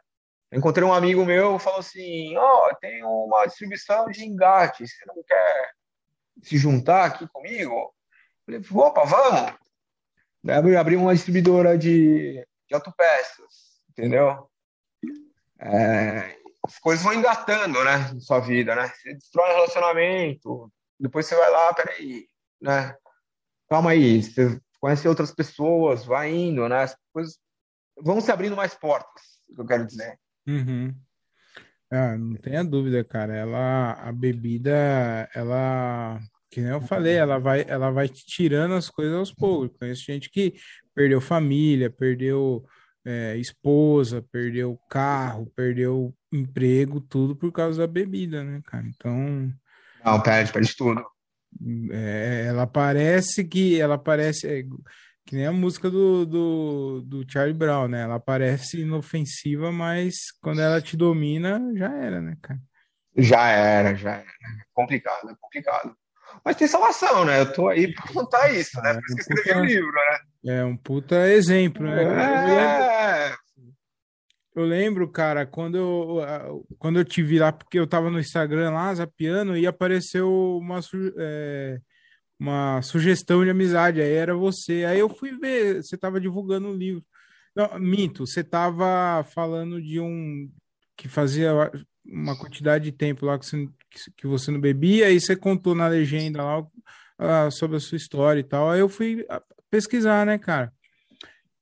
Eu 0.50 0.58
encontrei 0.58 0.86
um 0.86 0.92
amigo 0.92 1.24
meu 1.24 1.58
falou 1.58 1.80
assim, 1.80 2.36
ó, 2.36 2.68
oh, 2.68 2.74
tem 2.76 3.02
uma 3.04 3.46
distribuição 3.46 4.06
de 4.08 4.22
engate, 4.22 4.86
você 4.86 5.06
não 5.06 5.22
quer 5.26 5.70
se 6.42 6.58
juntar 6.58 7.06
aqui 7.06 7.26
comigo? 7.28 7.94
Eu 8.46 8.62
falei, 8.62 8.86
opa, 8.86 9.04
vamos. 9.06 9.54
Daí 10.44 10.76
abri 10.76 10.96
uma 10.96 11.14
distribuidora 11.14 11.78
de, 11.78 12.46
de 12.68 12.74
autopeças, 12.74 13.80
entendeu? 13.90 14.50
É, 15.58 16.36
as 16.64 16.78
coisas 16.78 17.04
vão 17.04 17.14
engatando, 17.14 17.82
né, 17.84 18.12
na 18.12 18.20
sua 18.20 18.40
vida, 18.40 18.74
né? 18.74 18.88
Você 18.88 19.14
destrói 19.14 19.50
um 19.50 19.54
relacionamento, 19.54 20.72
depois 20.98 21.26
você 21.26 21.36
vai 21.36 21.50
lá, 21.50 21.74
peraí, 21.74 22.28
né? 22.60 22.96
Calma 23.68 23.90
aí, 23.90 24.22
você 24.22 24.60
conhece 24.80 25.08
outras 25.08 25.32
pessoas, 25.32 26.04
vai 26.04 26.32
indo, 26.32 26.68
né? 26.68 26.82
As 26.82 26.96
coisas 27.12 27.38
vão 28.00 28.20
se 28.20 28.30
abrindo 28.30 28.56
mais 28.56 28.74
portas, 28.74 29.22
é 29.50 29.54
que 29.54 29.60
eu 29.60 29.66
quero 29.66 29.86
dizer. 29.86 30.18
Uhum. 30.46 30.94
Ah, 31.90 32.16
não 32.16 32.34
tenha 32.36 32.64
dúvida, 32.64 33.04
cara. 33.04 33.34
Ela, 33.34 33.92
a 33.92 34.12
bebida, 34.12 35.28
ela, 35.34 36.20
que 36.50 36.60
nem 36.60 36.70
eu 36.70 36.80
falei, 36.80 37.14
ela 37.14 37.38
vai, 37.38 37.64
ela 37.68 37.90
vai 37.90 38.08
tirando 38.08 38.74
as 38.74 38.90
coisas 38.90 39.14
aos 39.14 39.32
poucos. 39.32 39.76
Conheço 39.78 40.02
gente 40.02 40.28
que 40.30 40.54
perdeu 40.96 41.20
família, 41.20 41.90
perdeu 41.90 42.64
é, 43.04 43.36
esposa, 43.36 44.24
perdeu 44.32 44.80
carro, 44.88 45.52
perdeu 45.54 46.14
emprego, 46.32 47.00
tudo 47.00 47.36
por 47.36 47.52
causa 47.52 47.82
da 47.82 47.86
bebida, 47.86 48.42
né, 48.42 48.62
cara? 48.64 48.86
Então. 48.86 49.52
Não, 50.02 50.20
perde, 50.22 50.50
perde 50.50 50.74
tudo. 50.74 51.04
É, 51.92 52.46
ela 52.48 52.66
parece 52.66 53.44
que 53.44 53.78
ela 53.80 53.98
parece 53.98 54.46
é, 54.48 54.62
que 55.26 55.36
nem 55.36 55.46
a 55.46 55.52
música 55.52 55.90
do, 55.90 56.24
do, 56.24 57.02
do 57.02 57.30
Charlie 57.30 57.56
Brown, 57.56 57.88
né? 57.88 58.02
Ela 58.02 58.18
parece 58.18 58.80
inofensiva, 58.80 59.70
mas 59.70 60.32
quando 60.40 60.60
ela 60.60 60.80
te 60.80 60.96
domina, 60.96 61.60
já 61.76 61.94
era, 61.94 62.22
né, 62.22 62.36
cara? 62.40 62.60
Já 63.18 63.48
era, 63.48 63.94
já 63.94 64.12
era. 64.12 64.26
Complicado, 64.72 65.30
é 65.30 65.34
complicado. 65.40 65.96
Mas 66.44 66.56
tem 66.56 66.66
salvação, 66.66 67.24
né? 67.24 67.40
Eu 67.40 67.52
tô 67.52 67.68
aí 67.68 67.92
pra 67.94 68.12
contar 68.12 68.52
isso, 68.52 68.80
né? 68.82 68.94
Por 68.94 69.04
isso 69.04 69.16
que 69.16 69.32
eu 69.32 69.36
escrevi 69.36 69.60
o 69.60 69.64
livro, 69.64 69.92
né? 69.92 70.18
É 70.46 70.64
um 70.64 70.76
puta 70.76 71.28
exemplo, 71.28 71.84
né? 71.84 72.04
É, 72.04 73.34
eu 74.54 74.64
lembro, 74.64 75.10
cara, 75.10 75.44
quando 75.44 75.76
eu, 75.76 76.64
quando 76.78 76.98
eu 77.00 77.04
te 77.04 77.20
vi 77.22 77.38
lá, 77.38 77.52
porque 77.52 77.78
eu 77.78 77.86
tava 77.86 78.10
no 78.10 78.20
Instagram 78.20 78.70
lá, 78.70 78.94
zapiando, 78.94 79.56
e 79.56 79.66
apareceu 79.66 80.30
uma, 80.58 80.80
é, 81.18 81.78
uma 82.38 82.80
sugestão 82.80 83.44
de 83.44 83.50
amizade, 83.50 84.00
aí 84.00 84.12
era 84.12 84.36
você. 84.36 84.84
Aí 84.84 85.00
eu 85.00 85.08
fui 85.08 85.36
ver, 85.36 85.82
você 85.82 85.96
tava 85.96 86.20
divulgando 86.20 86.68
um 86.68 86.74
livro. 86.74 87.04
Não, 87.54 87.78
minto, 87.80 88.26
você 88.26 88.44
tava 88.44 89.24
falando 89.24 89.82
de 89.82 89.98
um 89.98 90.48
que 90.96 91.08
fazia 91.08 91.52
uma 92.04 92.38
quantidade 92.38 92.84
de 92.84 92.92
tempo 92.92 93.26
lá 93.26 93.38
que 93.38 93.46
você, 93.46 93.68
que 94.16 94.26
você 94.26 94.50
não 94.50 94.60
bebia, 94.60 95.06
aí 95.06 95.20
você 95.20 95.34
contou 95.34 95.74
na 95.74 95.88
legenda 95.88 96.42
lá 96.42 96.60
uh, 96.60 97.50
sobre 97.50 97.76
a 97.76 97.80
sua 97.80 97.96
história 97.96 98.40
e 98.40 98.44
tal. 98.44 98.70
Aí 98.70 98.80
eu 98.80 98.88
fui 98.88 99.26
pesquisar, 99.76 100.24
né, 100.24 100.38
cara? 100.38 100.72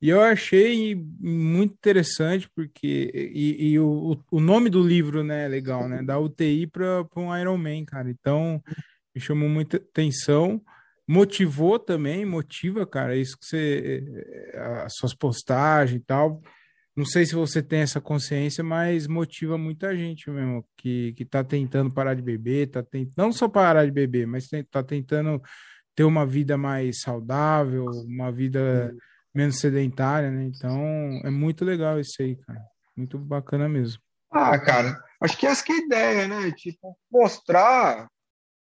E 0.00 0.08
eu 0.08 0.20
achei 0.20 0.94
muito 1.20 1.72
interessante, 1.72 2.48
porque. 2.54 3.10
E, 3.34 3.70
e 3.70 3.78
o, 3.78 4.18
o 4.30 4.40
nome 4.40 4.70
do 4.70 4.82
livro, 4.82 5.24
né, 5.24 5.46
é 5.46 5.48
legal, 5.48 5.88
né? 5.88 6.02
Da 6.02 6.18
UTI 6.18 6.66
para 6.66 7.06
um 7.16 7.36
Iron 7.36 7.56
Man, 7.56 7.84
cara. 7.84 8.10
Então, 8.10 8.62
me 9.14 9.20
chamou 9.20 9.48
muita 9.48 9.78
atenção. 9.78 10.60
Motivou 11.06 11.78
também, 11.78 12.24
motiva, 12.24 12.86
cara, 12.86 13.16
isso 13.16 13.36
que 13.38 13.46
você. 13.46 14.04
Eh, 14.52 14.58
as 14.84 14.94
suas 14.94 15.14
postagens 15.14 16.00
e 16.00 16.04
tal. 16.04 16.40
Não 16.96 17.04
sei 17.04 17.26
se 17.26 17.34
você 17.34 17.60
tem 17.62 17.80
essa 17.80 18.00
consciência, 18.00 18.62
mas 18.62 19.08
motiva 19.08 19.58
muita 19.58 19.96
gente 19.96 20.30
mesmo, 20.30 20.64
que, 20.76 21.12
que 21.14 21.24
tá 21.24 21.42
tentando 21.42 21.92
parar 21.92 22.14
de 22.14 22.22
beber, 22.22 22.68
tá 22.68 22.84
tent... 22.84 23.10
não 23.16 23.32
só 23.32 23.48
parar 23.48 23.84
de 23.84 23.90
beber, 23.90 24.26
mas 24.28 24.48
tá 24.70 24.82
tentando 24.82 25.42
ter 25.94 26.04
uma 26.04 26.26
vida 26.26 26.58
mais 26.58 27.00
saudável, 27.00 27.86
uma 28.06 28.30
vida 28.32 28.94
menos 29.34 29.58
sedentária, 29.58 30.30
né? 30.30 30.44
Então 30.44 31.20
é 31.24 31.30
muito 31.30 31.64
legal 31.64 31.98
isso 31.98 32.22
aí, 32.22 32.36
cara. 32.36 32.62
Muito 32.96 33.18
bacana 33.18 33.68
mesmo. 33.68 34.00
Ah, 34.30 34.58
cara, 34.58 35.00
acho 35.20 35.36
que 35.36 35.46
essa 35.46 35.64
que 35.64 35.72
é 35.72 35.76
a 35.76 35.78
ideia, 35.78 36.28
né? 36.28 36.52
Tipo, 36.52 36.96
mostrar, 37.10 38.08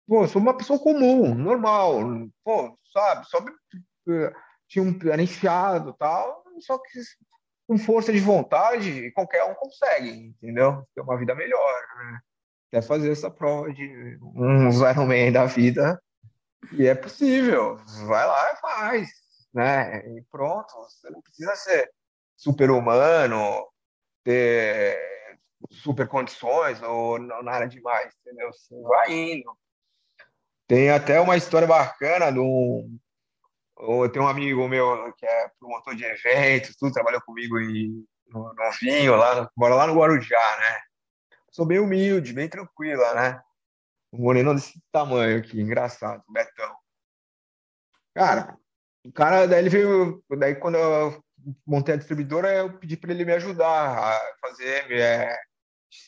pô, 0.07 0.27
sou 0.27 0.41
uma 0.41 0.55
pessoa 0.55 0.79
comum, 0.79 1.33
normal, 1.33 1.99
pô, 2.43 2.75
sabe? 2.93 3.25
Só 3.27 3.43
tinha 4.67 4.83
um 4.83 4.97
era 5.11 5.21
enfiado 5.21 5.93
tal, 5.93 6.43
só 6.59 6.77
que 6.77 6.99
com 7.67 7.77
força 7.77 8.11
de 8.11 8.19
vontade, 8.19 9.11
qualquer 9.11 9.43
um 9.43 9.53
consegue, 9.53 10.09
entendeu? 10.09 10.83
Ter 10.95 11.01
uma 11.01 11.17
vida 11.17 11.35
melhor, 11.35 11.81
né? 11.97 12.19
Quer 12.71 12.81
fazer 12.83 13.11
essa 13.11 13.29
prova 13.29 13.71
de 13.71 14.17
uns 14.21 14.81
Ironman 14.81 15.31
da 15.31 15.45
vida, 15.45 15.99
e 16.73 16.87
é 16.87 16.95
possível. 16.95 17.77
Vai 18.07 18.25
lá 18.25 18.53
e 18.53 18.55
faz 18.57 19.19
né? 19.53 20.07
E 20.07 20.21
pronto, 20.31 20.73
você 20.75 21.09
não 21.09 21.21
precisa 21.21 21.55
ser 21.55 21.91
super-humano, 22.35 23.67
ter 24.23 24.97
super 25.71 26.07
condições 26.07 26.81
ou 26.81 27.19
nada 27.19 27.67
demais, 27.67 28.13
entendeu? 28.21 28.51
Você 28.51 28.79
vai 28.81 29.11
indo. 29.11 29.57
Tem 30.67 30.89
até 30.91 31.19
uma 31.19 31.35
história 31.35 31.67
bacana 31.67 32.31
de 32.31 32.39
um. 32.39 32.97
Tenho 34.11 34.25
um 34.25 34.27
amigo 34.27 34.67
meu 34.67 35.11
que 35.13 35.25
é 35.25 35.49
promotor 35.57 35.95
de 35.95 36.03
eventos, 36.03 36.75
tudo, 36.75 36.93
trabalhou 36.93 37.21
comigo 37.21 37.57
em, 37.59 38.05
no, 38.27 38.53
no 38.53 38.71
vinho, 38.79 39.15
lá, 39.15 39.49
mora 39.55 39.73
lá 39.73 39.87
no 39.87 39.97
Guarujá, 39.97 40.57
né? 40.59 40.79
Sou 41.49 41.65
bem 41.65 41.79
humilde, 41.79 42.33
bem 42.33 42.49
tranquila, 42.49 43.13
né? 43.15 43.41
Um 44.11 44.23
moreno 44.23 44.55
desse 44.55 44.81
tamanho 44.91 45.37
aqui, 45.39 45.59
engraçado, 45.61 46.23
Betão. 46.29 46.75
Cara, 48.13 48.57
o 49.05 49.11
cara, 49.11 49.47
daí 49.47 49.59
ele 49.59 49.69
veio, 49.69 50.23
daí 50.37 50.55
quando 50.55 50.75
eu 50.77 51.23
montei 51.65 51.93
a 51.93 51.97
distribuidora, 51.97 52.53
eu 52.53 52.77
pedi 52.79 52.97
para 52.97 53.11
ele 53.11 53.25
me 53.25 53.33
ajudar 53.33 53.97
a 53.97 54.19
fazer, 54.41 54.91
é, 54.91 55.37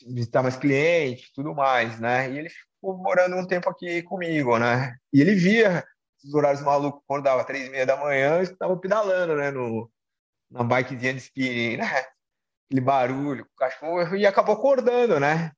visitar 0.08 0.42
mais 0.42 0.56
clientes, 0.56 1.30
tudo 1.32 1.54
mais, 1.54 1.98
né? 2.00 2.30
E 2.30 2.38
ele 2.38 2.48
ficou 2.50 2.96
morando 2.98 3.36
um 3.36 3.46
tempo 3.46 3.70
aqui 3.70 4.02
comigo, 4.02 4.58
né? 4.58 4.96
E 5.12 5.20
ele 5.20 5.34
via 5.34 5.84
esses 6.18 6.34
horários 6.34 6.62
malucos, 6.62 7.02
quando 7.06 7.24
dava 7.24 7.44
três 7.44 7.66
e 7.66 7.70
meia 7.70 7.86
da 7.86 7.96
manhã, 7.96 8.36
eu 8.36 8.42
estava 8.42 8.76
pedalando, 8.76 9.36
né? 9.36 9.50
No, 9.50 9.90
na 10.50 10.62
bikezinha 10.62 11.14
de 11.14 11.20
spinning, 11.20 11.78
né? 11.78 11.86
Aquele 12.66 12.80
barulho, 12.80 13.44
o 13.44 13.58
cachorro, 13.58 14.16
e 14.16 14.26
acabou 14.26 14.54
acordando, 14.54 15.18
né? 15.18 15.52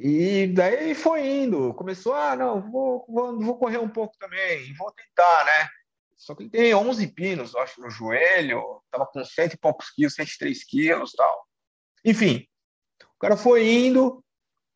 E 0.00 0.46
daí 0.46 0.94
foi 0.94 1.26
indo, 1.26 1.74
começou, 1.74 2.14
ah, 2.14 2.36
não, 2.36 2.70
vou, 2.70 3.04
vou, 3.08 3.40
vou 3.40 3.58
correr 3.58 3.78
um 3.78 3.88
pouco 3.88 4.16
também, 4.16 4.72
vou 4.76 4.92
tentar, 4.92 5.44
né? 5.44 5.68
Só 6.16 6.36
que 6.36 6.44
ele 6.44 6.50
tem 6.50 6.72
11 6.72 7.04
pinos, 7.08 7.52
eu 7.52 7.60
acho, 7.60 7.80
no 7.80 7.90
joelho, 7.90 8.80
tava 8.92 9.04
com 9.06 9.24
cento 9.24 9.54
e 9.54 9.58
poucos 9.58 9.90
quilos, 9.90 10.14
103 10.14 10.64
quilos 10.64 11.10
tal. 11.12 11.44
Enfim, 12.04 12.46
o 13.02 13.18
cara 13.18 13.36
foi 13.36 13.68
indo, 13.68 14.24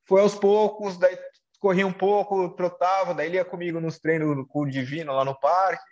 foi 0.08 0.20
aos 0.20 0.34
poucos, 0.34 0.98
daí 0.98 1.16
corria 1.60 1.86
um 1.86 1.92
pouco, 1.92 2.50
trotava, 2.56 3.14
daí 3.14 3.28
ele 3.28 3.36
ia 3.36 3.44
comigo 3.44 3.80
nos 3.80 4.00
treinos 4.00 4.44
com 4.48 4.62
o 4.62 4.68
Divino 4.68 5.12
lá 5.12 5.24
no 5.24 5.38
parque. 5.38 5.84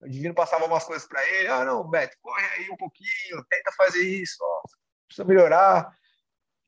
O 0.00 0.08
Divino 0.08 0.34
passava 0.34 0.64
umas 0.64 0.84
coisas 0.84 1.06
para 1.06 1.22
ele. 1.34 1.48
Ah, 1.48 1.66
não, 1.66 1.86
Beto, 1.86 2.16
corre 2.22 2.46
aí 2.56 2.70
um 2.70 2.76
pouquinho, 2.78 3.44
tenta 3.50 3.70
fazer 3.76 4.02
isso, 4.02 4.38
ó, 4.40 4.62
precisa 5.06 5.28
melhorar. 5.28 5.94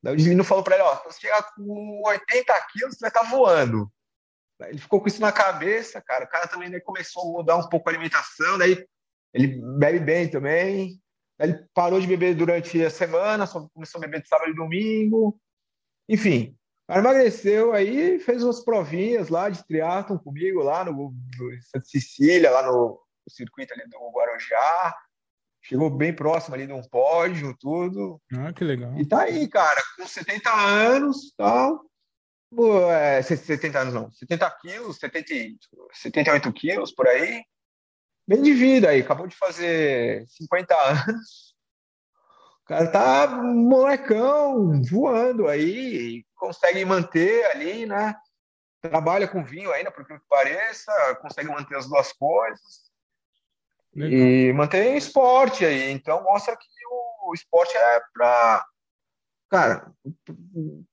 Daí 0.03 0.14
o 0.14 0.16
Divino 0.16 0.42
falou 0.42 0.64
para 0.64 0.74
ele: 0.74 0.84
ó, 0.84 1.11
se 1.11 1.20
chegar 1.20 1.42
com 1.55 2.03
80 2.05 2.66
quilos, 2.72 2.94
você 2.94 3.00
vai 3.00 3.11
estar 3.11 3.20
tá 3.20 3.30
voando. 3.30 3.90
Ele 4.68 4.78
ficou 4.78 5.00
com 5.00 5.09
isso 5.09 5.20
na 5.20 5.32
cabeça, 5.32 6.00
cara. 6.00 6.24
O 6.24 6.28
cara 6.28 6.46
também 6.46 6.68
né, 6.68 6.80
começou 6.80 7.22
a 7.22 7.38
mudar 7.38 7.57
um 7.57 7.68
pouco 7.68 7.88
a 7.88 7.92
alimentação, 7.92 8.59
daí 8.59 8.86
ele 9.34 9.61
bebe 9.78 10.00
bem 10.00 10.28
também. 10.28 11.00
Ele 11.38 11.64
parou 11.74 12.00
de 12.00 12.07
beber 12.07 12.34
durante 12.36 12.82
a 12.84 12.90
semana, 12.90 13.46
só 13.46 13.68
começou 13.74 13.98
a 13.98 14.03
beber 14.03 14.22
de 14.22 14.28
sábado 14.28 14.50
e 14.50 14.55
domingo. 14.55 15.38
Enfim, 16.09 16.57
emagreceu 16.88 17.72
aí, 17.72 18.18
fez 18.18 18.44
umas 18.44 18.62
provinhas 18.62 19.28
lá 19.28 19.48
de 19.48 19.64
triatlon 19.66 20.18
comigo, 20.18 20.62
lá 20.62 20.84
no, 20.84 20.92
no 20.92 21.62
Santa 21.62 21.86
Cecília, 21.86 22.50
lá 22.50 22.62
no, 22.62 23.00
no 23.26 23.30
circuito 23.32 23.72
ali 23.72 23.88
do 23.88 23.98
Guarujá. 24.11 24.94
Chegou 25.62 25.88
bem 25.88 26.14
próximo 26.14 26.54
ali 26.54 26.66
de 26.66 26.72
um 26.72 26.82
pódio, 26.82 27.56
tudo. 27.58 28.20
Ah, 28.32 28.52
que 28.52 28.64
legal. 28.64 28.98
E 28.98 29.06
tá 29.06 29.22
aí, 29.22 29.48
cara, 29.48 29.80
com 29.96 30.06
70 30.06 30.50
anos 30.50 31.32
tal. 31.36 31.84
É, 32.90 33.22
70 33.22 33.78
anos 33.78 33.94
não, 33.94 34.10
70 34.12 34.50
quilos, 34.60 34.98
70, 34.98 35.34
78 35.92 36.52
quilos 36.52 36.92
por 36.92 37.08
aí 37.08 37.42
bem 38.26 38.42
de 38.42 38.52
vida 38.54 38.88
aí, 38.88 39.00
acabou 39.00 39.26
de 39.26 39.36
fazer 39.36 40.26
50 40.28 40.74
anos. 40.74 41.52
O 42.62 42.64
cara 42.64 42.90
tá 42.90 43.26
molecão, 43.26 44.82
voando 44.84 45.48
aí, 45.48 46.24
consegue 46.36 46.84
manter 46.84 47.44
ali, 47.46 47.84
né? 47.86 48.14
Trabalha 48.80 49.28
com 49.28 49.44
vinho 49.44 49.72
ainda, 49.72 49.90
por 49.90 50.06
que 50.06 50.16
pareça, 50.28 50.92
consegue 51.20 51.48
manter 51.50 51.76
as 51.76 51.88
duas 51.88 52.12
coisas. 52.12 52.82
Legal. 53.95 54.18
E 54.18 54.53
mantém 54.53 54.97
esporte 54.97 55.64
aí. 55.64 55.90
Então 55.90 56.22
mostra 56.22 56.57
que 56.57 56.66
o 57.24 57.34
esporte 57.34 57.76
é 57.76 58.01
para 58.12 58.64
cara, 59.53 59.93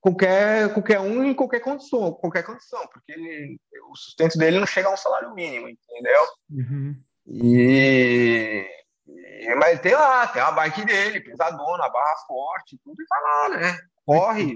qualquer, 0.02 0.74
qualquer 0.74 1.00
um 1.00 1.24
em 1.24 1.34
qualquer 1.34 1.62
condição, 1.62 2.12
qualquer 2.12 2.44
condição, 2.44 2.86
porque 2.88 3.14
ele, 3.14 3.58
o 3.90 3.96
sustento 3.96 4.38
dele 4.38 4.60
não 4.60 4.68
chega 4.68 4.90
a 4.90 4.94
um 4.94 4.98
salário 4.98 5.34
mínimo, 5.34 5.70
entendeu? 5.70 6.22
Uhum. 6.50 7.02
E, 7.26 8.68
e, 9.08 9.56
mas 9.56 9.80
tem 9.80 9.94
lá, 9.94 10.28
tem 10.28 10.42
a 10.42 10.52
bike 10.52 10.84
dele, 10.84 11.22
pesadona, 11.22 11.88
barra 11.88 12.18
forte, 12.28 12.78
tudo 12.84 13.02
e 13.02 13.06
vai 13.08 13.22
lá, 13.22 13.50
né? 13.58 13.78
Corre. 14.06 14.54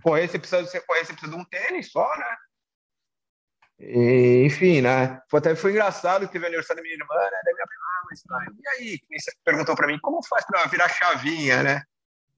correr, 0.00 0.28
você 0.28 0.38
precisa, 0.38 0.64
você 0.64 0.80
correr, 0.82 1.04
você 1.04 1.12
precisa 1.12 1.32
de 1.32 1.40
um 1.40 1.44
tênis 1.44 1.90
só, 1.90 2.08
né? 2.16 2.36
E, 3.86 4.44
enfim, 4.46 4.80
né? 4.80 5.20
Foi, 5.30 5.38
até 5.38 5.54
foi 5.54 5.72
engraçado, 5.72 6.26
teve 6.26 6.44
o 6.44 6.46
aniversário 6.48 6.82
da 6.82 6.82
minha 6.82 6.94
irmã, 6.94 7.14
né? 7.14 7.40
Da 7.44 7.52
minha 7.52 7.66
prima, 7.66 7.84
ah, 7.84 8.02
mas, 8.08 8.22
ah, 8.30 8.46
e 8.58 8.68
aí? 8.68 9.00
Você 9.18 9.30
perguntou 9.44 9.76
para 9.76 9.86
mim, 9.86 9.98
como 10.00 10.24
faz 10.26 10.46
para 10.46 10.64
virar 10.66 10.88
chavinha, 10.88 11.62
né? 11.62 11.82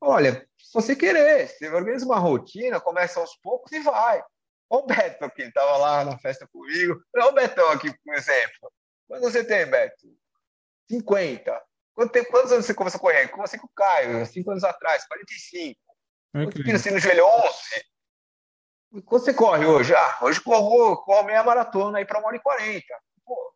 Olha, 0.00 0.46
se 0.58 0.74
você 0.74 0.96
querer, 0.96 1.48
você 1.48 1.68
organiza 1.68 2.04
uma 2.04 2.18
rotina, 2.18 2.80
começa 2.80 3.20
aos 3.20 3.36
poucos 3.36 3.70
e 3.72 3.78
vai. 3.80 4.22
Olha 4.68 4.82
o 4.82 4.86
Beto, 4.86 5.30
que 5.30 5.42
estava 5.42 5.76
lá 5.76 6.04
na 6.04 6.18
festa 6.18 6.48
comigo. 6.48 7.00
Olha 7.14 7.26
o 7.26 7.32
Betão 7.32 7.70
aqui, 7.70 7.94
por 8.04 8.14
exemplo. 8.14 8.72
Quando 9.06 9.22
você 9.22 9.44
tem, 9.44 9.66
Beto? 9.66 10.06
50. 10.90 11.62
Quanto 11.94 12.12
tempo, 12.12 12.30
quantos 12.30 12.52
anos 12.52 12.66
você 12.66 12.74
começou 12.74 12.98
a 12.98 13.00
correr? 13.00 13.28
Comecei 13.28 13.58
com 13.58 13.66
o 13.66 13.74
Caio, 13.74 14.26
5 14.26 14.50
anos 14.50 14.64
atrás, 14.64 15.06
45. 15.06 15.80
Quanto 16.32 16.62
pino 16.62 16.76
assim 16.76 16.90
no 16.90 16.98
joelho? 16.98 17.24
11. 17.24 17.56
Quanto 19.04 19.24
você 19.24 19.34
corre 19.34 19.66
hoje? 19.66 19.94
Ah, 19.94 20.18
hoje 20.22 20.40
corro, 20.40 20.96
corro 20.98 21.24
meia 21.24 21.42
maratona 21.42 21.98
aí 21.98 22.04
para 22.04 22.20
1 22.20 22.24
hora 22.24 22.36
e 22.36 22.40
40. 22.40 22.84
Pô, 23.24 23.54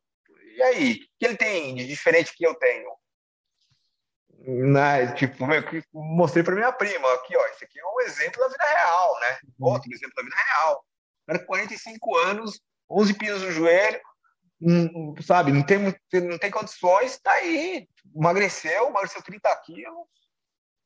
e 0.56 0.62
aí? 0.62 0.92
O 0.92 0.96
que 1.18 1.24
ele 1.24 1.36
tem 1.36 1.74
de 1.74 1.86
diferente 1.86 2.34
que 2.36 2.46
eu 2.46 2.54
tenho? 2.54 2.90
Na, 4.42 5.12
tipo, 5.14 5.44
eu 5.44 5.82
mostrei 5.92 6.42
para 6.42 6.54
minha 6.54 6.72
prima, 6.72 7.12
aqui, 7.14 7.36
ó, 7.36 7.46
esse 7.48 7.64
aqui 7.64 7.78
é 7.78 7.84
um 7.84 8.00
exemplo 8.00 8.40
da 8.40 8.48
vida 8.48 8.64
real, 8.64 9.20
né? 9.20 9.38
Uhum. 9.58 9.68
Outro 9.68 9.92
exemplo 9.92 10.14
da 10.16 10.22
vida 10.22 10.36
real. 10.36 10.84
Era 11.28 11.38
45 11.38 12.16
anos, 12.16 12.60
11 12.90 13.14
pinos 13.14 13.42
no 13.42 13.52
joelho, 13.52 14.00
sabe, 15.22 15.52
não 15.52 15.62
tem, 15.62 15.78
não 15.78 16.38
tem 16.38 16.50
condições, 16.50 17.18
tá 17.20 17.32
aí. 17.32 17.86
Emagreceu, 18.16 18.88
emagreceu 18.88 19.22
30 19.22 19.54
quilos, 19.64 20.06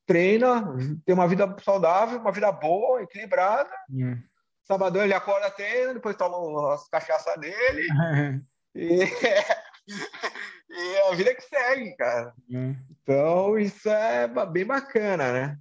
treina, 0.05 0.77
tem 1.07 1.15
uma 1.15 1.29
vida 1.29 1.57
saudável, 1.65 2.19
uma 2.19 2.33
vida 2.33 2.51
boa, 2.51 3.03
equilibrada. 3.03 3.71
Uhum. 3.89 4.21
Sabadão 4.65 5.05
ele 5.05 5.15
acorda, 5.15 5.51
treina, 5.51 5.95
depois 5.95 6.17
toma 6.17 6.75
as 6.75 6.89
cachaças 6.89 7.39
dele. 7.39 7.87
E, 8.77 9.05
e 10.69 10.95
é 10.97 11.09
a 11.09 11.15
vida 11.15 11.33
que 11.33 11.43
segue, 11.43 11.95
cara. 11.95 12.35
Uhum. 12.51 12.77
Então, 12.91 13.57
isso 13.57 13.89
é 13.89 14.27
bem 14.47 14.67
bacana, 14.67 15.33
né? 15.33 15.59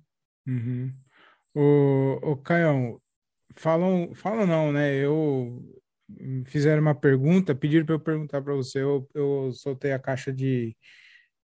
Uhum. 0.47 0.91
O, 1.53 2.31
o 2.31 2.37
Caião, 2.37 2.99
falam, 3.55 4.15
falam 4.15 4.47
não, 4.47 4.71
né? 4.71 4.95
Eu 4.95 5.61
fizeram 6.45 6.81
uma 6.81 6.95
pergunta, 6.95 7.53
pediram 7.53 7.85
para 7.85 7.95
eu 7.95 7.99
perguntar 7.99 8.41
para 8.41 8.55
você. 8.55 8.79
Eu, 8.79 9.07
eu 9.13 9.51
soltei 9.53 9.93
a 9.93 9.99
caixa 9.99 10.33
de 10.33 10.75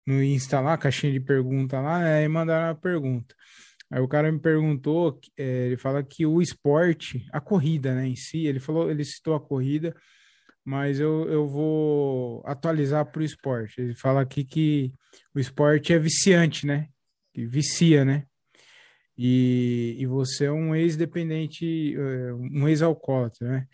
no 0.07 0.22
Insta 0.22 0.61
lá, 0.61 0.74
a 0.74 0.78
caixinha 0.78 1.12
de 1.12 1.20
pergunta 1.20 1.80
lá, 1.80 1.98
né, 1.98 2.22
e 2.22 2.28
mandaram 2.28 2.70
a 2.70 2.74
pergunta. 2.74 3.34
Aí 3.91 4.01
o 4.01 4.09
cara 4.09 4.30
me 4.32 4.39
perguntou, 4.39 5.18
é, 5.37 5.66
ele 5.66 5.76
fala 5.76 6.03
que 6.03 6.26
o 6.26 6.43
esporte, 6.43 7.24
a 7.32 7.41
corrida, 7.41 7.95
né, 7.95 8.09
em 8.09 8.16
si, 8.16 8.47
ele 8.47 8.59
falou, 8.59 8.91
ele 8.91 9.05
citou 9.05 9.34
a 9.34 9.41
corrida, 9.41 9.95
mas 10.64 10.99
eu, 10.99 11.28
eu 11.28 11.47
vou 11.47 12.43
atualizar 12.45 13.07
para 13.07 13.20
o 13.20 13.24
esporte. 13.24 13.80
Ele 13.80 13.95
fala 13.95 14.20
aqui 14.20 14.45
que 14.45 14.93
o 15.32 15.39
esporte 15.39 15.93
é 15.93 15.99
viciante, 15.99 16.66
né? 16.66 16.89
Que 17.32 17.47
vicia, 17.47 18.05
né? 18.05 18.24
E, 19.16 19.97
e 19.99 20.07
você 20.07 20.47
é 20.47 20.53
um 20.53 20.74
ex-dependente, 20.74 21.95
é, 21.95 22.34
um 22.34 22.68
ex-alcoólatra, 22.68 23.49
né? 23.49 23.66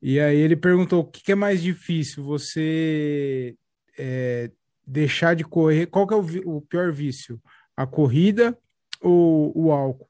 E 0.00 0.18
aí 0.18 0.36
ele 0.36 0.56
perguntou: 0.56 1.00
o 1.00 1.04
que, 1.04 1.32
é 1.32 1.34
mais 1.34 1.62
difícil? 1.62 2.24
Você 2.24 3.56
é, 3.98 4.50
deixar 4.86 5.34
de 5.34 5.44
correr? 5.44 5.86
Qual 5.86 6.06
que 6.06 6.14
é 6.14 6.16
o, 6.16 6.56
o, 6.56 6.62
pior 6.62 6.92
vício? 6.92 7.40
A 7.76 7.86
corrida 7.86 8.56
ou 9.02 9.52
o 9.54 9.72
álcool? 9.72 10.08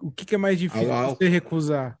O 0.00 0.10
que, 0.10 0.24
que 0.24 0.34
é 0.34 0.38
mais 0.38 0.58
difícil 0.58 0.88
você 0.88 1.28
recusar? 1.28 1.98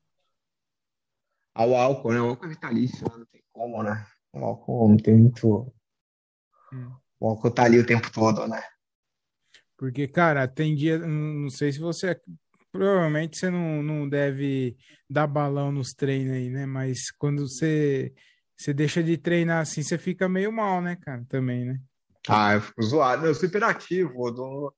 Ao 1.54 1.74
álcool, 1.74 2.12
né? 2.12 2.20
O 2.20 2.28
álcool 2.28 2.46
é 2.46 2.48
vitalício, 2.48 3.04
né? 3.08 3.16
não 3.18 3.26
tem 3.26 3.42
como, 3.52 3.82
né? 3.82 4.06
O 4.32 4.44
álcool 4.44 4.88
não 4.88 4.96
tem 4.96 5.16
muito. 5.16 5.72
Hum. 6.72 6.92
O 7.18 7.28
álcool 7.28 7.50
tá 7.50 7.64
ali 7.64 7.78
o 7.78 7.86
tempo 7.86 8.10
todo, 8.12 8.46
né? 8.46 8.62
Porque, 9.76 10.06
cara, 10.06 10.46
tem 10.46 10.74
dia. 10.74 10.98
Não 10.98 11.50
sei 11.50 11.72
se 11.72 11.78
você 11.78 12.18
provavelmente 12.72 13.36
você 13.36 13.50
não, 13.50 13.82
não 13.82 14.08
deve 14.08 14.76
dar 15.08 15.26
balão 15.26 15.72
nos 15.72 15.92
treinos 15.92 16.32
aí, 16.32 16.48
né? 16.48 16.66
Mas 16.66 17.10
quando 17.10 17.48
você, 17.48 18.12
você 18.56 18.72
deixa 18.72 19.02
de 19.02 19.16
treinar 19.16 19.62
assim, 19.62 19.82
você 19.82 19.98
fica 19.98 20.28
meio 20.28 20.52
mal, 20.52 20.80
né, 20.80 20.96
cara? 20.96 21.24
Também, 21.28 21.64
né? 21.64 21.80
Ah, 22.28 22.54
eu 22.54 22.60
fico 22.60 22.82
zoado. 22.82 23.26
Eu 23.26 23.34
sou 23.34 23.48
hiperativo. 23.48 24.28
Eu, 24.28 24.32
dou... 24.32 24.74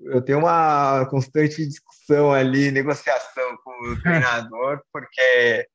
eu 0.00 0.22
tenho 0.22 0.38
uma 0.38 1.06
constante 1.06 1.66
discussão 1.66 2.32
ali, 2.32 2.70
negociação 2.70 3.56
com 3.64 3.70
o 3.70 4.00
treinador, 4.02 4.80
porque, 4.92 5.68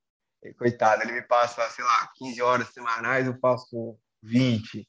coitado, 0.57 1.03
ele 1.03 1.13
me 1.13 1.21
passa, 1.21 1.67
sei 1.69 1.83
lá, 1.83 2.09
15 2.15 2.41
horas 2.41 2.67
semanais, 2.69 3.27
eu 3.27 3.37
faço 3.39 3.97
20. 4.21 4.87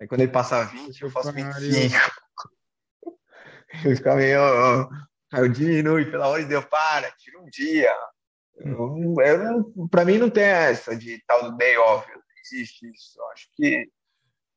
Aí 0.00 0.06
quando 0.06 0.20
ele 0.20 0.32
passa 0.32 0.64
20, 0.64 1.02
eu 1.02 1.10
faço 1.10 1.32
25. 1.32 1.96
Ele 3.84 3.96
fica 3.96 4.14
meio 4.14 4.40
Aí 5.32 5.40
eu 5.40 5.48
diminui, 5.48 6.08
pelo 6.08 6.22
amor 6.22 6.40
de 6.40 6.46
Deus, 6.46 6.64
para, 6.66 7.10
tira 7.12 7.40
um 7.40 7.46
dia. 7.50 7.92
Eu, 8.56 9.14
eu 9.18 9.88
para 9.90 10.04
mim 10.04 10.18
não 10.18 10.30
tem 10.30 10.44
essa 10.44 10.96
de 10.96 11.20
tal 11.26 11.50
do 11.50 11.56
day 11.56 11.76
off, 11.76 12.08
não 12.08 12.22
existe 12.44 12.88
isso. 12.88 13.18
Eu 13.18 13.28
acho 13.30 13.48
que 13.56 13.90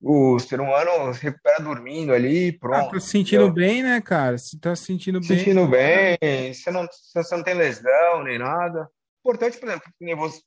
o 0.01 0.37
ser 0.39 0.61
humano 0.61 1.13
se 1.13 1.23
recupera 1.23 1.63
dormindo 1.63 2.13
ali, 2.13 2.51
pronto. 2.51 2.89
Ah, 2.89 2.91
tá 2.91 2.99
se 2.99 3.09
sentindo 3.09 3.43
eu, 3.43 3.51
bem, 3.51 3.81
né, 3.81 3.99
cara? 3.99 4.37
Se 4.37 4.59
tá 4.59 4.75
se 4.75 4.85
sentindo 4.85 5.19
bem. 5.19 5.37
Sentindo 5.37 5.67
bem, 5.67 6.53
você 6.53 6.71
não, 6.71 6.87
você 6.87 7.35
não 7.35 7.43
tem 7.43 7.55
lesão 7.55 8.23
nem 8.23 8.37
nada. 8.37 8.89
Importante, 9.19 9.57
por 9.57 9.67
exemplo, 9.67 9.91
você, 10.17 10.41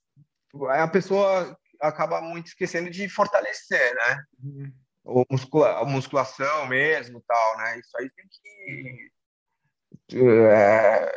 a 0.68 0.88
pessoa 0.88 1.56
acaba 1.80 2.20
muito 2.20 2.46
esquecendo 2.46 2.90
de 2.90 3.08
fortalecer, 3.08 3.94
né? 3.94 4.24
Uhum. 4.42 4.72
Ou 5.04 5.26
muscula, 5.30 5.78
a 5.78 5.84
musculação 5.84 6.66
mesmo 6.66 7.22
tal, 7.26 7.56
né? 7.58 7.78
Isso 7.78 7.96
aí 7.98 8.10
tem 8.10 8.26
que 8.28 9.10
é, 10.12 11.12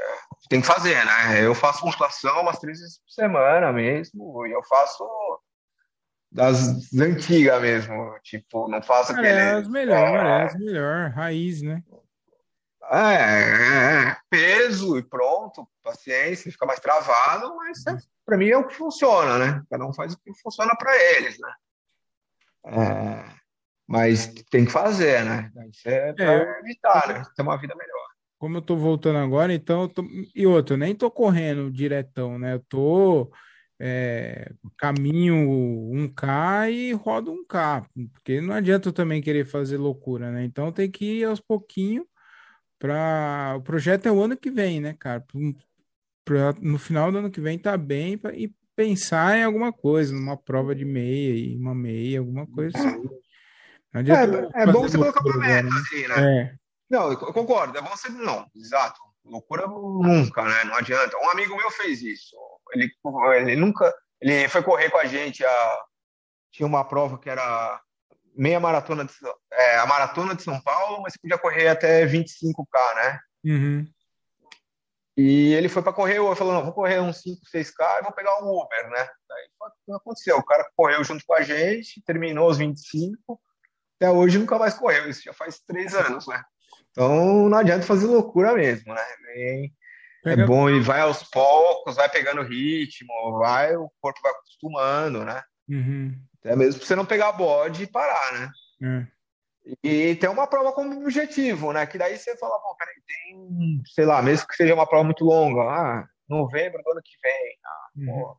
tem 0.50 0.62
que 0.62 0.68
fazer, 0.68 1.04
né? 1.06 1.46
Eu 1.46 1.54
faço 1.54 1.86
musculação 1.86 2.42
umas 2.42 2.60
três 2.60 2.80
vezes 2.80 3.00
por 3.00 3.12
semana 3.12 3.72
mesmo, 3.72 4.46
e 4.46 4.52
eu 4.52 4.64
faço 4.64 5.04
das 6.34 6.92
antigas 6.96 7.62
mesmo, 7.62 8.20
tipo, 8.24 8.68
não 8.68 8.82
faço 8.82 9.12
aquele... 9.12 9.28
É, 9.28 9.52
as 9.52 9.68
melhor, 9.68 10.26
é, 10.26 10.44
as 10.44 10.56
melhor, 10.56 11.12
raiz, 11.12 11.62
né? 11.62 11.84
É, 12.92 12.98
é, 12.98 14.10
é, 14.10 14.18
peso 14.30 14.98
e 14.98 15.04
pronto, 15.04 15.68
paciência, 15.84 16.52
fica 16.52 16.66
mais 16.66 16.80
travado, 16.80 17.56
mas 17.56 17.86
é, 17.88 17.98
para 18.26 18.38
mim 18.38 18.50
é 18.50 18.58
o 18.58 18.68
que 18.68 18.74
funciona, 18.74 19.38
né? 19.38 19.64
Cada 19.70 19.86
um 19.86 19.94
faz 19.94 20.14
o 20.14 20.20
que 20.20 20.34
funciona 20.42 20.76
para 20.76 20.96
eles, 21.16 21.38
né? 21.40 21.54
É, 22.66 23.26
mas 23.88 24.34
tem 24.50 24.66
que 24.66 24.72
fazer, 24.72 25.24
né? 25.24 25.52
Isso 25.70 25.88
é 25.88 26.14
para 26.14 26.34
é, 26.34 26.60
evitar, 26.60 27.08
né? 27.08 27.24
Ter 27.36 27.44
uma 27.44 27.58
vida 27.58 27.76
melhor. 27.76 28.08
Como 28.40 28.58
eu 28.58 28.62
tô 28.62 28.76
voltando 28.76 29.20
agora, 29.20 29.54
então, 29.54 29.88
tô... 29.88 30.04
e 30.36 30.48
outro, 30.48 30.74
eu 30.74 30.80
nem 30.80 30.96
tô 30.96 31.12
correndo 31.12 31.72
diretão, 31.72 32.40
né? 32.40 32.56
Eu 32.56 32.60
tô 32.68 33.32
é, 33.80 34.52
caminho 34.78 35.36
1K 35.94 36.72
e 36.72 36.94
rodo 36.94 37.34
1K, 37.34 37.86
porque 38.12 38.40
não 38.40 38.54
adianta 38.54 38.90
eu 38.90 38.94
também 38.94 39.22
querer 39.22 39.46
fazer 39.46 39.78
loucura, 39.78 40.32
né? 40.32 40.44
Então 40.46 40.72
tem 40.72 40.90
que 40.90 41.20
ir 41.20 41.26
aos 41.26 41.40
pouquinhos 41.40 42.06
para 42.80 43.56
o 43.58 43.62
projeto 43.62 44.08
é 44.08 44.12
o 44.12 44.22
ano 44.22 44.36
que 44.36 44.52
vem, 44.52 44.82
né, 44.82 44.94
cara? 45.00 45.26
Pra, 46.26 46.54
no 46.62 46.78
final 46.78 47.12
do 47.12 47.18
ano 47.18 47.32
que 47.32 47.40
vem 47.42 47.58
tá 47.58 47.78
bem 47.78 48.18
pra, 48.18 48.34
e 48.36 48.54
pensar 48.76 49.38
em 49.38 49.44
alguma 49.44 49.72
coisa, 49.72 50.14
numa 50.14 50.38
prova 50.38 50.76
de 50.76 50.86
meia 50.86 51.36
e 51.36 51.58
uma 51.58 51.74
meia, 51.74 52.20
alguma 52.20 52.46
coisa 52.48 52.78
assim. 52.78 53.10
É, 53.94 54.64
é 54.64 54.66
bom 54.66 54.82
você 54.82 54.98
colocar 54.98 55.22
uma 55.24 55.38
meta, 55.38 55.70
né? 55.70 55.76
assim, 55.76 56.08
né? 56.08 56.42
É. 56.42 56.56
Não, 56.90 57.12
eu 57.12 57.18
concordo, 57.18 57.78
é 57.78 57.82
bom 57.82 57.90
você. 57.90 58.10
Não, 58.10 58.46
exato. 58.56 59.00
Loucura 59.24 59.68
nunca, 59.68 60.44
né? 60.44 60.64
Não 60.66 60.76
adianta. 60.76 61.16
Um 61.18 61.30
amigo 61.30 61.56
meu 61.56 61.72
fez 61.72 62.02
isso. 62.02 62.36
Ele, 62.74 62.92
ele 63.38 63.56
nunca. 63.56 63.94
Ele 64.22 64.48
foi 64.48 64.64
correr 64.64 64.90
com 64.90 64.98
a 64.98 65.06
gente. 65.06 65.46
A, 65.46 65.82
tinha 66.52 66.68
uma 66.68 66.86
prova 66.86 67.18
que 67.18 67.30
era 67.30 67.82
meia 68.36 68.60
maratona, 68.60 69.06
de, 69.06 69.14
é, 69.52 69.78
a 69.78 69.86
maratona 69.86 70.36
de 70.36 70.44
São 70.44 70.60
Paulo, 70.62 71.02
mas 71.02 71.14
você 71.14 71.20
podia 71.20 71.38
correr 71.38 71.68
até 71.68 72.06
25K, 72.06 72.96
né? 72.96 73.20
Uhum. 73.46 73.88
E 75.16 75.54
ele 75.54 75.70
foi 75.70 75.84
para 75.84 75.94
correr, 75.94 76.18
eu 76.18 76.36
falei, 76.36 76.54
não, 76.54 76.64
vou 76.64 76.74
correr 76.74 77.00
uns 77.00 77.22
5, 77.22 77.42
6K 77.54 78.00
e 78.00 78.04
vou 78.04 78.12
pegar 78.12 78.44
um 78.44 78.50
Uber, 78.50 78.90
né? 78.90 79.08
Daí 79.30 79.96
aconteceu. 79.96 80.38
O 80.38 80.46
cara 80.46 80.68
correu 80.76 81.04
junto 81.04 81.24
com 81.26 81.36
a 81.36 81.42
gente, 81.42 82.02
terminou 82.04 82.50
os 82.50 82.58
25, 82.58 83.40
até 83.96 84.10
hoje 84.10 84.40
nunca 84.40 84.58
mais 84.58 84.74
correu, 84.74 85.08
isso 85.08 85.22
já 85.24 85.34
faz 85.34 85.60
três 85.60 85.94
anos, 85.94 86.28
né? 86.28 86.42
Então 86.90 87.48
não 87.48 87.58
adianta 87.58 87.86
fazer 87.86 88.08
loucura 88.08 88.54
mesmo, 88.54 88.94
né? 88.94 89.02
É 90.26 90.46
bom 90.46 90.70
e 90.70 90.80
vai 90.80 91.02
aos 91.02 91.24
poucos, 91.24 91.96
vai 91.96 92.10
pegando 92.10 92.44
ritmo, 92.44 93.38
vai, 93.38 93.76
o 93.76 93.92
corpo 94.02 94.20
vai 94.22 94.32
acostumando, 94.32 95.26
né? 95.26 95.42
Uhum. 95.70 96.18
Até 96.40 96.56
mesmo 96.56 96.80
para 96.80 96.88
você 96.88 96.96
não 96.96 97.06
pegar 97.06 97.32
bode 97.34 97.84
e 97.84 97.88
parar, 97.88 98.34
né? 98.34 98.52
É. 98.84 99.08
E 99.84 100.16
tem 100.16 100.30
uma 100.30 100.48
prova 100.48 100.74
como 100.74 101.02
objetivo, 101.02 101.72
né? 101.72 101.86
Que 101.86 101.98
daí 101.98 102.18
você 102.18 102.38
fala, 102.38 102.60
bom, 102.60 102.76
peraí, 102.78 102.96
tem, 103.08 103.82
sei 103.86 104.06
lá, 104.06 104.22
mesmo 104.22 104.48
que 104.48 104.56
seja 104.56 104.74
uma 104.74 104.88
prova 104.88 105.06
muito 105.06 105.24
longa, 105.24 105.62
ah, 105.62 106.08
novembro 106.28 106.82
do 106.84 106.92
ano 106.92 107.02
que 107.04 107.18
vem, 107.22 107.58
ah, 107.66 107.88
uhum. 107.96 108.06
pô, 108.06 108.38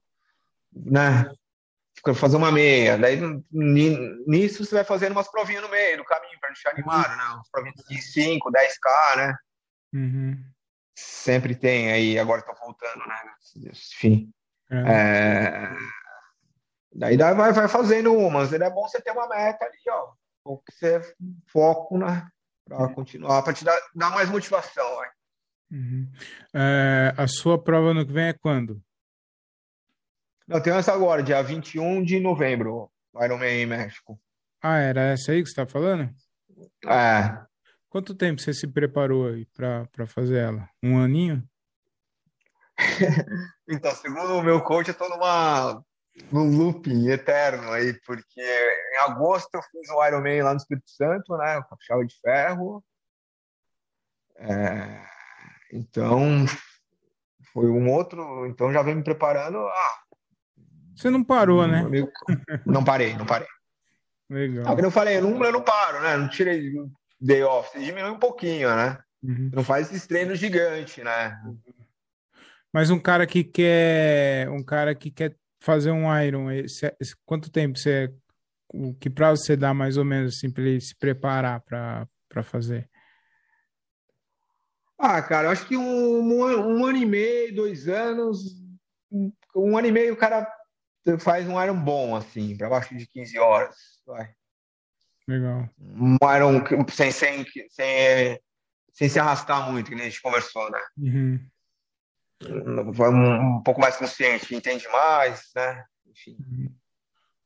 né? 0.72 1.32
Fazer 2.14 2.36
uma 2.36 2.52
meia, 2.52 2.98
daí 2.98 3.18
nisso 3.50 4.62
você 4.62 4.74
vai 4.74 4.84
fazendo 4.84 5.12
umas 5.12 5.30
provinhas 5.30 5.62
no 5.62 5.70
meio 5.70 5.96
do 5.96 6.04
caminho 6.04 6.38
para 6.38 6.50
deixar 6.50 6.70
animado, 6.70 7.16
né? 7.16 7.24
Umas 7.34 7.48
provinhas 7.50 7.76
de 7.88 8.02
5, 8.02 8.50
10k, 8.50 9.16
né? 9.16 9.36
Uhum. 9.94 10.53
Sempre 10.94 11.54
tem 11.54 11.90
aí, 11.90 12.18
agora 12.18 12.42
tô 12.42 12.54
voltando, 12.54 13.06
né? 13.06 13.16
Enfim. 13.56 14.32
É. 14.70 14.76
É... 14.76 15.70
Daí 16.94 17.16
vai, 17.16 17.52
vai 17.52 17.68
fazendo 17.68 18.14
umas, 18.14 18.52
é 18.52 18.70
bom 18.70 18.86
você 18.86 19.00
ter 19.00 19.10
uma 19.10 19.28
meta 19.28 19.64
ali, 19.64 19.78
ó 19.88 20.12
ou 20.44 20.58
que 20.58 20.72
você 20.72 21.00
foco 21.46 21.96
né, 21.96 22.28
para 22.64 22.88
continuar, 22.92 23.42
para 23.42 23.54
te 23.54 23.64
dar, 23.64 23.78
dar, 23.94 24.10
mais 24.10 24.28
motivação. 24.28 24.86
Uhum. 25.70 26.10
É, 26.52 27.14
a 27.16 27.26
sua 27.26 27.60
prova 27.60 27.94
no 27.94 28.06
que 28.06 28.12
vem 28.12 28.26
é 28.26 28.32
quando? 28.34 28.80
Não, 30.46 30.60
tem 30.60 30.74
essa 30.74 30.92
agora, 30.92 31.22
dia 31.22 31.42
21 31.42 32.04
de 32.04 32.20
novembro, 32.20 32.92
Ironman 33.16 33.62
em 33.62 33.66
México. 33.66 34.20
Ah, 34.62 34.76
era 34.76 35.00
essa 35.12 35.32
aí 35.32 35.42
que 35.42 35.48
você 35.48 35.52
está 35.52 35.66
falando? 35.66 36.14
É. 36.84 37.53
Quanto 37.94 38.12
tempo 38.12 38.40
você 38.40 38.52
se 38.52 38.66
preparou 38.66 39.28
aí 39.28 39.46
para 39.54 40.04
fazer 40.04 40.38
ela? 40.38 40.68
Um 40.82 40.98
aninho? 40.98 41.48
então, 43.70 43.94
segundo 43.94 44.34
o 44.34 44.42
meu 44.42 44.60
coach, 44.62 44.88
eu 44.88 44.92
estou 44.92 45.08
numa 45.08 45.80
num 46.32 46.58
looping 46.58 47.08
eterno 47.08 47.70
aí, 47.70 47.92
porque 48.04 48.40
em 48.40 48.96
agosto 48.98 49.54
eu 49.54 49.62
fiz 49.62 49.88
um 49.90 50.04
Ironman 50.04 50.42
lá 50.42 50.50
no 50.50 50.56
Espírito 50.56 50.90
Santo, 50.90 51.36
né, 51.36 51.62
com 51.68 51.76
a 51.76 51.78
chave 51.80 52.06
de 52.06 52.16
ferro. 52.20 52.84
É, 54.38 55.00
então, 55.72 56.46
foi 57.52 57.66
um 57.66 57.88
outro, 57.92 58.44
então 58.46 58.72
já 58.72 58.82
vem 58.82 58.96
me 58.96 59.04
preparando. 59.04 59.58
Ah, 59.58 59.98
Você 60.96 61.10
não 61.10 61.22
parou, 61.22 61.64
né? 61.68 61.82
Amigo, 61.82 62.10
não 62.66 62.82
parei, 62.82 63.16
não 63.16 63.24
parei. 63.24 63.46
Legal. 64.28 64.64
Ah, 64.66 64.74
como 64.74 64.84
eu 64.84 64.90
falei, 64.90 65.18
eu 65.18 65.22
não, 65.22 65.44
eu 65.44 65.52
não 65.52 65.62
paro, 65.62 66.00
né? 66.00 66.16
Não 66.16 66.28
tirei 66.28 66.72
day 67.20 67.42
off, 67.42 67.78
diminui 67.78 68.10
um 68.10 68.18
pouquinho, 68.18 68.74
né? 68.74 68.98
Uhum. 69.22 69.50
Não 69.54 69.64
faz 69.64 69.90
esses 69.90 70.06
treinos 70.06 70.38
gigantes, 70.38 71.02
né? 71.02 71.38
Mas 72.72 72.90
um 72.90 72.98
cara 72.98 73.26
que 73.26 73.42
quer, 73.42 74.48
um 74.50 74.62
cara 74.62 74.94
que 74.94 75.10
quer 75.10 75.36
fazer 75.60 75.90
um 75.90 76.14
Iron, 76.20 76.50
esse, 76.50 76.94
esse, 77.00 77.14
quanto 77.24 77.50
tempo 77.50 77.78
você 77.78 78.12
o 78.68 78.92
que 78.92 79.08
prazo 79.08 79.44
você 79.44 79.56
dá 79.56 79.72
mais 79.72 79.96
ou 79.96 80.04
menos 80.04 80.34
assim 80.34 80.50
para 80.50 80.64
ele 80.64 80.80
se 80.80 80.96
preparar 80.96 81.60
para 81.60 82.42
fazer? 82.42 82.90
Ah, 84.98 85.22
cara, 85.22 85.46
eu 85.46 85.50
acho 85.52 85.66
que 85.66 85.76
um, 85.76 86.20
um, 86.20 86.78
um, 86.78 86.84
ano 86.84 86.98
e 86.98 87.06
meio, 87.06 87.54
dois 87.54 87.88
anos, 87.88 88.38
um 89.54 89.76
ano 89.76 89.86
e 89.86 89.92
meio 89.92 90.14
o 90.14 90.16
cara 90.16 90.50
faz 91.18 91.46
um 91.46 91.62
Iron 91.62 91.78
bom, 91.78 92.16
assim, 92.16 92.56
para 92.56 92.68
baixo 92.68 92.96
de 92.96 93.06
15 93.06 93.38
horas. 93.38 93.76
Vai. 94.06 94.34
Legal. 95.26 95.68
Um 95.78 96.16
Iron 96.36 96.64
sem, 96.90 97.10
sem, 97.10 97.44
sem, 97.70 98.40
sem 98.92 99.08
se 99.08 99.18
arrastar 99.18 99.70
muito, 99.70 99.88
que 99.88 99.94
nem 99.94 100.06
a 100.06 100.08
gente 100.08 100.22
conversou, 100.22 100.70
né? 100.70 100.80
Uhum 100.98 101.40
um, 102.50 103.56
um 103.56 103.62
pouco 103.62 103.80
mais 103.80 103.96
consciente, 103.96 104.54
entende 104.54 104.86
mais, 104.88 105.50
né? 105.54 105.84
Enfim. 106.06 106.36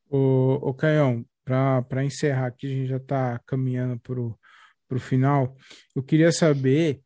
O, 0.09 0.69
o 0.69 0.73
Caião, 0.73 1.25
para 1.43 2.03
encerrar 2.03 2.47
aqui, 2.47 2.67
a 2.67 2.69
gente 2.69 2.87
já 2.87 2.97
está 2.97 3.39
caminhando 3.45 3.99
para 3.99 4.19
o 4.19 4.99
final. 4.99 5.55
Eu 5.95 6.03
queria 6.03 6.31
saber 6.31 7.01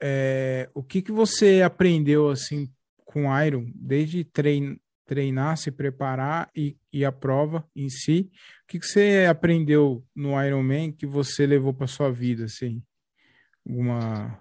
é, 0.00 0.68
o 0.74 0.82
que, 0.82 1.02
que 1.02 1.12
você 1.12 1.62
aprendeu 1.62 2.28
assim 2.28 2.70
com 3.04 3.36
Iron, 3.42 3.70
desde 3.74 4.24
trein, 4.24 4.78
treinar, 5.06 5.56
se 5.56 5.70
preparar 5.70 6.50
e, 6.54 6.76
e 6.92 7.04
a 7.04 7.12
prova 7.12 7.66
em 7.74 7.88
si. 7.88 8.30
O 8.64 8.66
que, 8.66 8.78
que 8.78 8.86
você 8.86 9.26
aprendeu 9.30 10.04
no 10.14 10.42
Ironman 10.42 10.92
que 10.92 11.06
você 11.06 11.46
levou 11.46 11.72
para 11.72 11.86
sua 11.86 12.10
vida, 12.10 12.44
assim? 12.44 12.82
Uma 13.64 14.38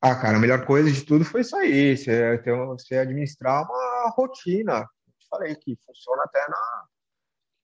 ah, 0.00 0.14
cara, 0.14 0.36
a 0.36 0.40
melhor 0.40 0.64
coisa 0.64 0.90
de 0.90 1.04
tudo 1.04 1.24
foi 1.24 1.42
aí, 1.56 1.96
você, 1.96 2.38
ter, 2.38 2.54
você 2.54 2.98
administrar 2.98 3.64
uma 3.64 4.10
rotina. 4.10 4.80
Eu 4.80 5.12
falei 5.28 5.56
que 5.56 5.76
funciona 5.84 6.22
até 6.22 6.38
na. 6.48 6.86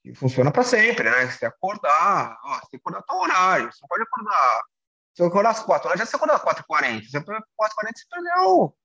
que 0.02 0.14
funciona 0.14 0.50
para 0.50 0.64
sempre, 0.64 1.08
né? 1.08 1.26
Você 1.26 1.46
acordar, 1.46 2.36
ó, 2.42 2.58
você 2.58 2.76
acordar 2.76 3.02
tal 3.02 3.20
horário, 3.20 3.72
você 3.72 3.86
pode 3.88 4.02
acordar. 4.02 4.62
Se 5.14 5.22
eu 5.22 5.26
acordar 5.28 5.50
às 5.50 5.60
4 5.60 5.88
horas, 5.88 6.00
já 6.00 6.06
você 6.06 6.16
acordar 6.16 6.34
às 6.34 6.42
4h40. 6.42 7.04
Você 7.08 7.20
4h40 7.20 7.36
você 7.56 8.04
perdeu 8.10 8.76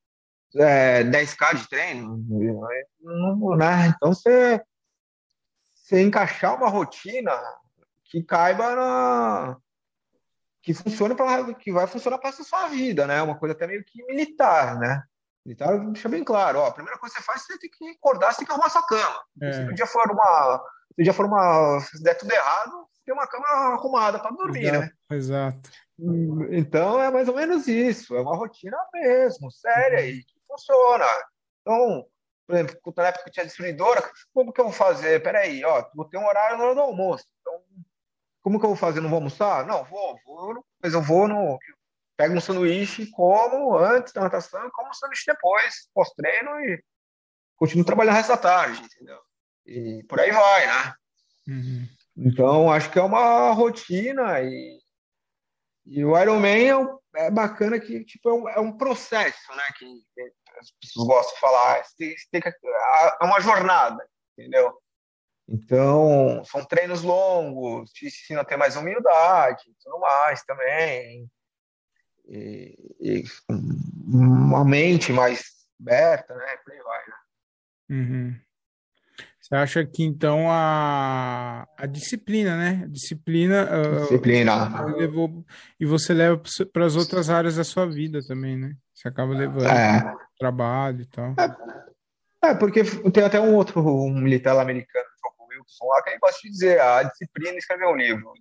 é, 0.56 1.04
10k 1.04 1.56
de 1.56 1.70
treino, 1.70 2.18
né? 3.58 3.88
Então 3.88 4.14
você, 4.14 4.62
você 5.76 6.02
encaixar 6.02 6.56
uma 6.56 6.70
rotina 6.70 7.32
que 8.04 8.24
caiba 8.24 8.76
na 8.76 9.58
que 10.62 10.74
funciona 10.74 11.16
para 11.16 11.54
que 11.54 11.72
vai 11.72 11.88
funcionar 11.88 12.18
para 12.18 12.30
a 12.30 12.34
sua 12.34 12.68
vida, 12.68 13.08
né? 13.08 13.22
Uma 13.22 13.38
coisa 13.38 13.54
até 13.54 13.66
meio 13.66 13.84
que 13.84 14.04
militar, 14.06 14.78
né? 14.78 15.04
Militar 15.46 15.80
deixa 15.92 16.10
bem 16.10 16.24
claro, 16.24 16.60
ó, 16.60 16.68
a 16.68 16.74
primeira 16.74 17.00
coisa 17.00 17.16
que 17.16 17.22
você 17.22 17.26
faz, 17.26 17.44
você 17.44 17.58
tem 17.58 17.70
que 17.70 17.90
acordar, 17.92 18.32
você 18.32 18.40
tem 18.40 18.46
que 18.46 18.52
arrumar 18.52 18.70
sua 18.70 18.86
cama. 18.86 19.24
É. 19.42 19.54
Se 19.54 19.62
o 19.62 19.74
dia 19.74 19.88
for 19.88 20.12
uma, 20.12 20.64
se 20.94 21.02
o 21.02 21.04
dia 21.04 21.14
for 21.14 21.26
uma, 21.26 21.80
se 21.80 22.04
der 22.04 22.16
tudo 22.16 22.32
errado, 22.32 22.88
você 22.92 23.02
tem 23.06 23.14
uma 23.14 23.26
cama 23.26 23.48
arrumada 23.48 24.20
para 24.20 24.32
dormir, 24.32 24.66
exato, 24.66 24.80
né? 24.80 24.92
Exato. 25.12 25.70
Então 26.52 27.02
é 27.02 27.10
mais 27.10 27.28
ou 27.28 27.36
menos 27.36 27.68
isso, 27.68 28.16
é 28.16 28.22
uma 28.22 28.36
rotina 28.36 28.78
mesmo, 28.94 29.50
séria 29.52 30.06
e 30.06 30.24
funciona. 30.50 31.06
Então, 31.62 32.06
por 32.48 32.56
exemplo, 32.56 32.94
na 32.98 33.08
época 33.08 33.26
que 33.26 33.32
tinha 33.32 33.46
destruidora, 33.46 34.12
como 34.34 34.52
que 34.52 34.60
eu 34.60 34.66
vou 34.66 34.74
fazer? 34.74 35.22
Peraí, 35.22 35.64
ó, 35.64 35.86
vou 35.94 36.06
ter 36.06 36.18
um 36.18 36.26
horário 36.26 36.58
na 36.58 36.64
hora 36.66 36.76
do 36.76 36.82
almoço. 36.82 37.26
Então, 37.42 37.64
como 38.42 38.60
que 38.60 38.66
eu 38.66 38.70
vou 38.70 38.78
fazer? 38.78 39.02
Não 39.02 39.10
vou 39.10 39.18
almoçar? 39.18 39.68
Não, 39.68 39.84
vou, 39.86 40.20
vou, 40.26 40.66
mas 40.82 40.94
eu 40.94 41.02
vou 41.02 41.28
no. 41.28 41.60
Pego 42.18 42.36
um 42.36 42.42
sanduíche, 42.42 43.10
como 43.12 43.78
antes 43.78 44.12
da 44.12 44.22
natação 44.22 44.68
e 44.68 44.72
como 44.72 44.90
um 44.90 44.94
sanduíche 44.94 45.24
depois, 45.26 45.90
pós-treino 45.94 46.60
e 46.62 46.84
continuo 47.56 47.86
trabalhando 47.86 48.14
o 48.14 48.18
resto 48.18 48.30
da 48.30 48.38
tarde, 48.38 48.82
entendeu? 48.82 49.20
E 49.66 50.04
por 50.04 50.20
aí 50.20 50.32
vai, 50.32 50.68
né? 50.68 50.94
Uhum. 51.48 51.88
Então, 52.18 52.72
acho 52.72 52.92
que 52.92 53.00
é 53.00 53.02
uma 53.02 53.52
rotina 53.52 54.42
e, 54.42 54.80
e 55.86 56.04
o 56.04 56.20
Ironman 56.20 57.00
é, 57.16 57.28
é 57.28 57.32
bacana 57.32 57.80
que 57.80 58.04
tipo, 58.04 58.30
é, 58.30 58.34
um, 58.34 58.50
é 58.50 58.60
um 58.60 58.78
processo, 58.78 59.56
né? 59.56 59.64
Que, 59.78 59.86
as 60.60 60.72
pessoas 60.82 61.08
gostam 61.08 61.34
de 61.34 61.40
falar. 61.40 61.84
Tem, 61.98 62.16
tem 62.32 62.42
que, 62.42 62.50
é 62.50 63.26
uma 63.26 63.40
jornada, 63.40 64.06
entendeu? 64.38 64.74
Então, 65.48 66.44
são 66.46 66.64
treinos 66.64 67.02
longos, 67.02 67.90
te 67.92 68.06
ensina 68.06 68.42
a 68.42 68.46
ter 68.46 68.56
mais 68.56 68.76
humildade 68.76 69.64
tudo 69.84 70.00
mais 70.00 70.44
também. 70.44 71.30
E, 72.28 72.96
e 73.02 73.24
uma 74.08 74.64
mente 74.64 75.12
mais 75.12 75.42
aberta, 75.82 76.36
né? 76.36 76.58
Por 76.58 76.74
aí 76.74 76.80
vai, 76.84 77.00
né? 77.00 77.16
Uhum. 77.90 78.40
Você 79.42 79.56
acha 79.56 79.86
que 79.86 80.04
então 80.04 80.52
a, 80.52 81.68
a 81.76 81.88
disciplina, 81.88 82.56
né? 82.56 82.84
A 82.84 82.88
disciplina, 82.88 83.64
ah, 83.64 84.02
disciplina. 84.02 84.86
Uh, 84.86 84.98
levou, 84.98 85.46
e 85.80 85.86
você 85.86 86.14
leva 86.14 86.40
para 86.72 86.86
as 86.86 86.96
outras 86.96 87.32
áreas 87.32 87.56
da 87.56 87.64
sua 87.64 87.88
vida 87.88 88.20
também, 88.28 88.56
né? 88.56 88.76
Você 89.00 89.08
acaba 89.08 89.34
levando 89.34 89.66
é. 89.66 90.14
trabalho 90.38 91.02
e 91.02 91.06
tal. 91.06 91.34
É, 92.44 92.50
é, 92.50 92.54
porque 92.54 92.84
tem 93.14 93.24
até 93.24 93.40
um 93.40 93.56
outro 93.56 93.80
um 93.80 94.14
militar 94.14 94.60
americano, 94.60 95.06
o 95.40 95.46
Wilson, 95.46 95.86
lá, 95.86 96.04
que 96.04 96.10
ele 96.10 96.20
gosta 96.20 96.42
de 96.44 96.50
dizer: 96.50 96.82
a 96.82 97.04
disciplina 97.04 97.58
escrever 97.58 97.88
um 97.88 97.96
livro. 97.96 98.34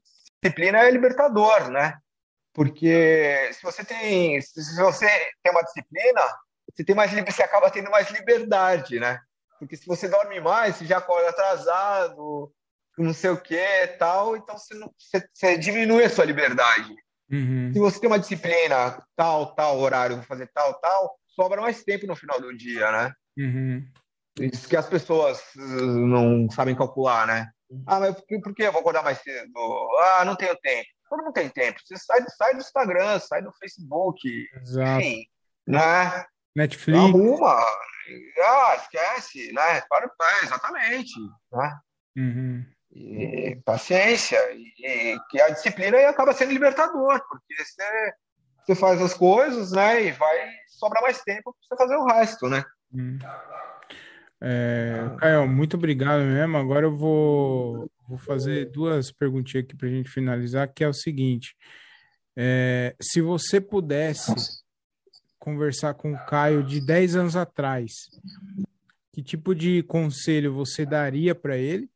Disciplina 0.42 0.80
é 0.80 0.90
libertador, 0.90 1.70
né? 1.70 1.96
Porque 2.52 3.50
se 3.52 3.62
você 3.62 3.84
tem, 3.84 4.40
se 4.40 4.74
você 4.82 5.06
tem 5.44 5.52
uma 5.52 5.62
disciplina, 5.62 6.20
você 6.74 6.82
tem 6.82 6.96
mais 6.96 7.12
você 7.12 7.42
acaba 7.44 7.70
tendo 7.70 7.88
mais 7.88 8.10
liberdade, 8.10 8.98
né? 8.98 9.20
Porque 9.60 9.76
se 9.76 9.86
você 9.86 10.08
dorme 10.08 10.40
mais, 10.40 10.74
você 10.74 10.86
já 10.86 10.98
acorda 10.98 11.28
atrasado, 11.28 12.52
não 12.96 13.14
sei 13.14 13.30
o 13.30 13.40
que 13.40 13.86
tal, 13.96 14.36
então 14.36 14.58
você, 14.58 14.74
não, 14.74 14.92
você, 14.98 15.24
você 15.32 15.56
diminui 15.56 16.02
a 16.02 16.10
sua 16.10 16.24
liberdade. 16.24 16.96
Uhum. 17.30 17.72
Se 17.72 17.78
você 17.78 18.00
tem 18.00 18.08
uma 18.08 18.18
disciplina, 18.18 19.02
tal, 19.14 19.54
tal 19.54 19.78
horário, 19.78 20.16
vou 20.16 20.24
fazer 20.24 20.50
tal, 20.54 20.74
tal, 20.80 21.18
sobra 21.26 21.60
mais 21.60 21.84
tempo 21.84 22.06
no 22.06 22.16
final 22.16 22.40
do 22.40 22.56
dia, 22.56 22.90
né? 22.90 23.12
Uhum. 23.38 23.86
Isso 24.40 24.68
que 24.68 24.76
as 24.76 24.88
pessoas 24.88 25.40
uh, 25.56 25.60
não 25.60 26.48
sabem 26.50 26.74
calcular, 26.74 27.26
né? 27.26 27.50
Ah, 27.86 28.00
mas 28.00 28.14
por 28.42 28.54
que, 28.54 28.62
eu 28.62 28.72
vou 28.72 28.80
acordar 28.80 29.02
mais 29.02 29.18
cedo? 29.18 29.50
Ah, 30.00 30.24
não 30.24 30.36
tenho 30.36 30.56
tempo. 30.56 30.88
Todo 31.08 31.22
mundo 31.22 31.34
tem 31.34 31.48
tempo. 31.48 31.78
Você 31.84 31.96
sai, 31.96 32.24
sai 32.36 32.54
do 32.54 32.60
Instagram, 32.60 33.18
sai 33.18 33.42
do 33.42 33.52
Facebook, 33.52 34.46
Exato. 34.56 35.00
enfim, 35.00 35.26
né? 35.66 36.24
Netflix. 36.56 36.98
Arruma, 36.98 37.60
ah, 38.42 38.76
esquece, 38.76 39.52
né? 39.52 39.80
Para, 39.88 40.06
é, 40.06 40.44
exatamente, 40.44 41.12
né? 41.52 41.78
Uhum. 42.16 42.66
E, 42.92 43.56
paciência, 43.64 44.38
e, 44.52 45.18
que 45.30 45.40
a 45.40 45.50
disciplina 45.50 45.98
acaba 46.08 46.32
sendo 46.32 46.52
libertador, 46.52 47.20
porque 47.28 47.54
você, 47.62 48.12
você 48.64 48.74
faz 48.74 49.00
as 49.00 49.14
coisas, 49.14 49.72
né? 49.72 50.06
E 50.06 50.12
vai 50.12 50.50
sobrar 50.68 51.02
mais 51.02 51.22
tempo 51.22 51.54
para 51.54 51.76
você 51.76 51.84
fazer 51.84 51.96
o 51.96 52.06
resto, 52.06 52.48
né? 52.48 52.64
Uhum. 52.92 53.18
É, 54.40 55.10
Caio, 55.18 55.48
muito 55.48 55.76
obrigado 55.76 56.22
mesmo. 56.22 56.56
Agora 56.56 56.86
eu 56.86 56.96
vou, 56.96 57.90
vou 58.08 58.18
fazer 58.18 58.70
duas 58.70 59.10
perguntinhas 59.10 59.64
aqui 59.64 59.76
para 59.76 59.88
a 59.88 59.90
gente 59.90 60.08
finalizar, 60.08 60.72
que 60.72 60.84
é 60.84 60.88
o 60.88 60.94
seguinte: 60.94 61.56
é, 62.36 62.94
se 63.00 63.20
você 63.20 63.60
pudesse 63.60 64.32
conversar 65.38 65.94
com 65.94 66.12
o 66.12 66.26
Caio 66.26 66.62
de 66.62 66.80
10 66.80 67.16
anos 67.16 67.36
atrás, 67.36 67.92
que 69.12 69.22
tipo 69.22 69.54
de 69.54 69.82
conselho 69.82 70.54
você 70.54 70.86
daria 70.86 71.34
para 71.34 71.56
ele? 71.56 71.90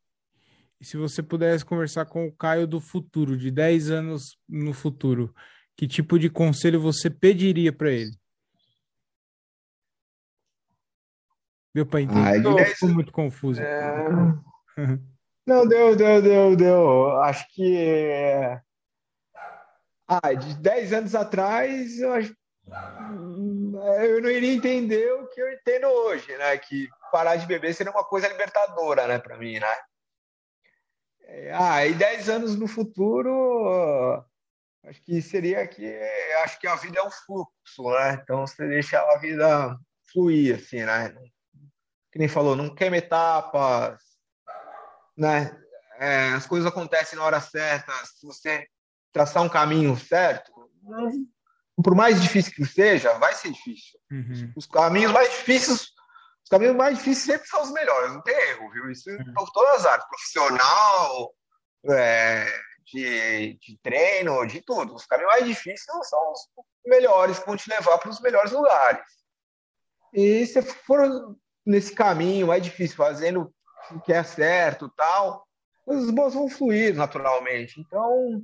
E 0.83 0.85
se 0.85 0.97
você 0.97 1.22
pudesse 1.22 1.64
conversar 1.64 2.07
com 2.07 2.26
o 2.26 2.33
Caio 2.33 2.66
do 2.66 2.80
futuro, 2.80 3.37
de 3.37 3.53
10 3.53 3.89
anos 3.93 4.37
no 4.49 4.74
futuro, 4.74 5.33
que 5.76 5.87
tipo 5.87 6.18
de 6.18 6.28
conselho 6.28 6.80
você 6.80 7.09
pediria 7.09 7.72
para 7.72 7.93
ele? 7.93 8.11
Deu 11.72 11.87
para 11.87 12.01
entender? 12.01 12.49
Ah, 12.49 12.55
dez... 12.57 12.70
ficou 12.70 12.89
muito 12.89 13.12
confuso? 13.12 13.62
É... 13.62 14.09
Não, 15.47 15.68
deu, 15.68 15.95
deu, 15.95 16.20
deu, 16.20 16.57
deu. 16.57 17.11
Acho 17.22 17.47
que. 17.55 18.61
Ah, 20.09 20.33
de 20.33 20.57
10 20.57 20.93
anos 20.95 21.14
atrás, 21.14 22.01
eu 22.01 22.12
acho 22.12 22.35
eu 24.05 24.20
não 24.20 24.30
iria 24.30 24.53
entender 24.53 25.12
o 25.14 25.26
que 25.28 25.41
eu 25.41 25.53
entendo 25.53 25.87
hoje, 25.87 26.37
né? 26.37 26.57
Que 26.59 26.89
parar 27.11 27.37
de 27.37 27.47
beber 27.47 27.74
seria 27.74 27.93
uma 27.93 28.05
coisa 28.05 28.28
libertadora, 28.28 29.07
né, 29.09 29.18
para 29.18 29.37
mim, 29.37 29.59
né? 29.59 29.76
É, 31.35 31.51
ah, 31.55 31.87
e 31.87 31.95
10 31.95 32.28
anos 32.28 32.57
no 32.57 32.68
futuro, 32.68 34.22
acho 34.85 35.03
que 35.03 35.22
seria 35.22 35.66
que 35.66 35.87
acho 36.45 36.61
que 36.61 36.66
a 36.66 36.74
vida 36.76 36.99
é 36.99 37.03
um 37.03 37.11
fluxo, 37.11 37.91
né? 37.91 38.20
Então 38.22 38.47
você 38.47 38.68
deixa 38.68 39.01
a 39.01 39.16
vida 39.16 39.78
fluir, 40.12 40.57
assim, 40.57 40.85
né? 40.85 41.14
Que 42.12 42.18
nem 42.18 42.28
falou, 42.28 42.55
não 42.55 42.74
queima 42.74 42.99
etapas, 42.99 43.99
né? 45.16 45.59
É, 45.99 46.28
as 46.35 46.47
coisas 46.47 46.70
acontecem 46.70 47.18
na 47.18 47.24
hora 47.24 47.41
certa. 47.41 47.93
Se 48.05 48.26
você 48.26 48.66
traçar 49.11 49.43
um 49.43 49.49
caminho 49.49 49.97
certo, 49.97 50.53
por 51.83 51.95
mais 51.95 52.20
difícil 52.20 52.53
que 52.53 52.66
seja, 52.66 53.14
vai 53.14 53.35
ser 53.35 53.53
difícil. 53.53 53.99
Uhum. 54.11 54.53
Os 54.55 54.66
caminhos 54.66 55.12
mais 55.12 55.30
difíceis, 55.30 55.93
caminhos 56.53 56.76
mais 56.76 56.98
difíceis 56.98 57.24
sempre 57.24 57.48
são 57.48 57.62
os 57.62 57.72
melhores, 57.72 58.12
não 58.12 58.20
tem 58.20 58.36
erro, 58.50 58.70
viu? 58.70 58.90
Isso 58.90 59.09
uhum. 59.11 59.32
por 59.34 59.50
todas 59.53 59.80
as 59.80 59.86
áreas, 59.86 60.07
profissional, 60.07 61.34
é, 61.90 62.46
de, 62.84 63.55
de 63.55 63.78
treino, 63.82 64.46
de 64.46 64.61
tudo. 64.61 64.94
Os 64.94 65.07
caminhos 65.07 65.32
mais 65.32 65.46
difíceis 65.46 65.82
são 66.09 66.32
os 66.32 66.48
melhores 66.84 67.38
que 67.38 67.46
vão 67.46 67.57
te 67.57 67.70
levar 67.70 67.96
para 67.96 68.11
os 68.11 68.20
melhores 68.20 68.53
lugares. 68.53 69.03
E 70.12 70.46
se 70.46 70.61
for 70.61 71.34
nesse 71.64 71.94
caminho 71.94 72.48
mais 72.48 72.62
difícil, 72.62 72.96
fazendo 72.96 73.50
o 73.90 74.00
que 74.00 74.12
é 74.12 74.22
certo, 74.22 74.92
tal, 74.94 75.46
os 75.86 76.11
bons 76.11 76.34
vão 76.34 76.50
fluir 76.50 76.94
naturalmente. 76.94 77.80
Então, 77.80 78.42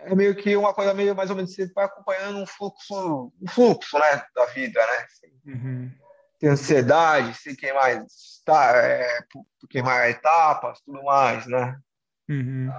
é 0.00 0.14
meio 0.14 0.36
que 0.36 0.54
uma 0.54 0.74
coisa 0.74 0.92
meio 0.92 1.14
mais 1.14 1.30
ou 1.30 1.36
menos 1.36 1.54
você 1.54 1.66
vai 1.72 1.86
acompanhando 1.86 2.40
um 2.40 2.46
fluxo, 2.46 3.32
um 3.40 3.48
fluxo, 3.48 3.98
né, 3.98 4.22
da 4.34 4.44
vida, 4.46 4.86
né? 4.86 5.06
Uhum. 5.46 6.04
Tem 6.38 6.50
ansiedade, 6.50 7.34
se 7.34 7.56
queimar, 7.56 8.04
tá, 8.44 8.76
é, 8.76 9.20
queimar 9.70 10.08
etapas, 10.10 10.80
tudo 10.80 11.02
mais, 11.04 11.46
né? 11.46 11.78
Uhum. 12.28 12.70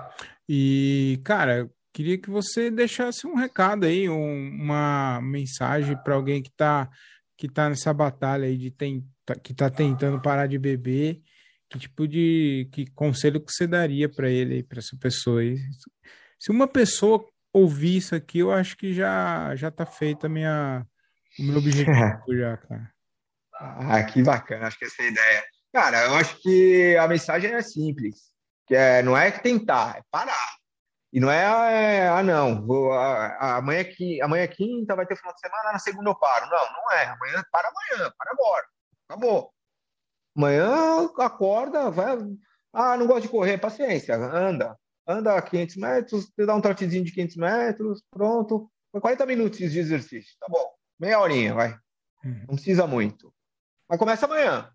E, 0.47 1.19
cara, 1.23 1.69
queria 1.93 2.17
que 2.17 2.29
você 2.29 2.69
deixasse 2.69 3.25
um 3.25 3.35
recado 3.35 3.85
aí, 3.85 4.09
um, 4.09 4.49
uma 4.49 5.19
mensagem 5.21 5.95
para 6.03 6.15
alguém 6.15 6.41
que 6.41 6.49
está 6.49 6.89
que 7.37 7.49
tá 7.49 7.69
nessa 7.69 7.93
batalha 7.93 8.45
aí 8.45 8.57
de 8.57 8.71
tem, 8.71 9.05
que 9.43 9.51
está 9.51 9.69
tentando 9.69 10.21
parar 10.21 10.47
de 10.47 10.57
beber. 10.57 11.21
Que 11.69 11.79
tipo 11.79 12.07
de 12.07 12.69
que 12.71 12.85
conselho 12.91 13.41
que 13.41 13.51
você 13.51 13.67
daria 13.67 14.07
para 14.07 14.29
ele, 14.29 14.63
para 14.63 14.79
essa 14.79 14.95
pessoa 14.97 15.41
aí? 15.41 15.57
Se 16.39 16.51
uma 16.51 16.67
pessoa 16.67 17.25
ouvir 17.51 17.97
isso 17.97 18.15
aqui, 18.15 18.39
eu 18.39 18.51
acho 18.51 18.77
que 18.77 18.93
já 18.93 19.55
já 19.55 19.71
tá 19.71 19.85
feita 19.85 20.29
minha 20.29 20.85
o 21.39 21.43
meu 21.43 21.57
objetivo 21.59 22.37
já, 22.37 22.57
cara. 22.57 22.94
Ah, 23.59 24.03
que 24.03 24.21
bacana, 24.21 24.67
acho 24.67 24.77
que 24.77 24.85
essa 24.85 25.01
é 25.01 25.05
a 25.05 25.09
ideia. 25.09 25.43
Cara, 25.73 26.03
eu 26.05 26.15
acho 26.15 26.41
que 26.41 26.95
a 26.97 27.07
mensagem 27.07 27.51
é 27.51 27.61
simples, 27.61 28.31
que 28.67 28.75
é, 28.75 29.01
não 29.01 29.17
é 29.17 29.31
tentar, 29.31 29.97
é 29.97 30.01
parar. 30.09 30.55
E 31.11 31.19
não 31.19 31.31
é, 31.31 31.97
é 31.97 32.07
ah, 32.09 32.21
não, 32.21 32.65
vou, 32.65 32.91
amanhã, 32.93 33.81
aqui, 33.81 34.21
amanhã 34.21 34.43
é 34.43 34.47
quinta, 34.47 34.95
vai 34.95 35.05
ter 35.05 35.15
final 35.15 35.33
de 35.33 35.39
semana, 35.39 35.71
na 35.71 35.79
segunda 35.79 36.09
eu 36.09 36.15
paro. 36.15 36.49
Não, 36.49 36.73
não 36.73 36.91
é. 36.91 37.05
Amanhã, 37.05 37.43
para 37.51 37.69
amanhã, 37.69 38.11
para 38.17 38.31
agora. 38.31 38.65
Acabou. 39.07 39.53
Amanhã 40.35 41.09
acorda, 41.19 41.89
vai. 41.89 42.17
Ah, 42.73 42.97
não 42.97 43.07
gosto 43.07 43.23
de 43.23 43.29
correr, 43.29 43.57
paciência, 43.57 44.15
anda 44.15 44.77
anda 45.07 45.41
500 45.41 45.75
metros, 45.77 46.25
você 46.25 46.45
dá 46.45 46.55
um 46.55 46.61
trotezinho 46.61 47.03
de 47.03 47.11
500 47.11 47.35
metros, 47.37 48.03
pronto. 48.09 48.69
40 48.91 49.25
minutos 49.25 49.57
de 49.59 49.79
exercício, 49.79 50.35
tá 50.39 50.47
bom. 50.49 50.71
Meia 50.99 51.19
horinha, 51.19 51.53
vai. 51.53 51.77
Uhum. 52.23 52.45
Não 52.47 52.55
precisa 52.55 52.87
muito. 52.87 53.33
Mas 53.87 53.99
começa 53.99 54.25
amanhã, 54.25 54.71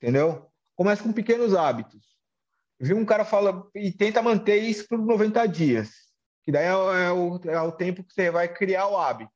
entendeu? 0.00 0.50
Começa 0.74 1.02
com 1.02 1.12
pequenos 1.12 1.54
hábitos. 1.54 2.04
Eu 2.78 2.86
vi 2.86 2.94
um 2.94 3.04
cara 3.04 3.24
fala 3.24 3.68
e 3.74 3.92
tenta 3.92 4.22
manter 4.22 4.56
isso 4.56 4.88
por 4.88 4.98
90 4.98 5.46
dias, 5.46 5.90
que 6.42 6.50
daí 6.50 6.64
é, 6.64 6.68
é, 6.68 7.12
o, 7.12 7.40
é 7.44 7.60
o 7.60 7.72
tempo 7.72 8.02
que 8.02 8.12
você 8.12 8.30
vai 8.30 8.48
criar 8.48 8.88
o 8.88 8.96
hábito. 8.96 9.32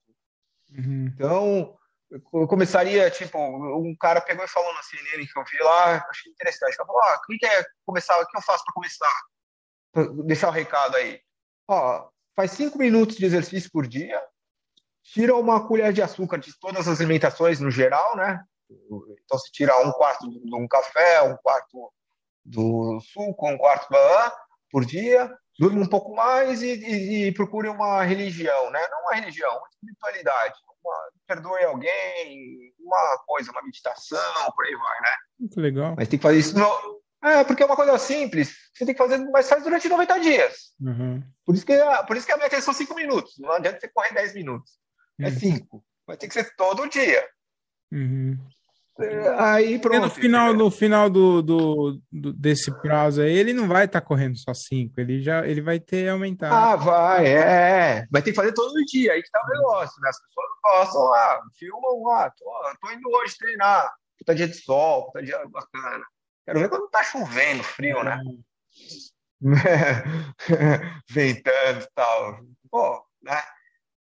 Uhum. 0.70 1.06
Então, 1.14 1.76
eu 2.10 2.48
começaria, 2.48 3.10
tipo, 3.10 3.38
um 3.38 3.94
cara 3.98 4.20
pegou 4.20 4.44
e 4.44 4.48
falou 4.48 4.72
na 4.74 4.82
CNN 4.82 5.26
que 5.26 5.38
eu 5.38 5.44
vi 5.44 5.58
lá, 5.62 6.04
achei 6.08 6.32
interessante. 6.32 6.74
Ele 6.74 6.86
falou, 6.86 7.02
ah, 7.02 7.20
o 7.22 7.38
que 7.38 7.46
é 7.46 7.64
começar? 7.84 8.18
O 8.18 8.26
que 8.26 8.36
eu 8.36 8.42
faço 8.42 8.64
para 8.64 8.74
começar? 8.74 9.12
deixar 10.24 10.48
o 10.48 10.52
recado 10.52 10.96
aí. 10.96 11.20
Ó, 11.68 12.08
faz 12.34 12.50
cinco 12.52 12.78
minutos 12.78 13.16
de 13.16 13.24
exercício 13.24 13.70
por 13.70 13.86
dia, 13.86 14.20
tira 15.02 15.36
uma 15.36 15.66
colher 15.66 15.92
de 15.92 16.02
açúcar 16.02 16.38
de 16.38 16.58
todas 16.58 16.88
as 16.88 17.00
alimentações 17.00 17.60
no 17.60 17.70
geral, 17.70 18.16
né? 18.16 18.42
Então, 19.24 19.38
se 19.38 19.52
tira 19.52 19.78
um 19.80 19.92
quarto 19.92 20.28
de 20.28 20.54
um 20.54 20.66
café, 20.66 21.22
um 21.22 21.36
quarto 21.36 21.92
do 22.44 23.00
suco, 23.00 23.48
um 23.48 23.56
quarto 23.56 23.88
por 24.70 24.84
dia, 24.84 25.30
durma 25.58 25.82
um 25.82 25.88
pouco 25.88 26.14
mais 26.14 26.62
e, 26.62 26.74
e, 26.74 27.26
e, 27.26 27.32
procure 27.32 27.68
uma 27.68 28.02
religião, 28.02 28.70
né? 28.70 28.80
Não 28.90 29.02
uma 29.02 29.14
religião, 29.14 29.50
uma 29.50 29.68
espiritualidade. 29.68 30.54
Uma, 30.84 30.94
perdoe 31.26 31.64
alguém, 31.64 32.74
uma 32.78 33.18
coisa, 33.26 33.50
uma 33.50 33.62
meditação, 33.62 34.52
por 34.54 34.66
aí 34.66 34.74
vai, 34.74 35.00
né? 35.00 35.16
Muito 35.38 35.60
legal. 35.60 35.94
Mas 35.96 36.08
tem 36.08 36.18
que 36.18 36.22
fazer 36.22 36.38
isso 36.38 36.58
no, 36.58 37.00
É, 37.24 37.44
porque 37.44 37.62
é 37.62 37.66
uma 37.66 37.76
coisa 37.76 37.96
simples, 37.98 38.54
você 38.74 38.84
tem 38.84 38.94
que 38.94 39.02
fazer, 39.02 39.18
mas 39.30 39.48
faz 39.48 39.62
durante 39.62 39.88
90 39.88 40.20
dias. 40.20 40.74
Uhum. 40.80 41.22
Por 41.46 41.54
isso 41.54 41.64
que, 41.64 41.74
por 42.06 42.16
isso 42.16 42.26
que 42.26 42.32
a 42.32 42.36
minha 42.36 42.50
questão 42.50 42.74
são 42.74 42.86
5 42.86 42.94
minutos. 42.94 43.34
Não 43.38 43.52
adianta 43.52 43.80
você 43.80 43.88
correr 43.88 44.12
10 44.12 44.34
minutos. 44.34 44.72
É 45.20 45.30
5. 45.30 45.76
Uhum. 45.76 45.82
Vai 46.06 46.16
ter 46.16 46.28
que 46.28 46.34
ser 46.34 46.54
todo 46.56 46.88
dia. 46.88 47.26
Uhum. 47.94 48.36
Aí 49.38 49.78
pronto. 49.78 49.96
E 49.96 50.00
no 50.00 50.10
final, 50.10 50.54
no 50.54 50.70
final 50.70 51.10
do, 51.10 51.42
do, 51.42 52.00
do, 52.12 52.32
desse 52.32 52.70
prazo 52.80 53.22
aí, 53.22 53.32
ele 53.32 53.52
não 53.52 53.66
vai 53.66 53.86
estar 53.86 54.00
tá 54.00 54.06
correndo 54.06 54.36
só 54.36 54.54
5, 54.54 55.00
ele 55.00 55.20
já 55.20 55.46
ele 55.46 55.60
vai 55.60 55.80
ter 55.80 56.08
aumentado. 56.08 56.54
Ah, 56.54 56.76
vai, 56.76 57.26
é. 57.26 58.06
Vai 58.10 58.22
ter 58.22 58.30
que 58.30 58.36
fazer 58.36 58.52
todo 58.52 58.84
dia, 58.84 59.12
aí 59.12 59.22
que 59.22 59.30
tá 59.30 59.40
o 59.44 59.50
negócio, 59.50 60.00
né? 60.00 60.08
As 60.08 60.20
pessoas 60.20 60.46
gostam 60.62 61.02
lá, 61.02 61.40
filmam 61.58 62.02
lá, 62.04 62.30
tô, 62.30 62.44
tô 62.80 62.92
indo 62.92 63.08
hoje 63.10 63.36
treinar, 63.36 63.92
puta 64.18 64.34
dia 64.34 64.46
de 64.46 64.54
sol, 64.54 65.06
puta 65.06 65.22
dia 65.22 65.44
bacana. 65.48 66.04
Quero 66.44 66.60
ver 66.60 66.68
quando 66.68 66.88
tá 66.88 67.02
chovendo, 67.02 67.64
frio, 67.64 68.02
né? 68.04 68.20
Ventando 71.10 71.80
e 71.80 71.88
tal. 71.94 72.40
Pô, 72.70 73.04
né? 73.22 73.42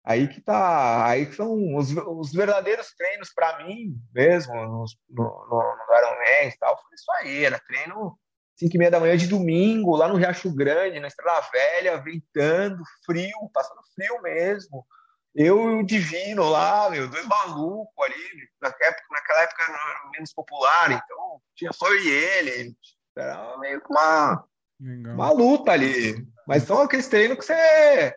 Aí 0.03 0.27
que 0.27 0.41
tá, 0.41 1.07
aí 1.07 1.27
que 1.27 1.35
são 1.35 1.75
os, 1.75 1.91
os 1.95 2.31
verdadeiros 2.33 2.91
treinos 2.95 3.31
para 3.33 3.63
mim 3.63 3.95
mesmo, 4.13 4.53
no, 4.53 4.85
no, 5.09 5.23
no 5.47 5.95
Ironman 5.95 6.47
e 6.47 6.57
tal, 6.57 6.75
foi 6.75 6.95
isso 6.95 7.11
aí, 7.19 7.45
era 7.45 7.59
treino 7.59 8.17
5 8.57 8.75
e 8.75 8.77
meia 8.77 8.91
da 8.91 8.99
manhã 8.99 9.15
de 9.15 9.27
domingo, 9.27 9.95
lá 9.95 10.07
no 10.07 10.15
Riacho 10.15 10.53
Grande, 10.53 10.99
na 10.99 11.07
Estrela 11.07 11.41
Velha, 11.51 11.97
ventando, 11.97 12.83
frio, 13.05 13.49
passando 13.53 13.81
frio 13.95 14.21
mesmo. 14.21 14.85
Eu 15.33 15.71
e 15.71 15.75
o 15.81 15.85
Divino 15.85 16.49
lá, 16.49 16.89
meu, 16.89 17.07
dois 17.07 17.25
malucos 17.25 18.05
ali, 18.05 18.49
naquela 18.61 18.89
época, 18.91 19.05
naquela 19.11 19.41
época 19.43 19.63
era 19.63 20.09
menos 20.11 20.33
popular, 20.33 20.91
então 20.91 21.41
tinha 21.55 21.71
só 21.71 21.87
eu 21.87 21.99
e 21.99 22.09
ele, 22.09 22.75
era 23.15 23.57
meio 23.59 23.81
que 23.81 23.87
uma, 23.89 24.45
uma 24.79 25.31
luta 25.31 25.71
ali. 25.71 26.27
Mas 26.45 26.63
são 26.63 26.81
aqueles 26.81 27.07
treinos 27.07 27.37
que 27.37 27.45
você 27.45 28.13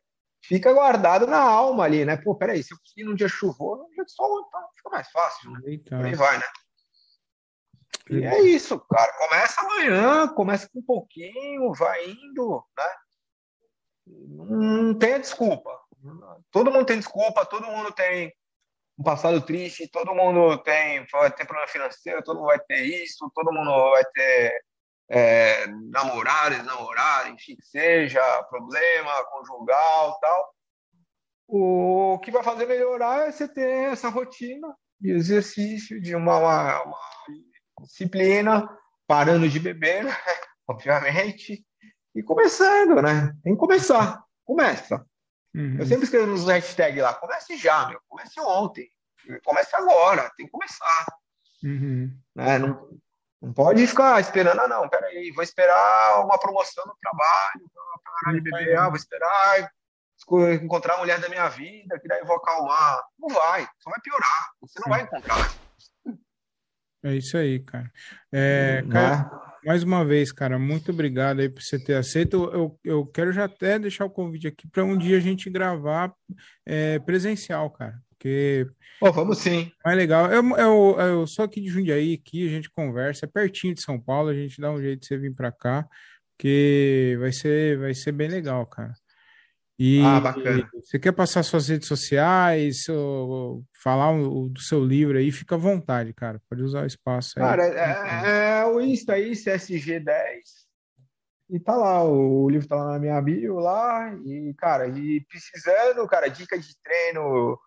fica 0.47 0.72
guardado 0.72 1.26
na 1.26 1.40
alma 1.40 1.84
ali, 1.84 2.05
né? 2.05 2.16
Pô, 2.16 2.34
peraí, 2.34 2.62
se 2.62 2.72
eu 2.72 2.78
conseguir 2.78 3.05
num 3.05 3.14
dia 3.14 3.28
chuvoso, 3.28 3.82
num 3.82 3.90
dia 3.90 4.05
de 4.05 4.12
sol, 4.12 4.45
então 4.47 4.61
fica 4.76 4.90
mais 4.90 5.11
fácil, 5.11 5.51
né? 5.51 5.61
Aí 5.64 6.14
vai, 6.14 6.38
né? 6.38 6.45
E 8.11 8.24
é 8.24 8.40
isso, 8.42 8.78
cara. 8.80 9.12
Começa 9.18 9.61
amanhã, 9.62 10.28
começa 10.28 10.68
com 10.68 10.80
um 10.80 10.84
pouquinho, 10.84 11.72
vai 11.72 12.11
indo, 12.11 12.62
né? 12.76 12.84
Não 14.07 14.95
tenha 14.95 15.18
desculpa. 15.18 15.70
Todo 16.51 16.70
mundo 16.70 16.84
tem 16.84 16.99
desculpa, 16.99 17.47
todo 17.47 17.66
mundo 17.66 17.90
tem 17.92 18.32
um 18.99 19.03
passado 19.03 19.40
triste, 19.40 19.88
todo 19.88 20.14
mundo 20.14 20.59
tem, 20.59 21.07
vai 21.11 21.32
ter 21.32 21.47
problema 21.47 21.66
financeiro, 21.66 22.22
todo 22.22 22.36
mundo 22.36 22.49
vai 22.49 22.61
ter 22.61 22.80
isso, 22.82 23.30
todo 23.34 23.53
mundo 23.53 23.90
vai 23.90 24.05
ter 24.12 24.62
é, 25.09 25.66
namorar, 25.66 26.50
desnamorar, 26.50 27.30
enfim, 27.30 27.57
que 27.57 27.66
seja, 27.66 28.20
problema 28.44 29.24
conjugal 29.26 30.18
tal. 30.20 30.55
O 31.46 32.18
que 32.20 32.30
vai 32.30 32.42
fazer 32.42 32.66
melhorar 32.66 33.28
é 33.28 33.32
você 33.32 33.46
ter 33.46 33.92
essa 33.92 34.09
rotina 34.09 34.74
de 34.98 35.11
exercício, 35.11 36.00
de 36.00 36.14
uma, 36.14 36.38
uma, 36.38 36.82
uma 36.82 36.98
disciplina, 37.82 38.66
parando 39.07 39.48
de 39.48 39.61
beber, 39.61 40.05
né? 40.05 40.12
obviamente, 40.66 41.64
e 42.14 42.22
começando, 42.22 43.02
né? 43.02 43.34
Tem 43.42 43.52
que 43.55 43.59
começar. 43.59 44.22
Começa. 44.44 45.05
Uhum. 45.55 45.76
Eu 45.78 45.86
sempre 45.86 46.05
escrevo 46.05 46.26
nos 46.26 46.46
hashtags 46.46 47.02
lá, 47.02 47.14
comece 47.14 47.57
já, 47.57 47.86
meu, 47.88 48.00
comece 48.09 48.40
ontem, 48.40 48.88
comece 49.44 49.76
agora, 49.76 50.30
tem 50.36 50.46
que 50.46 50.52
começar. 50.52 51.07
Uhum. 51.62 52.11
Né? 52.34 52.59
Não, 52.59 52.88
não 53.45 53.53
pode 53.53 53.86
ficar 53.86 54.20
esperando, 54.20 54.61
ah, 54.61 54.68
não, 54.68 54.88
peraí, 54.88 55.30
vou 55.32 55.45
esperar 55.45 56.24
uma 56.24 56.38
promoção 56.38 56.84
no 56.86 56.97
trabalho, 57.01 57.70
para 57.72 58.12
parar 58.12 58.34
de 58.34 58.40
beber, 58.40 58.78
ah, 58.78 58.88
vou 58.88 58.97
esperar 58.97 59.70
encontrar 60.62 60.95
a 60.95 60.99
mulher 60.99 61.20
da 61.20 61.28
minha 61.28 61.49
vida, 61.49 61.99
que 61.99 62.09
daí 62.09 62.20
eu 62.20 62.26
vou 62.26 62.36
acalmar. 62.36 63.03
Não 63.18 63.28
vai, 63.28 63.66
só 63.80 63.90
vai 63.90 64.01
piorar, 64.01 64.53
você 64.61 64.80
não 64.80 64.88
vai 64.88 65.03
encontrar. 65.03 65.55
É 67.05 67.14
isso 67.14 67.36
aí, 67.36 67.61
cara. 67.61 67.92
É, 68.32 68.82
cara, 68.90 69.30
mais 69.62 69.82
uma 69.82 70.03
vez, 70.05 70.32
cara, 70.32 70.59
muito 70.59 70.90
obrigado 70.90 71.40
aí 71.40 71.51
por 71.51 71.62
você 71.62 71.78
ter 71.78 71.97
aceito. 71.97 72.51
Eu, 72.51 72.80
eu 72.82 73.07
quero 73.07 73.30
já 73.30 73.45
até 73.45 73.78
deixar 73.78 74.07
o 74.07 74.11
convite 74.11 74.47
aqui 74.47 74.66
para 74.66 74.84
um 74.84 74.97
dia 74.97 75.18
a 75.18 75.20
gente 75.20 75.51
gravar 75.51 76.14
é, 76.64 76.99
presencial, 77.01 77.70
cara. 77.70 77.95
Porque. 78.25 78.66
Oh, 79.03 79.12
vamos 79.12 79.37
sim. 79.37 79.70
Mais 79.85 79.99
legal. 79.99 80.33
Eu, 80.33 80.43
eu, 80.57 80.97
eu 80.99 81.27
sou 81.27 81.45
aqui 81.45 81.61
de 81.61 81.68
Jundiaí, 81.68 82.14
aqui 82.14 82.47
a 82.47 82.51
gente 82.51 82.70
conversa, 82.70 83.27
é 83.27 83.29
pertinho 83.29 83.75
de 83.75 83.83
São 83.83 84.01
Paulo, 84.01 84.31
a 84.31 84.35
gente 84.35 84.59
dá 84.59 84.70
um 84.70 84.81
jeito 84.81 85.01
de 85.01 85.07
você 85.09 85.18
vir 85.18 85.35
para 85.35 85.53
cá, 85.53 85.87
que 86.39 87.18
vai 87.20 87.31
ser, 87.33 87.79
vai 87.79 87.93
ser 87.93 88.12
bem 88.12 88.29
legal, 88.29 88.64
cara. 88.64 88.95
E 89.79 90.01
ah, 90.03 90.20
bacana. 90.20 90.70
você 90.72 90.99
quer 90.99 91.12
passar 91.12 91.43
suas 91.43 91.68
redes 91.68 91.87
sociais, 91.87 92.89
ou 92.89 93.62
falar 93.83 94.12
o, 94.12 94.49
do 94.49 94.61
seu 94.61 94.83
livro 94.83 95.18
aí, 95.18 95.31
fica 95.31 95.57
à 95.57 95.59
vontade, 95.59 96.14
cara. 96.14 96.41
Pode 96.49 96.62
usar 96.62 96.85
o 96.85 96.87
espaço 96.87 97.35
aí. 97.37 97.45
Cara, 97.45 97.66
é, 97.66 98.61
é 98.61 98.64
o 98.64 98.81
Insta 98.81 99.14
aí, 99.14 99.33
CSG10. 99.33 100.05
E 101.51 101.61
tá 101.61 101.77
lá, 101.77 102.03
o 102.03 102.49
livro 102.49 102.66
tá 102.66 102.77
lá 102.77 102.93
na 102.93 102.99
minha 102.99 103.20
bio 103.20 103.57
lá. 103.57 104.14
E, 104.25 104.55
cara, 104.57 104.89
e 104.89 105.20
precisando, 105.29 106.07
cara, 106.07 106.29
dica 106.29 106.59
de 106.59 106.75
treino, 106.83 107.59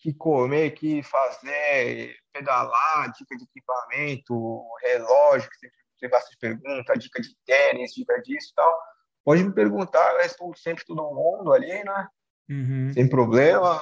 que 0.00 0.14
comer, 0.14 0.70
que 0.70 1.02
fazer, 1.02 2.16
pedalar, 2.32 3.12
dica 3.12 3.36
de 3.36 3.44
equipamento, 3.44 4.64
relógio, 4.82 5.48
que 5.50 5.58
sempre 5.58 5.76
tem 6.00 6.08
bastante 6.08 6.38
pergunta, 6.38 6.98
dica 6.98 7.20
de 7.20 7.36
tênis, 7.44 7.92
dica 7.92 8.20
disso 8.22 8.48
e 8.50 8.54
tal. 8.54 8.74
Pode 9.22 9.44
me 9.44 9.52
perguntar, 9.52 10.14
eu 10.14 10.22
respondo 10.22 10.58
sempre 10.58 10.84
todo 10.86 11.14
mundo 11.14 11.52
ali, 11.52 11.84
né? 11.84 12.08
Uhum. 12.48 12.92
Sem 12.94 13.08
problema. 13.08 13.80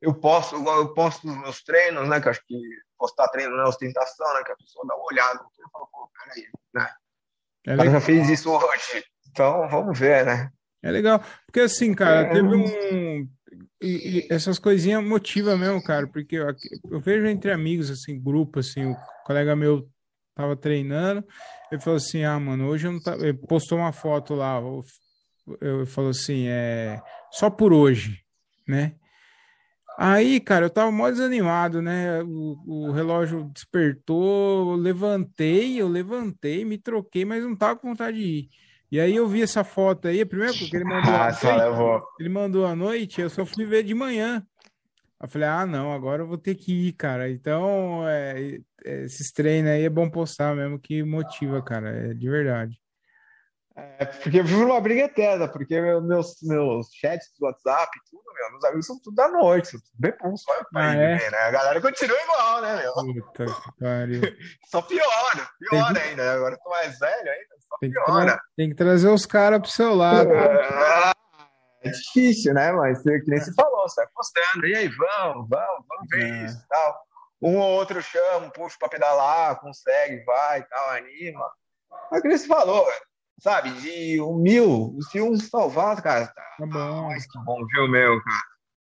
Eu 0.00 0.14
posto, 0.14 0.56
eu 0.56 0.92
posto 0.92 1.26
os 1.26 1.36
meus 1.38 1.62
treinos, 1.62 2.06
né? 2.06 2.20
Que 2.20 2.28
acho 2.28 2.44
que 2.46 2.60
postar 2.98 3.28
treino 3.28 3.56
não 3.56 3.64
é 3.64 3.68
ostentação, 3.68 4.34
né? 4.34 4.42
Que 4.44 4.52
a 4.52 4.56
pessoa 4.56 4.84
dá 4.86 4.94
uma 4.94 5.06
olhada 5.06 5.40
e 5.40 5.70
fala, 5.72 5.86
pô, 5.90 6.10
peraí, 6.18 6.46
né? 6.74 6.94
É 7.66 7.76
cara 7.76 7.90
já 7.90 8.00
fez 8.02 8.28
isso 8.28 8.52
hoje. 8.52 9.02
Então, 9.30 9.66
vamos 9.70 9.98
ver, 9.98 10.26
né? 10.26 10.50
É 10.82 10.90
legal. 10.90 11.18
Porque 11.46 11.60
assim, 11.60 11.94
cara, 11.94 12.26
é... 12.26 12.32
teve 12.34 12.46
um 12.46 13.26
e, 13.80 14.18
e, 14.18 14.26
essas 14.30 14.58
coisinhas 14.58 15.04
motivam 15.04 15.56
mesmo, 15.56 15.82
cara, 15.82 16.06
porque 16.06 16.36
eu, 16.36 16.46
eu, 16.90 17.00
vejo 17.00 17.26
entre 17.26 17.50
amigos, 17.52 17.90
assim, 17.90 18.20
grupo, 18.20 18.60
assim, 18.60 18.84
o 18.84 18.96
colega 19.24 19.54
meu 19.54 19.88
tava 20.34 20.56
treinando, 20.56 21.24
ele 21.70 21.80
falou 21.80 21.96
assim, 21.96 22.24
ah, 22.24 22.38
mano, 22.38 22.66
hoje 22.66 22.86
eu 22.86 22.92
não 22.92 23.00
tá... 23.00 23.14
Ele 23.16 23.34
postou 23.34 23.78
uma 23.78 23.92
foto 23.92 24.34
lá, 24.34 24.58
eu, 24.58 24.84
eu 25.60 25.86
falou 25.86 26.10
assim, 26.10 26.46
é 26.48 27.00
só 27.30 27.50
por 27.50 27.72
hoje, 27.72 28.20
né? 28.66 28.94
Aí, 29.96 30.40
cara, 30.40 30.66
eu 30.66 30.70
tava 30.70 30.90
mó 30.90 31.08
desanimado, 31.08 31.80
né? 31.80 32.20
O, 32.24 32.88
o 32.88 32.92
relógio 32.92 33.50
despertou, 33.54 34.72
eu 34.72 34.76
levantei, 34.76 35.80
eu 35.80 35.88
levantei, 35.88 36.64
me 36.64 36.78
troquei, 36.78 37.24
mas 37.24 37.44
não 37.44 37.54
tava 37.54 37.76
com 37.78 37.88
vontade 37.88 38.16
de 38.18 38.24
ir. 38.24 38.48
E 38.94 39.00
aí 39.00 39.16
eu 39.16 39.26
vi 39.26 39.42
essa 39.42 39.64
foto 39.64 40.06
aí, 40.06 40.24
coisa 40.24 40.70
que 40.70 40.76
ele 40.76 40.84
mandou 40.84 41.10
ah, 41.12 41.26
à 41.26 41.32
noite, 41.32 42.06
ele 42.20 42.28
mandou 42.28 42.64
à 42.64 42.76
noite, 42.76 43.20
eu 43.20 43.28
só 43.28 43.44
fui 43.44 43.64
ver 43.64 43.82
de 43.82 43.92
manhã. 43.92 44.46
Eu 45.20 45.26
falei, 45.26 45.48
ah, 45.48 45.66
não, 45.66 45.92
agora 45.92 46.22
eu 46.22 46.28
vou 46.28 46.38
ter 46.38 46.54
que 46.54 46.72
ir, 46.72 46.92
cara. 46.92 47.28
Então, 47.28 48.08
é, 48.08 48.60
é 48.84 49.02
esses 49.02 49.32
treinos 49.32 49.72
aí 49.72 49.82
é 49.82 49.90
bom 49.90 50.08
postar 50.08 50.54
mesmo, 50.54 50.78
que 50.78 51.02
motiva, 51.02 51.60
cara, 51.60 51.90
é 51.90 52.14
de 52.14 52.30
verdade. 52.30 52.78
É, 53.76 54.04
porque 54.04 54.38
eu 54.38 54.44
vivo 54.44 54.66
uma 54.66 54.80
briga 54.80 55.02
eterna, 55.02 55.48
porque 55.48 55.80
meus, 55.80 56.36
meus 56.42 56.90
chats 56.94 57.26
do 57.40 57.46
WhatsApp, 57.46 57.90
tudo, 58.08 58.22
meu, 58.32 58.50
meus 58.52 58.64
amigos 58.64 58.86
são 58.86 59.00
tudo 59.00 59.16
da 59.16 59.28
noite, 59.28 59.68
são 59.68 59.80
tudo 59.80 60.38
só 60.38 60.54
eu 60.54 60.64
ah, 60.76 60.94
é? 60.94 61.30
né? 61.30 61.38
A 61.38 61.50
galera 61.50 61.80
continua 61.80 62.16
igual, 62.22 62.62
né, 62.62 62.76
meu? 62.76 62.94
Puta 62.94 63.46
que 63.46 63.80
pariu. 63.80 64.20
só 64.70 64.80
piora, 64.80 65.48
piora 65.58 66.00
ainda. 66.00 66.34
Agora 66.34 66.54
eu 66.54 66.58
tô 66.60 66.70
mais 66.70 66.96
velho 67.00 67.30
ainda, 67.30 67.56
só 67.68 67.78
tem 67.80 67.90
piora. 67.90 68.36
Que 68.36 68.56
tem 68.56 68.68
que 68.68 68.76
trazer 68.76 69.08
os 69.08 69.26
caras 69.26 69.60
pro 69.60 69.70
seu 69.70 69.92
lado. 69.92 70.30
É, 70.32 71.12
é 71.82 71.90
difícil, 71.90 72.54
né? 72.54 72.70
Mas 72.70 73.02
que 73.02 73.24
nem 73.26 73.40
se 73.40 73.52
falou, 73.54 73.88
você 73.88 74.02
vai 74.04 74.10
postando, 74.14 74.66
e 74.68 74.76
aí, 74.76 74.88
vamos, 74.88 75.48
vamos, 75.48 75.84
vamos 75.88 76.08
ver 76.10 76.32
é. 76.32 76.44
isso 76.44 76.64
tal. 76.68 76.96
Um 77.42 77.58
ou 77.58 77.72
outro 77.72 78.00
chama, 78.00 78.50
puxa 78.50 78.76
pra 78.78 78.88
pedalar, 78.88 79.58
consegue, 79.60 80.24
vai 80.24 80.64
tal, 80.64 80.90
anima. 80.90 81.50
Mas 82.08 82.22
que 82.22 82.28
nem 82.28 82.38
se 82.38 82.46
falou, 82.46 82.84
velho 82.86 83.13
sabe, 83.38 83.70
de 83.72 84.20
um 84.20 84.36
mil, 84.36 84.96
se 85.10 85.20
um 85.20 85.36
salvar, 85.36 86.00
cara, 86.02 86.26
tá, 86.28 86.42
tá 86.58 86.66
bom. 86.66 87.08
Mas 87.08 87.26
que 87.26 87.38
bom, 87.44 87.64
viu, 87.66 87.88
meu, 87.88 88.22
cara. 88.22 88.42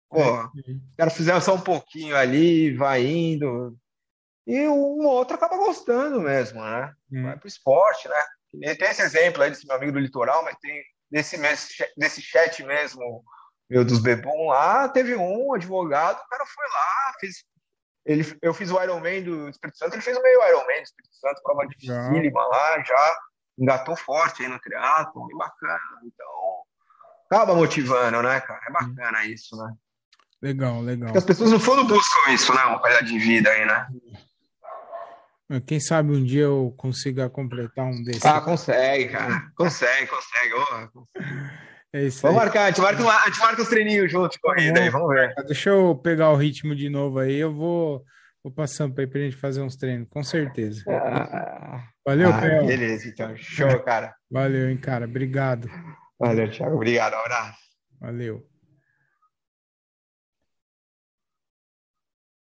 Pô, 0.08 0.20
é, 0.20 0.72
os 0.72 0.96
caras 0.96 1.16
fizeram 1.16 1.40
só 1.40 1.54
um 1.54 1.60
pouquinho 1.60 2.16
ali, 2.16 2.76
vai 2.76 3.06
indo. 3.06 3.76
E 4.46 4.66
um 4.66 5.06
outro 5.06 5.36
acaba 5.36 5.56
gostando 5.56 6.20
mesmo, 6.20 6.60
né? 6.60 6.92
Hum. 7.12 7.22
Vai 7.22 7.38
pro 7.38 7.46
esporte, 7.46 8.08
né? 8.08 8.74
Tem 8.74 8.88
esse 8.88 9.02
exemplo 9.02 9.42
aí 9.42 9.50
desse 9.50 9.66
meu 9.66 9.76
amigo 9.76 9.92
do 9.92 10.00
litoral, 10.00 10.42
mas 10.42 10.56
tem 10.60 10.82
nesse, 11.10 11.36
nesse 11.96 12.20
chat 12.20 12.62
mesmo, 12.64 13.24
meu, 13.68 13.84
dos 13.84 14.00
Bebum 14.00 14.48
lá, 14.48 14.88
teve 14.88 15.14
um 15.14 15.54
advogado, 15.54 16.18
o 16.18 16.28
cara 16.28 16.44
foi 16.46 16.66
lá, 16.72 17.14
fez. 17.20 17.44
Ele, 18.04 18.24
eu 18.42 18.52
fiz 18.54 18.70
o 18.70 18.82
Ironman 18.82 19.22
do 19.22 19.48
Espírito 19.48 19.78
Santo, 19.78 19.94
ele 19.94 20.02
fez 20.02 20.16
o 20.16 20.22
meio 20.22 20.48
Ironman 20.48 20.78
do 20.78 20.84
Espírito 20.84 21.14
Santo, 21.14 21.42
prova 21.42 21.68
dificílima 21.68 22.44
lá 22.46 22.82
já 22.82 23.16
engatou 23.60 23.96
forte 23.96 24.42
aí 24.42 24.48
no 24.48 24.58
triatlo, 24.58 25.26
bem 25.26 25.36
bacana. 25.36 25.78
Então, 26.04 26.26
acaba 27.30 27.54
motivando, 27.54 28.22
né, 28.22 28.40
cara? 28.40 28.60
É 28.66 28.72
bacana 28.72 29.24
isso, 29.26 29.56
né? 29.56 29.74
Legal, 30.42 30.80
legal. 30.80 31.08
Porque 31.08 31.18
as 31.18 31.24
pessoas 31.24 31.52
no 31.52 31.60
fundo 31.60 31.84
buscam 31.84 32.32
isso, 32.32 32.54
né? 32.54 32.62
Uma 32.64 32.78
qualidade 32.78 33.08
de 33.08 33.18
vida 33.18 33.50
aí, 33.50 33.66
né? 33.66 33.86
Quem 35.66 35.80
sabe 35.80 36.12
um 36.12 36.24
dia 36.24 36.44
eu 36.44 36.72
consiga 36.76 37.28
completar 37.28 37.84
um 37.84 38.02
desses. 38.04 38.24
Ah, 38.24 38.40
consegue, 38.40 39.08
cara. 39.08 39.50
Consegue, 39.56 40.06
consegue. 40.06 40.54
Oh, 40.54 40.88
consegue. 40.88 41.70
É 41.92 42.04
isso 42.04 42.22
vamos 42.22 42.38
aí. 42.38 42.44
marcar, 42.44 42.64
a 42.64 42.66
gente 42.68 42.80
marca, 42.80 43.02
uma, 43.02 43.16
a 43.16 43.26
gente 43.26 43.40
marca 43.40 43.62
os 43.62 43.68
treininhos 43.68 44.12
juntos 44.12 44.36
de 44.36 44.40
corrida 44.40 44.78
aí, 44.78 44.88
vamos 44.90 45.08
ver. 45.08 45.34
Deixa 45.46 45.70
eu 45.70 45.96
pegar 45.96 46.30
o 46.30 46.36
ritmo 46.36 46.74
de 46.74 46.88
novo 46.88 47.18
aí, 47.18 47.36
eu 47.36 47.52
vou, 47.52 48.04
vou 48.44 48.52
passando 48.52 48.94
para 48.94 49.08
pra 49.08 49.20
gente 49.20 49.34
fazer 49.36 49.60
uns 49.60 49.74
treinos, 49.74 50.06
com 50.08 50.22
certeza. 50.22 50.84
Ah, 50.88 51.82
Valeu, 52.06 52.30
ah, 52.30 52.40
Caio. 52.40 52.66
Beleza, 52.66 53.08
então. 53.08 53.36
Show, 53.36 53.82
cara. 53.82 54.14
Valeu, 54.30 54.70
hein, 54.70 54.76
cara. 54.76 55.06
Obrigado. 55.06 55.68
Valeu, 56.18 56.50
Thiago. 56.50 56.76
Obrigado, 56.76 57.14
um 57.14 57.18
abraço. 57.18 57.58
Valeu. 58.00 58.46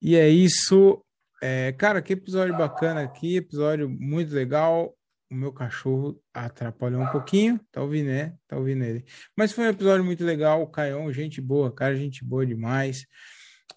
E 0.02 0.16
é 0.16 0.28
isso. 0.30 1.04
É, 1.42 1.72
cara, 1.74 2.02
que 2.02 2.14
episódio 2.14 2.58
bacana 2.58 3.02
aqui, 3.02 3.38
episódio 3.38 3.90
muito 3.90 4.34
legal. 4.34 4.96
O 5.32 5.36
meu 5.36 5.52
cachorro 5.52 6.22
atrapalhou 6.34 7.02
um 7.02 7.08
pouquinho, 7.08 7.60
tá 7.72 7.82
ouvindo, 7.82 8.08
né? 8.08 8.36
Tá 8.48 8.58
ouvindo 8.58 8.84
ele. 8.84 9.04
Mas 9.36 9.52
foi 9.52 9.66
um 9.66 9.70
episódio 9.70 10.06
muito 10.06 10.24
legal. 10.24 10.62
O 10.62 10.68
Caião, 10.68 11.12
gente 11.12 11.42
boa, 11.42 11.74
cara, 11.74 11.96
gente 11.96 12.24
boa 12.24 12.46
demais. 12.46 13.06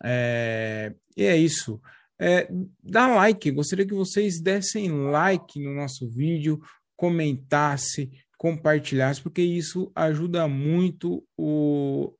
É, 0.05 0.95
e 1.17 1.25
é 1.25 1.37
isso. 1.37 1.81
É, 2.21 2.49
dá 2.83 3.07
like, 3.15 3.51
gostaria 3.51 3.87
que 3.87 3.95
vocês 3.95 4.41
dessem 4.41 4.91
like 4.91 5.61
no 5.61 5.75
nosso 5.75 6.09
vídeo, 6.09 6.61
comentasse, 6.97 8.11
compartilhasse, 8.37 9.23
porque 9.23 9.43
isso 9.43 9.91
ajuda 9.95 10.49
muito 10.49 11.25
o, 11.37 12.13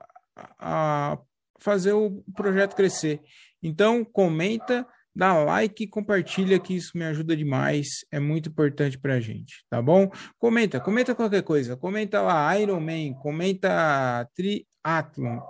a 0.59 1.19
fazer 1.59 1.93
o 1.93 2.23
projeto 2.35 2.77
crescer. 2.77 3.21
Então, 3.61 4.05
comenta, 4.05 4.87
dá 5.15 5.35
like 5.43 5.87
compartilha, 5.89 6.61
que 6.61 6.77
isso 6.77 6.97
me 6.97 7.05
ajuda 7.05 7.37
demais, 7.37 8.05
é 8.11 8.21
muito 8.21 8.51
importante 8.51 8.97
para 8.97 9.15
a 9.15 9.21
gente, 9.21 9.65
tá 9.69 9.83
bom? 9.83 10.09
Comenta, 10.39 10.79
comenta 10.79 11.15
qualquer 11.15 11.43
coisa, 11.43 11.77
comenta 11.77 12.23
lá 12.23 12.57
Iron 12.59 12.81
Man, 12.81 13.15
comenta 13.15 14.29
Triathlon, 14.35 15.41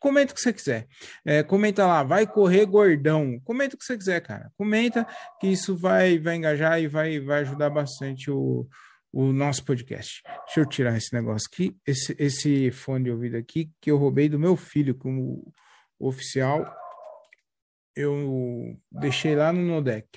comenta 0.00 0.32
o 0.32 0.34
que 0.34 0.40
você 0.40 0.52
quiser. 0.52 0.88
É, 1.24 1.42
comenta 1.42 1.86
lá, 1.86 2.02
vai 2.02 2.26
correr 2.26 2.64
gordão. 2.64 3.38
Comenta 3.44 3.76
o 3.76 3.78
que 3.78 3.84
você 3.84 3.96
quiser, 3.96 4.20
cara. 4.20 4.50
Comenta 4.56 5.06
que 5.38 5.46
isso 5.46 5.76
vai, 5.76 6.18
vai 6.18 6.36
engajar 6.36 6.80
e 6.80 6.88
vai, 6.88 7.20
vai 7.20 7.42
ajudar 7.42 7.70
bastante 7.70 8.30
o, 8.30 8.66
o 9.12 9.32
nosso 9.32 9.64
podcast. 9.64 10.22
Deixa 10.46 10.60
eu 10.60 10.66
tirar 10.66 10.96
esse 10.96 11.12
negócio 11.12 11.48
aqui, 11.52 11.76
esse, 11.86 12.16
esse 12.18 12.70
fone 12.70 13.04
de 13.04 13.10
ouvido 13.10 13.36
aqui, 13.36 13.70
que 13.80 13.90
eu 13.90 13.98
roubei 13.98 14.28
do 14.28 14.38
meu 14.38 14.56
filho 14.56 14.94
como 14.94 15.52
oficial. 15.98 16.66
Eu 17.94 18.76
deixei 18.90 19.36
lá 19.36 19.52
no 19.52 19.60
Nodec. 19.60 20.08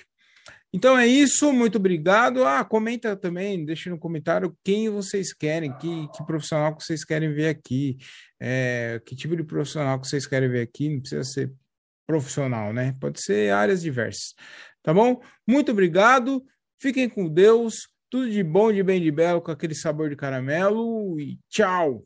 Então 0.76 0.98
é 0.98 1.06
isso, 1.06 1.52
muito 1.52 1.78
obrigado. 1.78 2.44
Ah, 2.44 2.64
comenta 2.64 3.14
também, 3.14 3.64
deixe 3.64 3.88
no 3.88 3.96
comentário 3.96 4.58
quem 4.64 4.90
vocês 4.90 5.32
querem, 5.32 5.72
que, 5.78 6.08
que 6.08 6.26
profissional 6.26 6.74
que 6.74 6.82
vocês 6.82 7.04
querem 7.04 7.32
ver 7.32 7.46
aqui, 7.46 7.96
é, 8.40 9.00
que 9.06 9.14
tipo 9.14 9.36
de 9.36 9.44
profissional 9.44 10.00
que 10.00 10.08
vocês 10.08 10.26
querem 10.26 10.48
ver 10.48 10.62
aqui, 10.62 10.88
não 10.88 10.98
precisa 10.98 11.22
ser 11.22 11.52
profissional, 12.04 12.72
né? 12.72 12.92
Pode 13.00 13.20
ser 13.20 13.52
áreas 13.52 13.82
diversas. 13.82 14.34
Tá 14.82 14.92
bom? 14.92 15.22
Muito 15.46 15.70
obrigado, 15.70 16.44
fiquem 16.76 17.08
com 17.08 17.28
Deus, 17.28 17.88
tudo 18.10 18.28
de 18.28 18.42
bom, 18.42 18.72
de 18.72 18.82
bem, 18.82 19.00
de 19.00 19.12
belo, 19.12 19.40
com 19.40 19.52
aquele 19.52 19.76
sabor 19.76 20.10
de 20.10 20.16
caramelo 20.16 21.20
e 21.20 21.38
tchau! 21.48 22.02